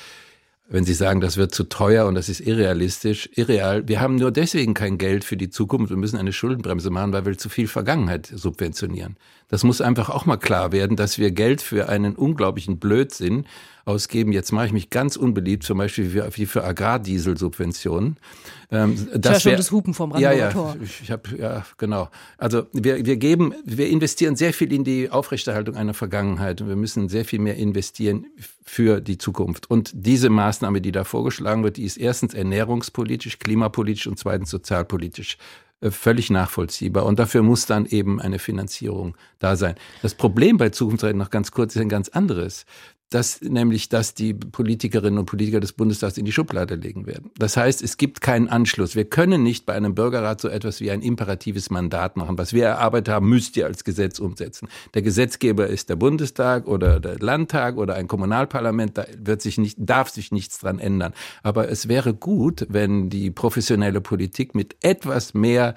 wenn 0.72 0.86
Sie 0.86 0.94
sagen, 0.94 1.20
das 1.20 1.36
wird 1.36 1.54
zu 1.54 1.66
teuer 1.66 2.06
und 2.06 2.16
das 2.16 2.30
ist 2.30 2.40
irrealistisch, 2.40 3.30
irreal. 3.36 3.90
Wir 3.90 4.00
haben 4.00 4.16
nur 4.16 4.32
deswegen 4.32 4.74
kein 4.74 4.98
Geld 4.98 5.26
für 5.26 5.36
die 5.36 5.50
Zukunft. 5.50 5.90
Wir 5.90 5.98
müssen 5.98 6.18
eine 6.18 6.32
Schuldenbremse 6.32 6.90
machen, 6.90 7.12
weil 7.12 7.26
wir 7.26 7.38
zu 7.38 7.50
viel 7.50 7.68
Vergangenheit 7.68 8.32
subventionieren. 8.34 9.18
Das 9.50 9.66
muss 9.66 9.82
einfach 9.82 10.10
auch 10.10 10.26
mal 10.26 10.38
klar 10.38 10.72
werden, 10.72 10.96
dass 10.96 11.18
wir 11.20 11.32
Geld 11.32 11.62
für 11.62 11.90
einen 11.90 12.16
unglaublichen 12.16 12.80
Blödsinn 12.80 13.46
ausgeben. 13.86 14.32
Jetzt 14.32 14.52
mache 14.52 14.68
ich 14.68 14.74
mich 14.74 14.90
ganz 14.90 15.16
unbeliebt, 15.16 15.64
zum 15.64 15.78
Beispiel 15.78 16.10
für, 16.10 16.38
wie 16.38 16.46
für 16.46 16.64
Agrardieselsubventionen. 16.64 18.18
Ähm, 18.72 19.08
das 19.14 19.34
ja 19.34 19.40
schon 19.40 19.58
das 19.58 19.72
Hupen 19.72 19.94
vom 19.94 20.12
Rand 20.12 20.22
Ja, 20.22 20.32
ja, 20.32 20.76
ich, 20.82 21.02
ich 21.02 21.12
habe 21.12 21.36
ja 21.38 21.66
genau. 21.78 22.10
Also 22.38 22.68
wir, 22.72 23.06
wir 23.06 23.18
geben, 23.18 23.54
wir 23.66 23.90
investieren 23.90 24.36
sehr 24.36 24.54
viel 24.54 24.72
in 24.72 24.84
die 24.84 25.10
Aufrechterhaltung 25.10 25.76
einer 25.76 25.94
Vergangenheit 25.94 26.62
und 26.62 26.70
wir 26.70 26.76
müssen 26.76 27.10
sehr 27.10 27.26
viel 27.26 27.40
mehr 27.40 27.56
investieren 27.56 28.28
für 28.64 29.02
die 29.02 29.18
Zukunft. 29.18 29.70
Und 29.70 29.92
diese 29.94 30.30
Maßnahme, 30.30 30.80
die 30.80 30.92
da 30.92 31.04
vorgeschlagen 31.04 31.64
wird, 31.64 31.78
die 31.78 31.84
ist 31.84 31.98
erstens 31.98 32.34
ernährungspolitisch, 32.34 33.40
klimapolitisch 33.40 34.08
und 34.08 34.18
zweitens 34.18 34.50
sozialpolitisch 34.50 35.38
äh, 35.82 35.92
völlig 35.92 36.30
nachvollziehbar. 36.30 37.06
Und 37.06 37.20
dafür 37.20 37.42
muss 37.42 37.66
dann 37.66 37.86
eben 37.86 38.22
eine 38.22 38.40
Finanzierung 38.40 39.18
da 39.40 39.56
sein. 39.56 39.76
Das 40.02 40.14
Problem 40.14 40.58
bei 40.58 40.70
Zukunftsrechten 40.70 41.18
noch 41.18 41.32
ganz 41.32 41.52
kurz 41.52 41.76
ist 41.76 41.82
ein 41.82 41.90
ganz 41.90 42.08
anderes 42.10 42.66
dass 43.12 43.42
nämlich 43.42 43.90
dass 43.90 44.14
die 44.14 44.34
Politikerinnen 44.34 45.20
und 45.20 45.26
Politiker 45.26 45.60
des 45.60 45.74
Bundestags 45.74 46.18
in 46.18 46.26
die 46.26 46.32
Schublade 46.32 46.76
legen 46.76 47.06
werden. 47.06 47.30
Das 47.38 47.58
heißt, 47.58 47.84
es 47.84 47.98
gibt 47.98 48.22
keinen 48.22 48.48
Anschluss. 48.48 48.96
Wir 48.96 49.06
können 49.06 49.44
nicht 49.44 49.66
bei 49.66 49.74
einem 49.74 49.94
Bürgerrat 49.94 50.40
so 50.40 50.48
etwas 50.48 50.80
wie 50.80 50.92
ein 50.92 51.02
imperatives 51.02 51.70
Mandat 51.70 52.16
machen. 52.16 52.38
Was 52.38 52.54
wir 52.54 52.66
erarbeitet 52.66 53.14
haben, 53.14 53.28
müsst 53.28 53.58
ihr 53.58 53.66
als 53.66 53.84
Gesetz 53.84 54.18
umsetzen. 54.18 54.70
Der 54.94 55.02
Gesetzgeber 55.02 55.68
ist 55.68 55.90
der 55.90 55.98
Bundestag 55.98 56.68
oder 56.68 57.02
der 57.02 57.20
Landtag 57.20 57.78
oder 57.78 57.96
ein 57.96 58.08
Kommunalparlament. 58.08 58.98
Da 58.98 59.06
wird 59.18 59.42
sich 59.42 59.58
nicht, 59.58 59.78
darf 59.78 60.10
sich 60.10 60.32
nichts 60.32 60.60
dran 60.60 60.80
ändern. 60.80 61.14
Aber 61.44 61.70
es 61.70 61.90
wäre 61.90 62.14
gut, 62.14 62.66
wenn 62.70 63.10
die 63.10 63.30
professionelle 63.30 64.00
Politik 64.00 64.56
mit 64.56 64.78
etwas 64.82 65.34
mehr 65.34 65.76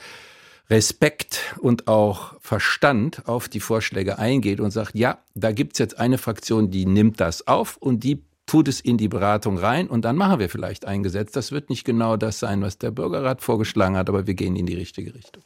Respekt 0.70 1.56
und 1.58 1.88
auch 1.88 2.34
Verstand 2.40 3.28
auf 3.28 3.48
die 3.48 3.60
Vorschläge 3.60 4.18
eingeht 4.18 4.60
und 4.60 4.70
sagt, 4.70 4.94
ja, 4.94 5.18
da 5.34 5.52
gibt's 5.52 5.78
jetzt 5.78 5.98
eine 5.98 6.18
Fraktion, 6.18 6.70
die 6.70 6.86
nimmt 6.86 7.20
das 7.20 7.46
auf 7.46 7.76
und 7.76 8.02
die 8.02 8.22
tut 8.46 8.68
es 8.68 8.80
in 8.80 8.98
die 8.98 9.08
Beratung 9.08 9.58
rein 9.58 9.88
und 9.88 10.04
dann 10.04 10.16
machen 10.16 10.38
wir 10.38 10.48
vielleicht 10.48 10.86
ein 10.86 11.02
Gesetz. 11.02 11.32
Das 11.32 11.52
wird 11.52 11.70
nicht 11.70 11.84
genau 11.84 12.16
das 12.16 12.38
sein, 12.38 12.62
was 12.62 12.78
der 12.78 12.90
Bürgerrat 12.90 13.42
vorgeschlagen 13.42 13.96
hat, 13.96 14.08
aber 14.08 14.26
wir 14.26 14.34
gehen 14.34 14.56
in 14.56 14.66
die 14.66 14.74
richtige 14.74 15.14
Richtung. 15.14 15.42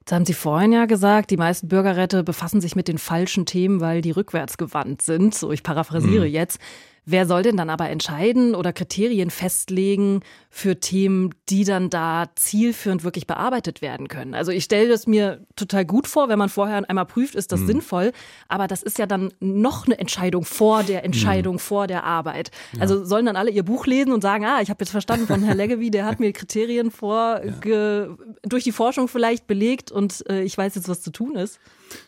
Jetzt 0.00 0.12
haben 0.12 0.24
Sie 0.24 0.34
vorhin 0.34 0.72
ja 0.72 0.86
gesagt, 0.86 1.30
die 1.30 1.36
meisten 1.36 1.66
Bürgerräte 1.66 2.22
befassen 2.22 2.60
sich 2.60 2.76
mit 2.76 2.86
den 2.86 2.98
falschen 2.98 3.44
Themen, 3.44 3.80
weil 3.80 4.02
die 4.02 4.12
rückwärtsgewandt 4.12 5.02
sind. 5.02 5.34
So, 5.34 5.50
ich 5.50 5.64
paraphrasiere 5.64 6.26
mhm. 6.26 6.32
jetzt. 6.32 6.60
Wer 7.08 7.24
soll 7.24 7.42
denn 7.42 7.56
dann 7.56 7.70
aber 7.70 7.88
entscheiden 7.88 8.56
oder 8.56 8.72
Kriterien 8.72 9.30
festlegen 9.30 10.22
für 10.50 10.80
Themen, 10.80 11.32
die 11.48 11.62
dann 11.62 11.88
da 11.88 12.24
zielführend 12.34 13.04
wirklich 13.04 13.28
bearbeitet 13.28 13.80
werden 13.80 14.08
können? 14.08 14.34
Also 14.34 14.50
ich 14.50 14.64
stelle 14.64 14.88
das 14.88 15.06
mir 15.06 15.46
total 15.54 15.84
gut 15.84 16.08
vor, 16.08 16.28
wenn 16.28 16.38
man 16.38 16.48
vorher 16.48 16.82
einmal 16.90 17.06
prüft, 17.06 17.36
ist 17.36 17.52
das 17.52 17.60
mhm. 17.60 17.66
sinnvoll, 17.68 18.12
aber 18.48 18.66
das 18.66 18.82
ist 18.82 18.98
ja 18.98 19.06
dann 19.06 19.32
noch 19.38 19.86
eine 19.86 20.00
Entscheidung 20.00 20.44
vor 20.44 20.82
der 20.82 21.04
Entscheidung, 21.04 21.54
mhm. 21.54 21.60
vor 21.60 21.86
der 21.86 22.02
Arbeit. 22.02 22.50
Ja. 22.72 22.80
Also 22.80 23.04
sollen 23.04 23.26
dann 23.26 23.36
alle 23.36 23.52
ihr 23.52 23.62
Buch 23.62 23.86
lesen 23.86 24.12
und 24.12 24.20
sagen, 24.20 24.44
ah, 24.44 24.60
ich 24.60 24.68
habe 24.68 24.82
jetzt 24.82 24.90
verstanden 24.90 25.28
von 25.28 25.44
Herrn 25.44 25.56
Leggevi, 25.58 25.92
der 25.92 26.06
hat 26.06 26.18
mir 26.18 26.32
Kriterien 26.32 26.90
vor, 26.90 27.40
ja. 27.44 28.08
durch 28.42 28.64
die 28.64 28.72
Forschung 28.72 29.06
vielleicht 29.06 29.46
belegt 29.46 29.92
und 29.92 30.28
äh, 30.28 30.42
ich 30.42 30.58
weiß 30.58 30.74
jetzt, 30.74 30.88
was 30.88 31.02
zu 31.02 31.12
tun 31.12 31.36
ist? 31.36 31.60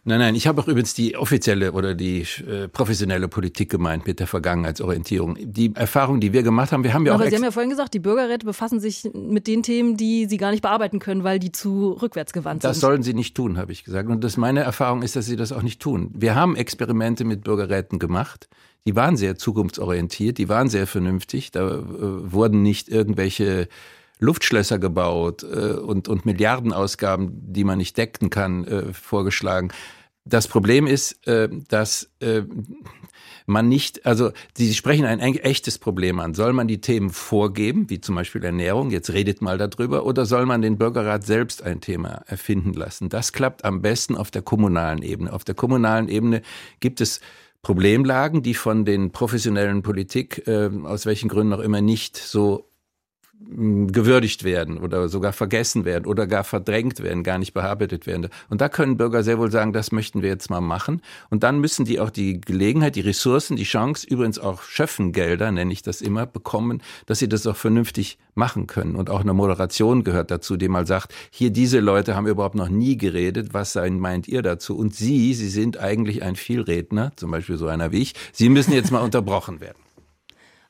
Nein, 0.04 0.18
nein, 0.18 0.34
ich 0.34 0.46
habe 0.46 0.60
auch 0.60 0.68
übrigens 0.68 0.94
die 0.94 1.16
offizielle 1.16 1.72
oder 1.72 1.94
die 1.94 2.20
äh, 2.20 2.68
professionelle 2.68 3.28
Politik 3.28 3.70
gemeint 3.70 4.06
mit 4.06 4.20
der 4.20 4.26
Vergangenheitsorientierung. 4.26 5.36
Die 5.40 5.74
Erfahrung, 5.74 6.20
die 6.20 6.32
wir 6.32 6.42
gemacht 6.42 6.72
haben, 6.72 6.84
wir 6.84 6.94
haben 6.94 7.06
ja 7.06 7.14
Aber 7.14 7.24
auch. 7.24 7.28
Sie 7.28 7.34
haben 7.34 7.44
ja 7.44 7.50
vorhin 7.50 7.70
gesagt, 7.70 7.94
die 7.94 7.98
Bürgerräte 7.98 8.46
befassen 8.46 8.80
sich 8.80 9.08
mit 9.14 9.46
den 9.46 9.62
Themen, 9.62 9.96
die 9.96 10.26
sie 10.26 10.36
gar 10.36 10.50
nicht 10.50 10.62
bearbeiten 10.62 10.98
können, 10.98 11.24
weil 11.24 11.38
die 11.38 11.52
zu 11.52 11.92
rückwärtsgewandt 12.00 12.62
sind. 12.62 12.70
Das 12.70 12.80
sollen 12.80 13.02
sie 13.02 13.14
nicht 13.14 13.34
tun, 13.34 13.58
habe 13.58 13.72
ich 13.72 13.84
gesagt. 13.84 14.08
Und 14.08 14.24
das 14.24 14.36
meine 14.36 14.60
Erfahrung 14.60 15.02
ist, 15.02 15.16
dass 15.16 15.26
sie 15.26 15.36
das 15.36 15.52
auch 15.52 15.62
nicht 15.62 15.80
tun. 15.80 16.10
Wir 16.14 16.34
haben 16.34 16.56
Experimente 16.56 17.24
mit 17.24 17.44
Bürgerräten 17.44 17.98
gemacht. 17.98 18.48
Die 18.86 18.96
waren 18.96 19.16
sehr 19.16 19.36
zukunftsorientiert, 19.36 20.38
die 20.38 20.48
waren 20.48 20.70
sehr 20.70 20.86
vernünftig. 20.86 21.50
Da 21.50 21.68
äh, 21.68 21.82
wurden 22.32 22.62
nicht 22.62 22.88
irgendwelche 22.88 23.68
Luftschlösser 24.18 24.78
gebaut 24.78 25.42
äh, 25.42 25.72
und, 25.72 26.08
und 26.08 26.26
Milliardenausgaben, 26.26 27.52
die 27.52 27.64
man 27.64 27.78
nicht 27.78 27.96
decken 27.96 28.30
kann, 28.30 28.64
äh, 28.64 28.92
vorgeschlagen. 28.92 29.70
Das 30.24 30.46
Problem 30.46 30.86
ist, 30.86 31.26
äh, 31.26 31.48
dass 31.68 32.10
äh, 32.20 32.42
man 33.46 33.68
nicht, 33.68 34.04
also 34.04 34.30
Sie 34.54 34.74
sprechen 34.74 35.06
ein 35.06 35.20
echtes 35.20 35.78
Problem 35.78 36.20
an. 36.20 36.34
Soll 36.34 36.52
man 36.52 36.68
die 36.68 36.82
Themen 36.82 37.10
vorgeben, 37.10 37.88
wie 37.88 38.00
zum 38.00 38.14
Beispiel 38.14 38.44
Ernährung, 38.44 38.90
jetzt 38.90 39.10
redet 39.10 39.40
mal 39.40 39.56
darüber, 39.56 40.04
oder 40.04 40.26
soll 40.26 40.44
man 40.44 40.60
den 40.60 40.76
Bürgerrat 40.76 41.24
selbst 41.24 41.62
ein 41.62 41.80
Thema 41.80 42.22
erfinden 42.26 42.74
lassen? 42.74 43.08
Das 43.08 43.32
klappt 43.32 43.64
am 43.64 43.80
besten 43.80 44.16
auf 44.16 44.30
der 44.30 44.42
kommunalen 44.42 45.02
Ebene. 45.02 45.32
Auf 45.32 45.44
der 45.44 45.54
kommunalen 45.54 46.08
Ebene 46.08 46.42
gibt 46.80 47.00
es 47.00 47.20
Problemlagen, 47.62 48.42
die 48.42 48.54
von 48.54 48.84
den 48.84 49.10
professionellen 49.10 49.82
Politik, 49.82 50.46
äh, 50.46 50.70
aus 50.84 51.06
welchen 51.06 51.28
Gründen 51.28 51.54
auch 51.54 51.60
immer, 51.60 51.80
nicht 51.80 52.16
so 52.16 52.67
gewürdigt 53.40 54.44
werden 54.44 54.78
oder 54.78 55.08
sogar 55.08 55.32
vergessen 55.32 55.84
werden 55.84 56.06
oder 56.06 56.26
gar 56.26 56.44
verdrängt 56.44 57.00
werden, 57.00 57.22
gar 57.22 57.38
nicht 57.38 57.54
bearbeitet 57.54 58.06
werden. 58.06 58.28
Und 58.50 58.60
da 58.60 58.68
können 58.68 58.96
Bürger 58.96 59.22
sehr 59.22 59.38
wohl 59.38 59.50
sagen, 59.50 59.72
das 59.72 59.92
möchten 59.92 60.22
wir 60.22 60.28
jetzt 60.28 60.50
mal 60.50 60.60
machen. 60.60 61.02
Und 61.30 61.44
dann 61.44 61.60
müssen 61.60 61.84
die 61.84 62.00
auch 62.00 62.10
die 62.10 62.40
Gelegenheit, 62.40 62.96
die 62.96 63.00
Ressourcen, 63.00 63.56
die 63.56 63.64
Chance, 63.64 64.06
übrigens 64.08 64.38
auch 64.38 64.62
Schöffengelder, 64.62 65.50
nenne 65.52 65.72
ich 65.72 65.82
das 65.82 66.00
immer, 66.00 66.26
bekommen, 66.26 66.82
dass 67.06 67.20
sie 67.20 67.28
das 67.28 67.46
auch 67.46 67.56
vernünftig 67.56 68.18
machen 68.34 68.66
können. 68.66 68.96
Und 68.96 69.08
auch 69.08 69.20
eine 69.20 69.34
Moderation 69.34 70.04
gehört 70.04 70.30
dazu, 70.30 70.56
die 70.56 70.68
mal 70.68 70.86
sagt, 70.86 71.14
hier 71.30 71.50
diese 71.50 71.80
Leute 71.80 72.16
haben 72.16 72.26
überhaupt 72.26 72.54
noch 72.56 72.68
nie 72.68 72.96
geredet, 72.96 73.54
was 73.54 73.76
meint 73.76 74.28
ihr 74.28 74.42
dazu? 74.42 74.76
Und 74.76 74.94
Sie, 74.94 75.32
Sie 75.34 75.48
sind 75.48 75.78
eigentlich 75.78 76.22
ein 76.22 76.36
Vielredner, 76.36 77.12
zum 77.16 77.30
Beispiel 77.30 77.56
so 77.56 77.68
einer 77.68 77.92
wie 77.92 78.02
ich, 78.02 78.14
Sie 78.32 78.48
müssen 78.48 78.72
jetzt 78.72 78.90
mal 78.90 79.00
unterbrochen 79.02 79.60
werden. 79.60 79.87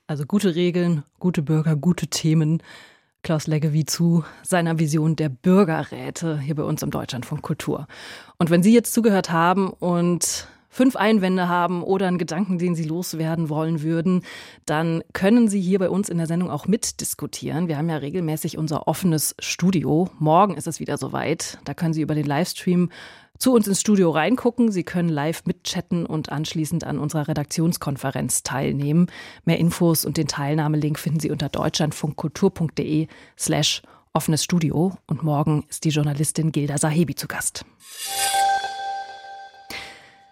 Also 0.09 0.25
gute 0.25 0.55
Regeln, 0.55 1.03
gute 1.18 1.42
Bürger, 1.42 1.77
gute 1.77 2.07
Themen. 2.07 2.62
Klaus 3.23 3.47
Leggewie 3.47 3.85
zu 3.85 4.25
seiner 4.42 4.79
Vision 4.79 5.16
der 5.16 5.29
Bürgerräte 5.29 6.38
hier 6.38 6.55
bei 6.55 6.62
uns 6.62 6.83
im 6.83 6.90
Deutschlandfunk 6.90 7.42
Kultur. 7.42 7.87
Und 8.38 8.49
wenn 8.49 8.62
Sie 8.62 8.73
jetzt 8.73 8.94
zugehört 8.94 9.31
haben 9.31 9.68
und 9.68 10.49
fünf 10.71 10.97
Einwände 10.97 11.49
haben 11.49 11.83
oder 11.83 12.09
einen 12.09 12.16
Gedanken, 12.16 12.57
den 12.57 12.75
Sie 12.75 12.85
loswerden 12.85 13.51
wollen 13.51 13.83
würden, 13.83 14.23
dann 14.64 15.03
können 15.12 15.47
Sie 15.49 15.61
hier 15.61 15.79
bei 15.79 15.90
uns 15.90 16.09
in 16.09 16.16
der 16.16 16.27
Sendung 16.27 16.51
auch 16.51 16.66
mitdiskutieren. 16.66 17.68
Wir 17.68 17.77
haben 17.77 17.90
ja 17.90 17.99
regelmäßig 17.99 18.57
unser 18.57 18.88
offenes 18.88 19.35
Studio. 19.38 20.09
Morgen 20.18 20.57
ist 20.57 20.66
es 20.66 20.81
wieder 20.81 20.97
soweit. 20.97 21.59
Da 21.66 21.75
können 21.75 21.92
Sie 21.92 22.01
über 22.01 22.14
den 22.14 22.25
Livestream 22.27 22.88
zu 23.38 23.53
uns 23.53 23.66
ins 23.66 23.81
Studio 23.81 24.11
reingucken. 24.11 24.70
Sie 24.70 24.85
können 24.85 25.09
live 25.09 25.44
mitchatten 25.46 26.07
und 26.07 26.31
anschließend 26.31 26.85
an 26.85 26.98
unserer 26.98 27.29
Redaktionskonferenz 27.29 28.42
teilnehmen. 28.42 29.07
Mehr 29.44 29.59
Infos 29.59 30.05
und 30.05 30.16
den 30.16 30.29
Teilnahmelink 30.29 30.98
finden 30.98 31.20
Sie 31.20 31.31
unter 31.31 31.48
deutschlandfunkkultur.de 31.48 33.07
slash 33.38 33.83
offenes 34.12 34.44
Studio. 34.44 34.96
Und 35.07 35.22
morgen 35.22 35.64
ist 35.68 35.85
die 35.85 35.90
Journalistin 35.90 36.53
Gilda 36.53 36.79
Sahebi 36.79 37.14
zu 37.14 37.29
Gast. 37.29 37.64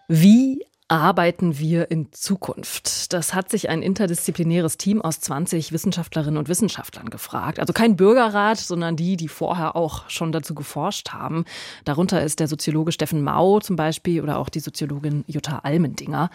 Wie 0.08 0.64
arbeiten 0.88 1.58
wir 1.58 1.90
in 1.90 2.12
Zukunft? 2.12 3.12
Das 3.12 3.34
hat 3.34 3.50
sich 3.50 3.68
ein 3.68 3.82
interdisziplinäres 3.82 4.78
Team 4.78 5.02
aus 5.02 5.20
20 5.20 5.72
Wissenschaftlerinnen 5.72 6.38
und 6.38 6.48
Wissenschaftlern 6.48 7.10
gefragt. 7.10 7.58
Also 7.58 7.72
kein 7.72 7.96
Bürgerrat, 7.96 8.58
sondern 8.58 8.96
die, 8.96 9.16
die 9.16 9.28
vorher 9.28 9.74
auch 9.74 10.08
schon 10.08 10.32
dazu 10.32 10.54
geforscht 10.54 11.10
haben. 11.10 11.44
Darunter 11.84 12.22
ist 12.22 12.40
der 12.40 12.48
Soziologe 12.48 12.92
Steffen 12.92 13.22
Mau 13.22 13.60
zum 13.60 13.76
Beispiel 13.76 14.22
oder 14.22 14.38
auch 14.38 14.48
die 14.48 14.60
Soziologin 14.60 15.24
Jutta 15.26 15.60
Almendinger. 15.64 16.30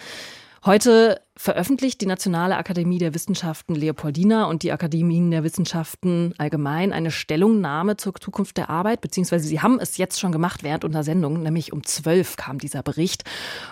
Heute 0.63 1.19
veröffentlicht 1.35 2.01
die 2.01 2.05
Nationale 2.05 2.55
Akademie 2.55 2.99
der 2.99 3.15
Wissenschaften 3.15 3.73
Leopoldina 3.73 4.45
und 4.45 4.61
die 4.61 4.71
Akademien 4.71 5.31
der 5.31 5.43
Wissenschaften 5.43 6.35
allgemein 6.37 6.93
eine 6.93 7.09
Stellungnahme 7.09 7.97
zur 7.97 8.13
Zukunft 8.13 8.57
der 8.57 8.69
Arbeit, 8.69 9.01
beziehungsweise 9.01 9.47
sie 9.47 9.59
haben 9.59 9.79
es 9.79 9.97
jetzt 9.97 10.19
schon 10.19 10.31
gemacht 10.31 10.61
während 10.61 10.85
unserer 10.85 11.03
Sendung, 11.03 11.41
nämlich 11.41 11.73
um 11.73 11.83
zwölf 11.83 12.35
kam 12.35 12.59
dieser 12.59 12.83
Bericht. 12.83 13.23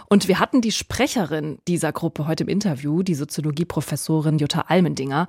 Und 0.08 0.28
wir 0.28 0.40
hatten 0.40 0.62
die 0.62 0.72
Sprecherin 0.72 1.60
dieser 1.68 1.92
Gruppe 1.92 2.26
heute 2.26 2.46
im 2.46 2.50
Interview, 2.50 3.04
die 3.04 3.14
Soziologieprofessorin 3.14 4.40
Jutta 4.40 4.62
Almendinger. 4.62 5.28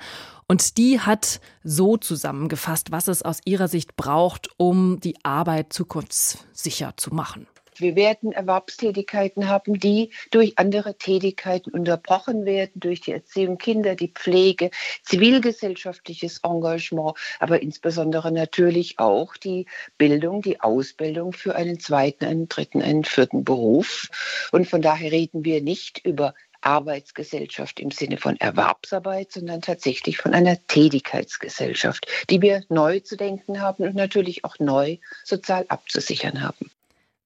Und 0.49 0.79
die 0.79 0.99
hat 0.99 1.43
so 1.63 1.99
zusammengefasst, 1.99 2.91
was 2.91 3.07
es 3.07 3.21
aus 3.21 3.41
ihrer 3.45 3.69
Sicht 3.69 3.97
braucht, 3.97 4.49
um 4.57 4.99
die 5.01 5.23
Arbeit 5.25 5.75
zukunftssicher 5.75 6.95
zu 6.97 7.15
machen. 7.15 7.47
Wir 7.81 7.97
werden 7.97 8.33
Erwerbstätigkeiten 8.33 9.49
haben, 9.49 9.79
die 9.79 10.11
durch 10.31 10.59
andere 10.59 10.97
Tätigkeiten 10.97 11.71
unterbrochen 11.71 12.45
werden, 12.45 12.81
durch 12.81 13.01
die 13.01 13.13
Erziehung 13.13 13.59
Kinder, 13.59 13.95
die 13.95 14.09
Pflege, 14.09 14.71
zivilgesellschaftliches 15.03 16.41
Engagement, 16.43 17.17
aber 17.39 17.63
insbesondere 17.63 18.33
natürlich 18.33 18.99
auch 18.99 19.37
die 19.37 19.67
Bildung, 19.99 20.43
die 20.43 20.61
Ausbildung 20.61 21.33
für 21.33 21.55
einen 21.55 21.81
zweiten, 21.81 22.25
einen 22.25 22.49
dritten, 22.49 22.83
einen 22.83 23.05
vierten 23.05 23.45
Beruf. 23.45 24.09
Und 24.53 24.69
von 24.69 24.83
daher 24.83 25.13
reden 25.13 25.45
wir 25.45 25.63
nicht 25.63 26.05
über 26.05 26.35
Arbeitsgesellschaft 26.63 27.81
im 27.81 27.91
Sinne 27.91 28.19
von 28.19 28.37
Erwerbsarbeit, 28.39 29.33
sondern 29.33 29.63
tatsächlich 29.63 30.19
von 30.19 30.35
einer 30.35 30.57
Tätigkeitsgesellschaft, 30.67 32.07
die 32.29 32.43
wir 32.43 32.65
neu 32.69 33.01
zu 33.01 33.17
denken 33.17 33.61
haben 33.61 33.85
und 33.85 33.95
natürlich 33.95 34.45
auch 34.45 34.59
neu 34.59 34.99
sozial 35.25 35.65
abzusichern 35.69 36.43
haben. 36.43 36.71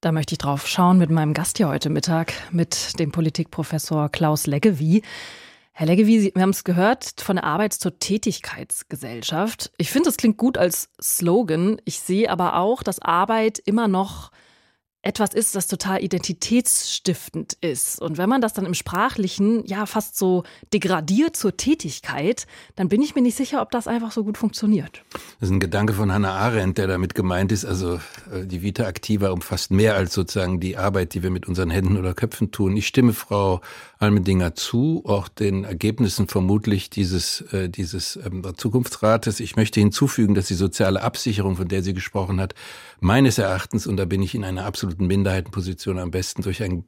Da 0.05 0.12
möchte 0.12 0.35
ich 0.35 0.38
drauf 0.38 0.67
schauen 0.67 0.99
mit 0.99 1.09
meinem 1.09 1.33
Gast 1.33 1.57
hier 1.57 1.67
heute 1.67 1.88
Mittag, 1.88 2.35
mit 2.53 2.99
dem 2.99 3.11
Politikprofessor 3.11 4.11
Klaus 4.11 4.47
Leggewie. 4.47 5.01
Herr 5.73 5.87
Leggewie, 5.87 6.31
wir 6.35 6.43
haben 6.43 6.51
es 6.51 6.62
gehört, 6.62 7.23
von 7.23 7.37
der 7.37 7.45
Arbeits- 7.47 7.79
zur 7.79 7.99
Tätigkeitsgesellschaft. 7.99 9.73
Ich 9.79 9.90
finde, 9.90 10.11
das 10.11 10.19
klingt 10.19 10.37
gut 10.37 10.59
als 10.59 10.90
Slogan. 11.01 11.81
Ich 11.87 12.01
sehe 12.01 12.29
aber 12.29 12.57
auch, 12.57 12.83
dass 12.83 12.99
Arbeit 12.99 13.59
immer 13.61 13.88
noch 13.88 14.31
etwas 15.05 15.35
ist, 15.35 15.55
das 15.55 15.67
total 15.67 16.03
identitätsstiftend 16.03 17.55
ist. 17.61 18.01
Und 18.01 18.17
wenn 18.19 18.29
man 18.29 18.40
das 18.40 18.55
dann 18.55 18.64
im 18.64 18.75
Sprachlichen 18.75 19.64
ja 19.67 19.87
fast 19.87 20.17
so 20.17 20.45
degradiert 20.73 21.37
zur 21.37 21.57
Tätigkeit, 21.57 22.47
dann 22.77 22.88
bin 22.88 23.03
ich 23.03 23.14
mir 23.14 23.23
nicht 23.23 23.37
sicher, 23.37 23.61
ob 23.62 23.71
das 23.71 23.87
einfach 23.87 24.12
so 24.12 24.25
gut 24.25 24.38
funktioniert. 24.38 25.03
Das 25.40 25.49
ist 25.49 25.51
ein 25.51 25.61
Gedanke 25.61 25.93
von 25.93 26.12
Hannah 26.12 26.33
Arendt, 26.33 26.79
der 26.79 26.87
damit 26.87 27.14
gemeint 27.14 27.53
ist. 27.53 27.64
Also 27.64 28.01
äh, 28.33 28.47
die 28.47 28.62
Vita 28.62 28.85
Activa 28.85 29.31
umfasst 29.31 29.71
mehr 29.71 29.95
als 29.95 30.14
sozusagen 30.14 30.61
die 30.61 30.77
Arbeit, 30.77 31.14
die 31.14 31.23
wir 31.23 31.31
mit 31.31 31.47
unseren 31.47 31.71
Händen 31.71 31.97
oder 31.97 32.14
Köpfen 32.14 32.51
tun. 32.51 32.77
Ich 32.77 32.87
stimme 32.87 33.12
Frau 33.12 33.61
Almendinger 33.99 34.55
zu, 34.55 35.03
auch 35.07 35.29
den 35.29 35.64
Ergebnissen 35.64 36.29
vermutlich 36.29 36.90
dieses, 36.90 37.40
äh, 37.53 37.69
dieses 37.69 38.17
ähm, 38.17 38.43
Zukunftsrates. 38.57 39.40
Ich 39.40 39.57
möchte 39.57 39.81
hinzufügen, 39.81 40.35
dass 40.35 40.47
die 40.47 40.55
soziale 40.55 41.03
Absicherung, 41.03 41.57
von 41.57 41.69
der 41.69 41.83
sie 41.83 41.95
gesprochen 41.95 42.40
hat, 42.40 42.55
meines 43.01 43.38
Erachtens, 43.38 43.87
und 43.87 43.97
da 43.97 44.05
bin 44.05 44.23
ich 44.23 44.35
in 44.35 44.45
einer 44.45 44.64
absoluten 44.94 45.07
Minderheitenposition, 45.07 45.98
am 45.98 46.11
besten 46.11 46.42
durch 46.42 46.62
ein 46.62 46.85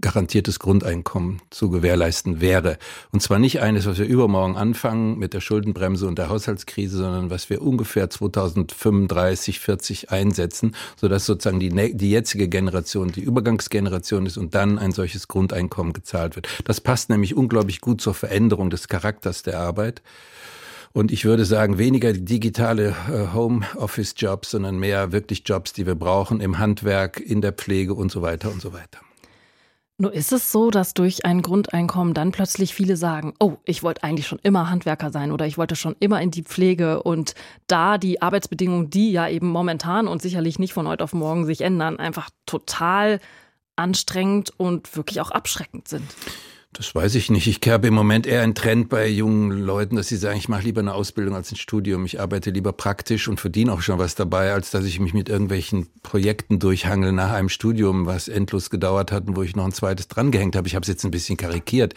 garantiertes 0.00 0.60
Grundeinkommen 0.60 1.42
zu 1.50 1.68
gewährleisten 1.68 2.40
wäre. 2.40 2.78
Und 3.10 3.22
zwar 3.22 3.40
nicht 3.40 3.60
eines, 3.60 3.86
was 3.86 3.98
wir 3.98 4.06
übermorgen 4.06 4.56
anfangen 4.56 5.18
mit 5.18 5.34
der 5.34 5.40
Schuldenbremse 5.40 6.06
und 6.06 6.16
der 6.16 6.28
Haushaltskrise, 6.28 6.98
sondern 6.98 7.30
was 7.30 7.50
wir 7.50 7.60
ungefähr 7.60 8.08
2035, 8.08 9.58
40 9.58 10.10
einsetzen, 10.12 10.76
sodass 10.96 11.26
sozusagen 11.26 11.58
die, 11.58 11.96
die 11.96 12.10
jetzige 12.10 12.48
Generation 12.48 13.10
die 13.10 13.22
Übergangsgeneration 13.22 14.26
ist 14.26 14.36
und 14.36 14.54
dann 14.54 14.78
ein 14.78 14.92
solches 14.92 15.26
Grundeinkommen 15.26 15.92
gezahlt 15.92 16.36
wird. 16.36 16.46
Das 16.64 16.80
passt 16.80 17.10
nämlich 17.10 17.34
unglaublich 17.34 17.80
gut 17.80 18.00
zur 18.00 18.14
Veränderung 18.14 18.70
des 18.70 18.86
Charakters 18.86 19.42
der 19.42 19.58
Arbeit. 19.58 20.02
Und 20.92 21.12
ich 21.12 21.24
würde 21.24 21.44
sagen, 21.44 21.78
weniger 21.78 22.12
digitale 22.12 22.96
äh, 23.08 23.32
Home-Office-Jobs, 23.32 24.50
sondern 24.50 24.78
mehr 24.78 25.12
wirklich 25.12 25.42
Jobs, 25.46 25.72
die 25.72 25.86
wir 25.86 25.94
brauchen 25.94 26.40
im 26.40 26.58
Handwerk, 26.58 27.20
in 27.20 27.40
der 27.40 27.52
Pflege 27.52 27.94
und 27.94 28.10
so 28.10 28.22
weiter 28.22 28.50
und 28.50 28.60
so 28.60 28.72
weiter. 28.72 28.98
Nur 29.98 30.14
ist 30.14 30.32
es 30.32 30.50
so, 30.50 30.70
dass 30.70 30.94
durch 30.94 31.26
ein 31.26 31.42
Grundeinkommen 31.42 32.14
dann 32.14 32.32
plötzlich 32.32 32.74
viele 32.74 32.96
sagen, 32.96 33.34
oh, 33.38 33.58
ich 33.64 33.82
wollte 33.82 34.02
eigentlich 34.02 34.26
schon 34.26 34.38
immer 34.42 34.70
Handwerker 34.70 35.10
sein 35.10 35.30
oder 35.30 35.46
ich 35.46 35.58
wollte 35.58 35.76
schon 35.76 35.94
immer 36.00 36.22
in 36.22 36.30
die 36.30 36.42
Pflege 36.42 37.02
und 37.02 37.34
da 37.66 37.98
die 37.98 38.22
Arbeitsbedingungen, 38.22 38.88
die 38.88 39.12
ja 39.12 39.28
eben 39.28 39.48
momentan 39.48 40.08
und 40.08 40.22
sicherlich 40.22 40.58
nicht 40.58 40.72
von 40.72 40.88
heute 40.88 41.04
auf 41.04 41.12
morgen 41.12 41.44
sich 41.44 41.60
ändern, 41.60 41.98
einfach 41.98 42.30
total 42.46 43.20
anstrengend 43.76 44.54
und 44.56 44.96
wirklich 44.96 45.20
auch 45.20 45.32
abschreckend 45.32 45.86
sind. 45.86 46.06
Das 46.72 46.94
weiß 46.94 47.16
ich 47.16 47.30
nicht. 47.30 47.48
Ich 47.48 47.68
habe 47.68 47.88
im 47.88 47.94
Moment 47.94 48.28
eher 48.28 48.42
einen 48.42 48.54
Trend 48.54 48.90
bei 48.90 49.08
jungen 49.08 49.50
Leuten, 49.50 49.96
dass 49.96 50.06
sie 50.06 50.16
sagen, 50.16 50.38
ich 50.38 50.48
mache 50.48 50.62
lieber 50.62 50.80
eine 50.80 50.94
Ausbildung 50.94 51.34
als 51.34 51.50
ein 51.50 51.56
Studium. 51.56 52.04
Ich 52.04 52.20
arbeite 52.20 52.50
lieber 52.50 52.72
praktisch 52.72 53.26
und 53.26 53.40
verdiene 53.40 53.72
auch 53.72 53.80
schon 53.80 53.98
was 53.98 54.14
dabei, 54.14 54.52
als 54.52 54.70
dass 54.70 54.84
ich 54.84 55.00
mich 55.00 55.12
mit 55.12 55.28
irgendwelchen 55.28 55.88
Projekten 56.04 56.60
durchhangel 56.60 57.10
nach 57.10 57.32
einem 57.32 57.48
Studium, 57.48 58.06
was 58.06 58.28
endlos 58.28 58.70
gedauert 58.70 59.10
hat 59.10 59.26
und 59.26 59.34
wo 59.34 59.42
ich 59.42 59.56
noch 59.56 59.64
ein 59.64 59.72
zweites 59.72 60.06
drangehängt 60.06 60.54
habe. 60.54 60.68
Ich 60.68 60.76
habe 60.76 60.84
es 60.84 60.88
jetzt 60.88 61.04
ein 61.04 61.10
bisschen 61.10 61.36
karikiert. 61.36 61.94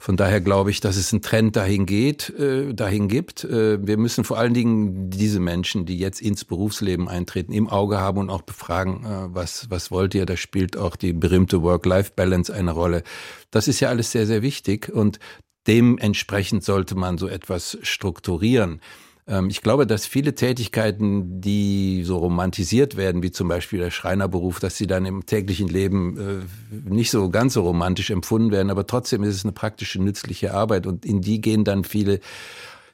Von 0.00 0.16
daher 0.16 0.40
glaube 0.40 0.72
ich, 0.72 0.80
dass 0.80 0.96
es 0.96 1.12
einen 1.12 1.22
Trend 1.22 1.54
dahin 1.54 1.86
geht, 1.86 2.30
äh, 2.30 2.74
dahin 2.74 3.06
gibt. 3.06 3.44
Äh, 3.44 3.86
wir 3.86 3.96
müssen 3.96 4.24
vor 4.24 4.38
allen 4.38 4.54
Dingen 4.54 5.08
diese 5.08 5.38
Menschen, 5.38 5.86
die 5.86 6.00
jetzt 6.00 6.20
ins 6.20 6.44
Berufsleben 6.44 7.08
eintreten, 7.08 7.52
im 7.52 7.68
Auge 7.68 8.00
haben 8.00 8.18
und 8.18 8.30
auch 8.30 8.42
befragen, 8.42 9.04
äh, 9.04 9.34
was, 9.34 9.70
was 9.70 9.92
wollt 9.92 10.16
ihr? 10.16 10.26
Da 10.26 10.36
spielt 10.36 10.76
auch 10.76 10.96
die 10.96 11.12
berühmte 11.12 11.62
Work-Life-Balance 11.62 12.52
eine 12.52 12.72
Rolle. 12.72 13.04
Das 13.50 13.68
ist 13.68 13.80
ja 13.80 13.88
alles 13.88 14.12
sehr, 14.12 14.26
sehr 14.26 14.42
wichtig 14.42 14.88
und 14.88 15.18
dementsprechend 15.66 16.64
sollte 16.64 16.94
man 16.94 17.18
so 17.18 17.28
etwas 17.28 17.78
strukturieren. 17.82 18.80
Ähm, 19.26 19.48
ich 19.50 19.62
glaube, 19.62 19.86
dass 19.86 20.06
viele 20.06 20.34
Tätigkeiten, 20.34 21.40
die 21.40 22.02
so 22.04 22.18
romantisiert 22.18 22.96
werden, 22.96 23.22
wie 23.22 23.30
zum 23.30 23.48
Beispiel 23.48 23.80
der 23.80 23.90
Schreinerberuf, 23.90 24.60
dass 24.60 24.76
sie 24.76 24.86
dann 24.86 25.06
im 25.06 25.26
täglichen 25.26 25.68
Leben 25.68 26.16
äh, 26.16 26.88
nicht 26.88 27.10
so 27.10 27.30
ganz 27.30 27.54
so 27.54 27.62
romantisch 27.62 28.10
empfunden 28.10 28.50
werden, 28.50 28.70
aber 28.70 28.86
trotzdem 28.86 29.22
ist 29.24 29.34
es 29.34 29.44
eine 29.44 29.52
praktische, 29.52 30.00
nützliche 30.00 30.54
Arbeit 30.54 30.86
und 30.86 31.04
in 31.04 31.20
die 31.20 31.40
gehen 31.40 31.64
dann 31.64 31.84
viele, 31.84 32.20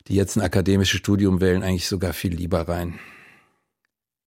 die 0.08 0.14
jetzt 0.14 0.36
ein 0.36 0.42
akademisches 0.42 0.98
Studium 0.98 1.40
wählen, 1.40 1.62
eigentlich 1.62 1.86
sogar 1.86 2.12
viel 2.12 2.34
lieber 2.34 2.68
rein. 2.68 2.98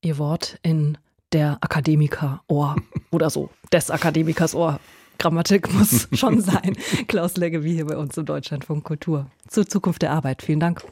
Ihr 0.02 0.18
Wort 0.18 0.60
in 0.62 0.98
der 1.34 1.58
Akademiker 1.62 2.44
Ohr 2.48 2.76
oder 3.12 3.30
so, 3.30 3.50
des 3.74 3.90
Akademikers 3.90 4.54
Ohr. 4.54 4.80
Grammatik 5.18 5.74
muss 5.74 6.08
schon 6.14 6.42
sein. 6.42 6.76
Klaus 7.08 7.38
Legge, 7.38 7.64
wie 7.64 7.74
hier 7.74 7.86
bei 7.86 7.98
uns 7.98 8.18
im 8.18 8.26
Deutschlandfunk 8.26 8.84
Kultur. 8.84 9.28
Zur 9.48 9.68
Zukunft 9.68 10.02
der 10.02 10.12
Arbeit. 10.12 10.42
Vielen 10.42 10.60
Dank. 10.60 10.84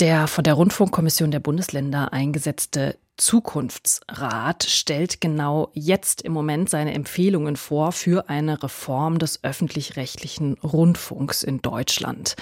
Der 0.00 0.26
von 0.26 0.42
der 0.42 0.54
Rundfunkkommission 0.54 1.30
der 1.30 1.40
Bundesländer 1.40 2.12
eingesetzte 2.12 2.98
Zukunftsrat 3.16 4.64
stellt 4.64 5.20
genau 5.20 5.70
jetzt 5.74 6.22
im 6.22 6.32
Moment 6.32 6.68
seine 6.70 6.94
Empfehlungen 6.94 7.56
vor 7.56 7.92
für 7.92 8.28
eine 8.28 8.62
Reform 8.62 9.18
des 9.18 9.44
öffentlich-rechtlichen 9.44 10.54
Rundfunks 10.54 11.42
in 11.42 11.62
Deutschland. 11.62 12.34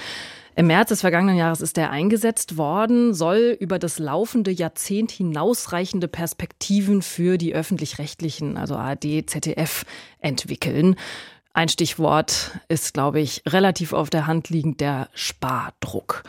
Im 0.60 0.66
März 0.66 0.90
des 0.90 1.00
vergangenen 1.00 1.38
Jahres 1.38 1.62
ist 1.62 1.78
er 1.78 1.88
eingesetzt 1.88 2.58
worden, 2.58 3.14
soll 3.14 3.56
über 3.58 3.78
das 3.78 3.98
laufende 3.98 4.50
Jahrzehnt 4.50 5.10
hinausreichende 5.10 6.06
Perspektiven 6.06 7.00
für 7.00 7.38
die 7.38 7.54
öffentlich-rechtlichen, 7.54 8.58
also 8.58 8.76
ARD, 8.76 9.24
ZDF, 9.24 9.86
entwickeln. 10.18 10.96
Ein 11.54 11.70
Stichwort 11.70 12.50
ist, 12.68 12.92
glaube 12.92 13.20
ich, 13.20 13.42
relativ 13.48 13.94
auf 13.94 14.10
der 14.10 14.26
Hand 14.26 14.50
liegend 14.50 14.82
der 14.82 15.08
Spardruck. 15.14 16.24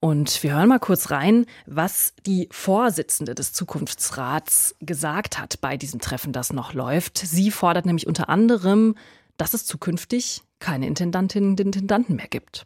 Und 0.00 0.42
wir 0.42 0.54
hören 0.54 0.70
mal 0.70 0.80
kurz 0.80 1.12
rein, 1.12 1.46
was 1.64 2.14
die 2.26 2.48
Vorsitzende 2.50 3.36
des 3.36 3.52
Zukunftsrats 3.52 4.74
gesagt 4.80 5.38
hat 5.38 5.60
bei 5.60 5.76
diesem 5.76 6.00
Treffen, 6.00 6.32
das 6.32 6.52
noch 6.52 6.74
läuft. 6.74 7.18
Sie 7.18 7.52
fordert 7.52 7.86
nämlich 7.86 8.08
unter 8.08 8.28
anderem, 8.28 8.96
dass 9.36 9.54
es 9.54 9.66
zukünftig 9.66 10.42
keine 10.58 10.88
Intendantinnen 10.88 11.50
und 11.50 11.60
Intendanten 11.60 12.16
mehr 12.16 12.26
gibt. 12.26 12.64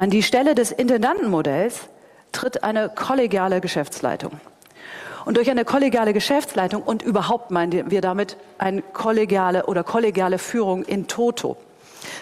An 0.00 0.10
die 0.10 0.22
Stelle 0.22 0.54
des 0.54 0.70
Intendantenmodells 0.70 1.88
tritt 2.30 2.62
eine 2.62 2.88
kollegiale 2.88 3.60
Geschäftsleitung. 3.60 4.30
Und 5.24 5.36
durch 5.36 5.50
eine 5.50 5.64
kollegiale 5.64 6.12
Geschäftsleitung 6.12 6.84
und 6.84 7.02
überhaupt 7.02 7.50
meinen 7.50 7.90
wir 7.90 8.00
damit 8.00 8.36
eine 8.58 8.80
kollegiale 8.80 9.66
oder 9.66 9.82
kollegiale 9.82 10.38
Führung 10.38 10.84
in 10.84 11.08
Toto 11.08 11.56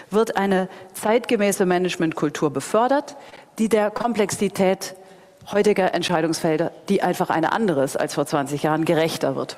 wird 0.09 0.37
eine 0.37 0.69
zeitgemäße 0.93 1.67
Managementkultur 1.67 2.49
befördert, 2.49 3.15
die 3.59 3.69
der 3.69 3.91
Komplexität 3.91 4.95
heutiger 5.51 5.93
Entscheidungsfelder, 5.93 6.71
die 6.89 7.03
einfach 7.03 7.29
eine 7.29 7.51
andere 7.51 7.83
ist 7.83 7.95
als 7.95 8.15
vor 8.15 8.25
20 8.25 8.63
Jahren, 8.63 8.85
gerechter 8.85 9.35
wird. 9.35 9.57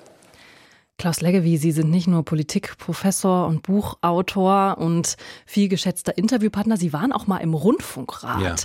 Klaus 1.00 1.22
Leggevi, 1.22 1.58
Sie 1.58 1.72
sind 1.72 1.90
nicht 1.90 2.08
nur 2.08 2.24
Politikprofessor 2.26 3.48
und 3.48 3.64
Buchautor 3.64 4.78
und 4.78 5.16
viel 5.46 5.70
geschätzter 5.70 6.18
Interviewpartner, 6.18 6.76
Sie 6.76 6.92
waren 6.92 7.14
auch 7.14 7.26
mal 7.26 7.38
im 7.38 7.54
Rundfunkrat. 7.54 8.42
Ja. 8.42 8.56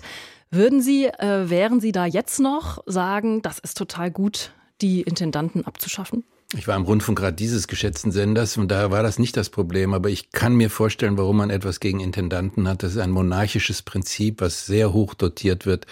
Würden 0.51 0.82
Sie, 0.82 1.07
äh, 1.07 1.49
wären 1.49 1.80
Sie 1.80 1.93
da 1.93 2.07
jetzt 2.07 2.41
noch 2.41 2.82
sagen, 2.87 3.41
das 3.41 3.61
ist 3.61 3.78
total 3.78 4.11
gut, 4.11 4.51
die 4.82 5.03
Intendanten 5.03 5.64
abzuschaffen? 5.64 6.24
Ich 6.57 6.66
war 6.66 6.76
im 6.76 6.82
Rundfunkrat 6.82 7.39
dieses 7.39 7.68
geschätzten 7.68 8.11
Senders 8.11 8.57
und 8.57 8.68
daher 8.68 8.91
war 8.91 9.05
das 9.05 9.20
nicht 9.20 9.37
das 9.37 9.49
Problem. 9.49 9.95
Aber 9.95 10.09
ich 10.09 10.32
kann 10.32 10.55
mir 10.55 10.70
vorstellen, 10.70 11.16
warum 11.16 11.37
man 11.37 11.51
etwas 11.51 11.78
gegen 11.78 12.01
Intendanten 12.01 12.68
hat. 12.68 12.82
Das 12.82 12.93
ist 12.93 12.99
ein 12.99 13.11
monarchisches 13.11 13.82
Prinzip, 13.82 14.41
was 14.41 14.66
sehr 14.66 14.93
hoch 14.93 15.14
dotiert 15.14 15.66
wird. 15.66 15.87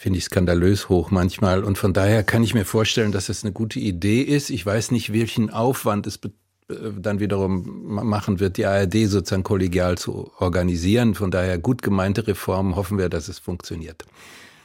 Finde 0.00 0.16
ich 0.16 0.24
skandalös 0.24 0.88
hoch 0.88 1.10
manchmal. 1.10 1.62
Und 1.62 1.76
von 1.76 1.92
daher 1.92 2.22
kann 2.22 2.42
ich 2.42 2.54
mir 2.54 2.64
vorstellen, 2.64 3.12
dass 3.12 3.26
das 3.26 3.44
eine 3.44 3.52
gute 3.52 3.78
Idee 3.78 4.22
ist. 4.22 4.48
Ich 4.48 4.64
weiß 4.64 4.92
nicht, 4.92 5.12
welchen 5.12 5.50
Aufwand 5.50 6.06
es 6.06 6.16
äh, 6.16 6.74
dann 6.98 7.20
wiederum 7.20 7.84
machen 7.84 8.40
wird, 8.40 8.56
die 8.56 8.64
ARD 8.64 8.94
sozusagen 9.08 9.42
kollegial 9.42 9.98
zu 9.98 10.32
organisieren. 10.38 11.14
Von 11.14 11.30
daher 11.30 11.58
gut 11.58 11.82
gemeinte 11.82 12.26
Reformen 12.26 12.76
hoffen 12.76 12.96
wir, 12.96 13.10
dass 13.10 13.28
es 13.28 13.38
funktioniert 13.38 14.06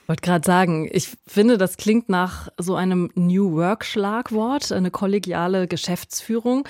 wollte 0.07 0.21
gerade 0.21 0.45
sagen, 0.45 0.87
ich 0.91 1.17
finde, 1.25 1.57
das 1.57 1.77
klingt 1.77 2.09
nach 2.09 2.47
so 2.59 2.75
einem 2.75 3.09
New 3.15 3.53
Work-Schlagwort, 3.53 4.71
eine 4.71 4.91
kollegiale 4.91 5.67
Geschäftsführung. 5.67 6.67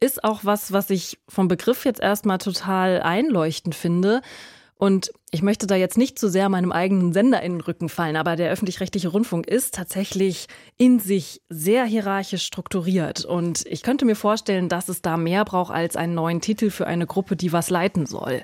Ist 0.00 0.24
auch 0.24 0.40
was, 0.42 0.72
was 0.72 0.90
ich 0.90 1.18
vom 1.28 1.46
Begriff 1.46 1.84
jetzt 1.84 2.00
erstmal 2.00 2.38
total 2.38 3.00
einleuchtend 3.00 3.76
finde. 3.76 4.20
Und 4.82 5.12
ich 5.30 5.42
möchte 5.42 5.68
da 5.68 5.76
jetzt 5.76 5.96
nicht 5.96 6.18
zu 6.18 6.28
sehr 6.28 6.48
meinem 6.48 6.72
eigenen 6.72 7.12
Sender 7.12 7.40
in 7.40 7.52
den 7.52 7.60
Rücken 7.60 7.88
fallen, 7.88 8.16
aber 8.16 8.34
der 8.34 8.50
öffentlich-rechtliche 8.50 9.06
Rundfunk 9.10 9.46
ist 9.46 9.76
tatsächlich 9.76 10.48
in 10.76 10.98
sich 10.98 11.40
sehr 11.48 11.84
hierarchisch 11.84 12.44
strukturiert. 12.44 13.24
Und 13.24 13.64
ich 13.66 13.84
könnte 13.84 14.04
mir 14.04 14.16
vorstellen, 14.16 14.68
dass 14.68 14.88
es 14.88 15.00
da 15.00 15.16
mehr 15.16 15.44
braucht 15.44 15.72
als 15.72 15.94
einen 15.94 16.16
neuen 16.16 16.40
Titel 16.40 16.70
für 16.70 16.88
eine 16.88 17.06
Gruppe, 17.06 17.36
die 17.36 17.52
was 17.52 17.70
leiten 17.70 18.06
soll. 18.06 18.42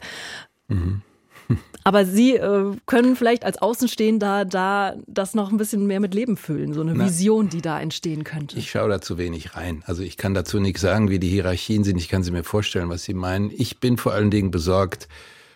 Mhm. 0.68 1.02
Aber 1.82 2.04
Sie 2.04 2.36
äh, 2.36 2.76
können 2.86 3.16
vielleicht 3.16 3.44
als 3.44 3.60
Außenstehender 3.60 4.44
da 4.44 4.94
das 5.08 5.34
noch 5.34 5.50
ein 5.50 5.56
bisschen 5.56 5.88
mehr 5.88 5.98
mit 5.98 6.14
Leben 6.14 6.36
füllen, 6.36 6.72
so 6.72 6.82
eine 6.82 6.94
Na, 6.94 7.06
Vision, 7.06 7.48
die 7.48 7.62
da 7.62 7.80
entstehen 7.80 8.22
könnte. 8.22 8.60
Ich 8.60 8.70
schaue 8.70 8.90
da 8.90 9.00
zu 9.00 9.18
wenig 9.18 9.56
rein. 9.56 9.82
Also 9.86 10.04
ich 10.04 10.16
kann 10.16 10.34
dazu 10.34 10.60
nichts 10.60 10.82
sagen, 10.82 11.10
wie 11.10 11.18
die 11.18 11.30
Hierarchien 11.30 11.82
sind. 11.82 11.96
Ich 11.96 12.08
kann 12.08 12.22
sie 12.22 12.30
mir 12.30 12.44
vorstellen, 12.44 12.90
was 12.90 13.02
Sie 13.02 13.14
meinen. 13.14 13.50
Ich 13.50 13.80
bin 13.80 13.96
vor 13.96 14.12
allen 14.12 14.30
Dingen 14.30 14.52
besorgt 14.52 15.08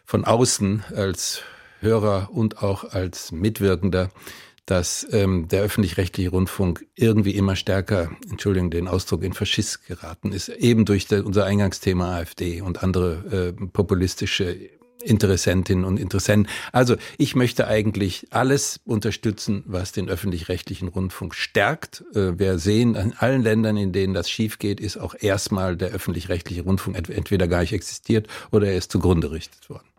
von 0.04 0.24
außen 0.24 0.84
als 0.94 1.42
Hörer 1.80 2.28
und 2.32 2.62
auch 2.62 2.92
als 2.92 3.32
Mitwirkender, 3.32 4.10
dass 4.66 5.06
ähm, 5.10 5.48
der 5.48 5.62
öffentlich-rechtliche 5.62 6.30
Rundfunk 6.30 6.86
irgendwie 6.94 7.32
immer 7.32 7.56
stärker, 7.56 8.10
Entschuldigung 8.30 8.70
den 8.70 8.88
Ausdruck, 8.88 9.24
in 9.24 9.32
Faschist 9.32 9.86
geraten 9.86 10.32
ist, 10.32 10.48
eben 10.48 10.84
durch 10.84 11.06
der, 11.08 11.26
unser 11.26 11.44
Eingangsthema 11.44 12.16
AfD 12.16 12.60
und 12.60 12.82
andere 12.82 13.54
äh, 13.58 13.66
populistische 13.66 14.56
Interessentinnen 15.02 15.84
und 15.84 15.98
Interessenten. 15.98 16.48
Also 16.70 16.94
ich 17.18 17.34
möchte 17.34 17.66
eigentlich 17.66 18.28
alles 18.30 18.80
unterstützen, 18.84 19.64
was 19.66 19.90
den 19.90 20.08
öffentlich-rechtlichen 20.08 20.86
Rundfunk 20.86 21.34
stärkt. 21.34 22.04
Äh, 22.14 22.38
wir 22.38 22.58
sehen, 22.58 22.94
in 22.94 23.12
allen 23.14 23.42
Ländern, 23.42 23.76
in 23.76 23.92
denen 23.92 24.14
das 24.14 24.30
schief 24.30 24.60
geht, 24.60 24.78
ist 24.78 24.96
auch 24.96 25.16
erstmal 25.18 25.76
der 25.76 25.88
öffentlich-rechtliche 25.88 26.62
Rundfunk 26.62 26.96
entweder 27.08 27.48
gar 27.48 27.62
nicht 27.62 27.72
existiert 27.72 28.28
oder 28.52 28.68
er 28.68 28.76
ist 28.76 28.92
zugrunde 28.92 29.28
gerichtet 29.28 29.68
worden. 29.68 29.91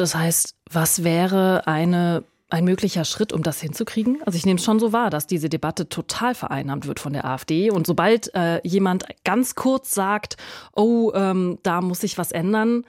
Das 0.00 0.14
heißt, 0.14 0.54
was 0.70 1.04
wäre 1.04 1.66
eine 1.66 2.24
ein 2.48 2.64
möglicher 2.64 3.04
Schritt, 3.04 3.32
um 3.32 3.44
das 3.44 3.60
hinzukriegen? 3.60 4.22
Also 4.24 4.36
ich 4.36 4.44
nehme 4.44 4.58
es 4.58 4.64
schon 4.64 4.80
so 4.80 4.92
wahr, 4.92 5.08
dass 5.10 5.26
diese 5.28 5.48
Debatte 5.48 5.88
total 5.88 6.34
vereinnahmt 6.34 6.86
wird 6.86 6.98
von 6.98 7.12
der 7.12 7.24
AfD. 7.24 7.70
Und 7.70 7.86
sobald 7.86 8.34
äh, 8.34 8.66
jemand 8.66 9.04
ganz 9.24 9.54
kurz 9.54 9.94
sagt, 9.94 10.36
oh, 10.74 11.12
ähm, 11.14 11.58
da 11.62 11.80
muss 11.80 12.00
sich 12.00 12.18
was 12.18 12.32
ändern, 12.32 12.84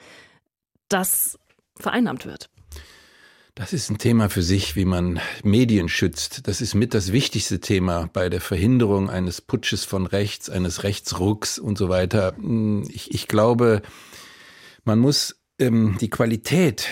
das 0.89 1.37
vereinnahmt 1.77 2.25
wird. 2.25 2.49
Das 3.53 3.73
ist 3.73 3.91
ein 3.91 3.97
Thema 3.97 4.29
für 4.29 4.41
sich, 4.41 4.75
wie 4.75 4.85
man 4.85 5.19
Medien 5.43 5.89
schützt. 5.89 6.47
Das 6.47 6.61
ist 6.61 6.73
mit 6.73 6.93
das 6.93 7.11
wichtigste 7.11 7.59
Thema 7.59 8.09
bei 8.13 8.29
der 8.29 8.41
Verhinderung 8.41 9.09
eines 9.09 9.41
Putsches 9.41 9.83
von 9.83 10.07
rechts, 10.07 10.49
eines 10.49 10.83
Rechtsrucks 10.83 11.59
und 11.59 11.77
so 11.77 11.89
weiter. 11.89 12.33
Hm, 12.37 12.87
ich, 12.89 13.13
ich 13.13 13.27
glaube, 13.27 13.81
man 14.85 14.97
muss 14.97 15.40
ähm, 15.61 15.97
die 16.01 16.09
Qualität 16.09 16.87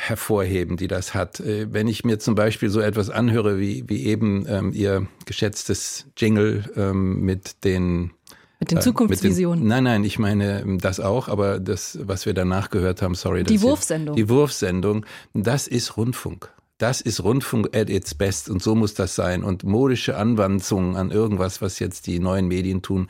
hervorheben, 0.00 0.76
die 0.76 0.88
das 0.88 1.14
hat. 1.14 1.40
Äh, 1.40 1.72
wenn 1.72 1.88
ich 1.88 2.04
mir 2.04 2.18
zum 2.18 2.34
Beispiel 2.34 2.68
so 2.68 2.80
etwas 2.80 3.10
anhöre, 3.10 3.58
wie, 3.58 3.84
wie 3.88 4.06
eben 4.06 4.46
ähm, 4.48 4.72
Ihr 4.72 5.06
geschätztes 5.26 6.06
Jingle 6.16 6.64
ähm, 6.76 7.20
mit 7.20 7.64
den 7.64 8.12
mit 8.60 8.70
den 8.70 8.80
Zukunftsvisionen. 8.80 9.58
Äh, 9.58 9.64
mit 9.64 9.64
den, 9.64 9.68
nein, 9.68 9.84
nein, 9.84 10.04
ich 10.04 10.18
meine 10.18 10.60
ähm, 10.60 10.78
das 10.78 11.00
auch, 11.00 11.28
aber 11.28 11.58
das, 11.58 11.98
was 12.02 12.26
wir 12.26 12.34
danach 12.34 12.70
gehört 12.70 13.02
haben, 13.02 13.14
sorry. 13.14 13.44
Die 13.44 13.60
Wurfsendung. 13.62 14.16
die 14.16 14.28
Wurfsendung, 14.28 15.04
das 15.34 15.66
ist 15.66 15.96
Rundfunk. 15.96 16.50
Das 16.78 17.00
ist 17.00 17.22
Rundfunk 17.22 17.74
at 17.76 17.88
its 17.88 18.14
best 18.14 18.50
und 18.50 18.62
so 18.62 18.74
muss 18.74 18.94
das 18.94 19.14
sein. 19.14 19.44
Und 19.44 19.64
modische 19.64 20.16
Anwandlungen 20.16 20.96
an 20.96 21.10
irgendwas, 21.10 21.62
was 21.62 21.78
jetzt 21.78 22.06
die 22.06 22.18
neuen 22.18 22.48
Medien 22.48 22.82
tun, 22.82 23.08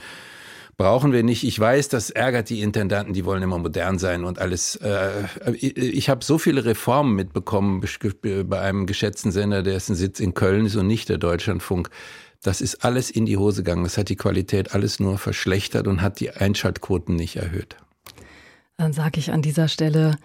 brauchen 0.76 1.12
wir 1.12 1.22
nicht. 1.22 1.44
Ich 1.44 1.58
weiß, 1.58 1.88
das 1.88 2.10
ärgert 2.10 2.50
die 2.50 2.62
Intendanten, 2.62 3.14
die 3.14 3.24
wollen 3.24 3.42
immer 3.42 3.58
modern 3.58 3.98
sein 3.98 4.24
und 4.24 4.38
alles. 4.38 4.76
Äh, 4.76 5.24
ich 5.52 6.08
habe 6.08 6.24
so 6.24 6.38
viele 6.38 6.64
Reformen 6.64 7.14
mitbekommen 7.14 7.82
bei 8.48 8.60
einem 8.60 8.86
geschätzten 8.86 9.32
Sender, 9.32 9.62
dessen 9.62 9.94
Sitz 9.94 10.20
in 10.20 10.34
Köln 10.34 10.66
ist 10.66 10.76
und 10.76 10.86
nicht 10.86 11.08
der 11.08 11.18
Deutschlandfunk. 11.18 11.90
Das 12.42 12.60
ist 12.60 12.84
alles 12.84 13.10
in 13.10 13.24
die 13.24 13.36
Hose 13.36 13.62
gegangen. 13.62 13.84
Das 13.84 13.96
hat 13.96 14.08
die 14.08 14.16
Qualität 14.16 14.74
alles 14.74 15.00
nur 15.00 15.18
verschlechtert 15.18 15.86
und 15.86 16.02
hat 16.02 16.20
die 16.20 16.30
Einschaltquoten 16.30 17.16
nicht 17.16 17.36
erhöht. 17.36 17.76
Dann 18.76 18.92
sage 18.92 19.20
ich 19.20 19.30
an 19.30 19.40
dieser 19.40 19.68
Stelle 19.68 20.16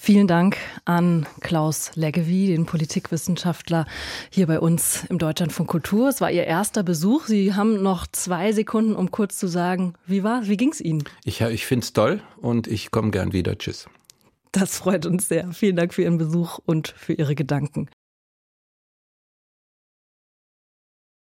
Vielen 0.00 0.28
Dank 0.28 0.56
an 0.84 1.26
Klaus 1.40 1.90
Leggevi, 1.96 2.46
den 2.46 2.66
Politikwissenschaftler 2.66 3.84
hier 4.30 4.46
bei 4.46 4.60
uns 4.60 5.04
im 5.10 5.18
Deutschlandfunk 5.18 5.68
Kultur. 5.68 6.08
Es 6.08 6.20
war 6.20 6.30
Ihr 6.30 6.44
erster 6.44 6.84
Besuch. 6.84 7.26
Sie 7.26 7.52
haben 7.52 7.82
noch 7.82 8.06
zwei 8.06 8.52
Sekunden, 8.52 8.94
um 8.94 9.10
kurz 9.10 9.36
zu 9.36 9.48
sagen, 9.48 9.94
wie 10.06 10.22
war, 10.22 10.46
wie 10.46 10.56
ging 10.56 10.70
es 10.70 10.80
Ihnen? 10.80 11.02
Ich, 11.24 11.40
ich 11.40 11.66
finde 11.66 11.84
es 11.84 11.92
toll 11.92 12.22
und 12.40 12.68
ich 12.68 12.92
komme 12.92 13.10
gern 13.10 13.32
wieder. 13.32 13.58
Tschüss. 13.58 13.88
Das 14.52 14.78
freut 14.78 15.04
uns 15.04 15.28
sehr. 15.28 15.52
Vielen 15.52 15.74
Dank 15.74 15.92
für 15.92 16.02
Ihren 16.02 16.16
Besuch 16.16 16.60
und 16.64 16.88
für 16.96 17.14
Ihre 17.14 17.34
Gedanken. 17.34 17.90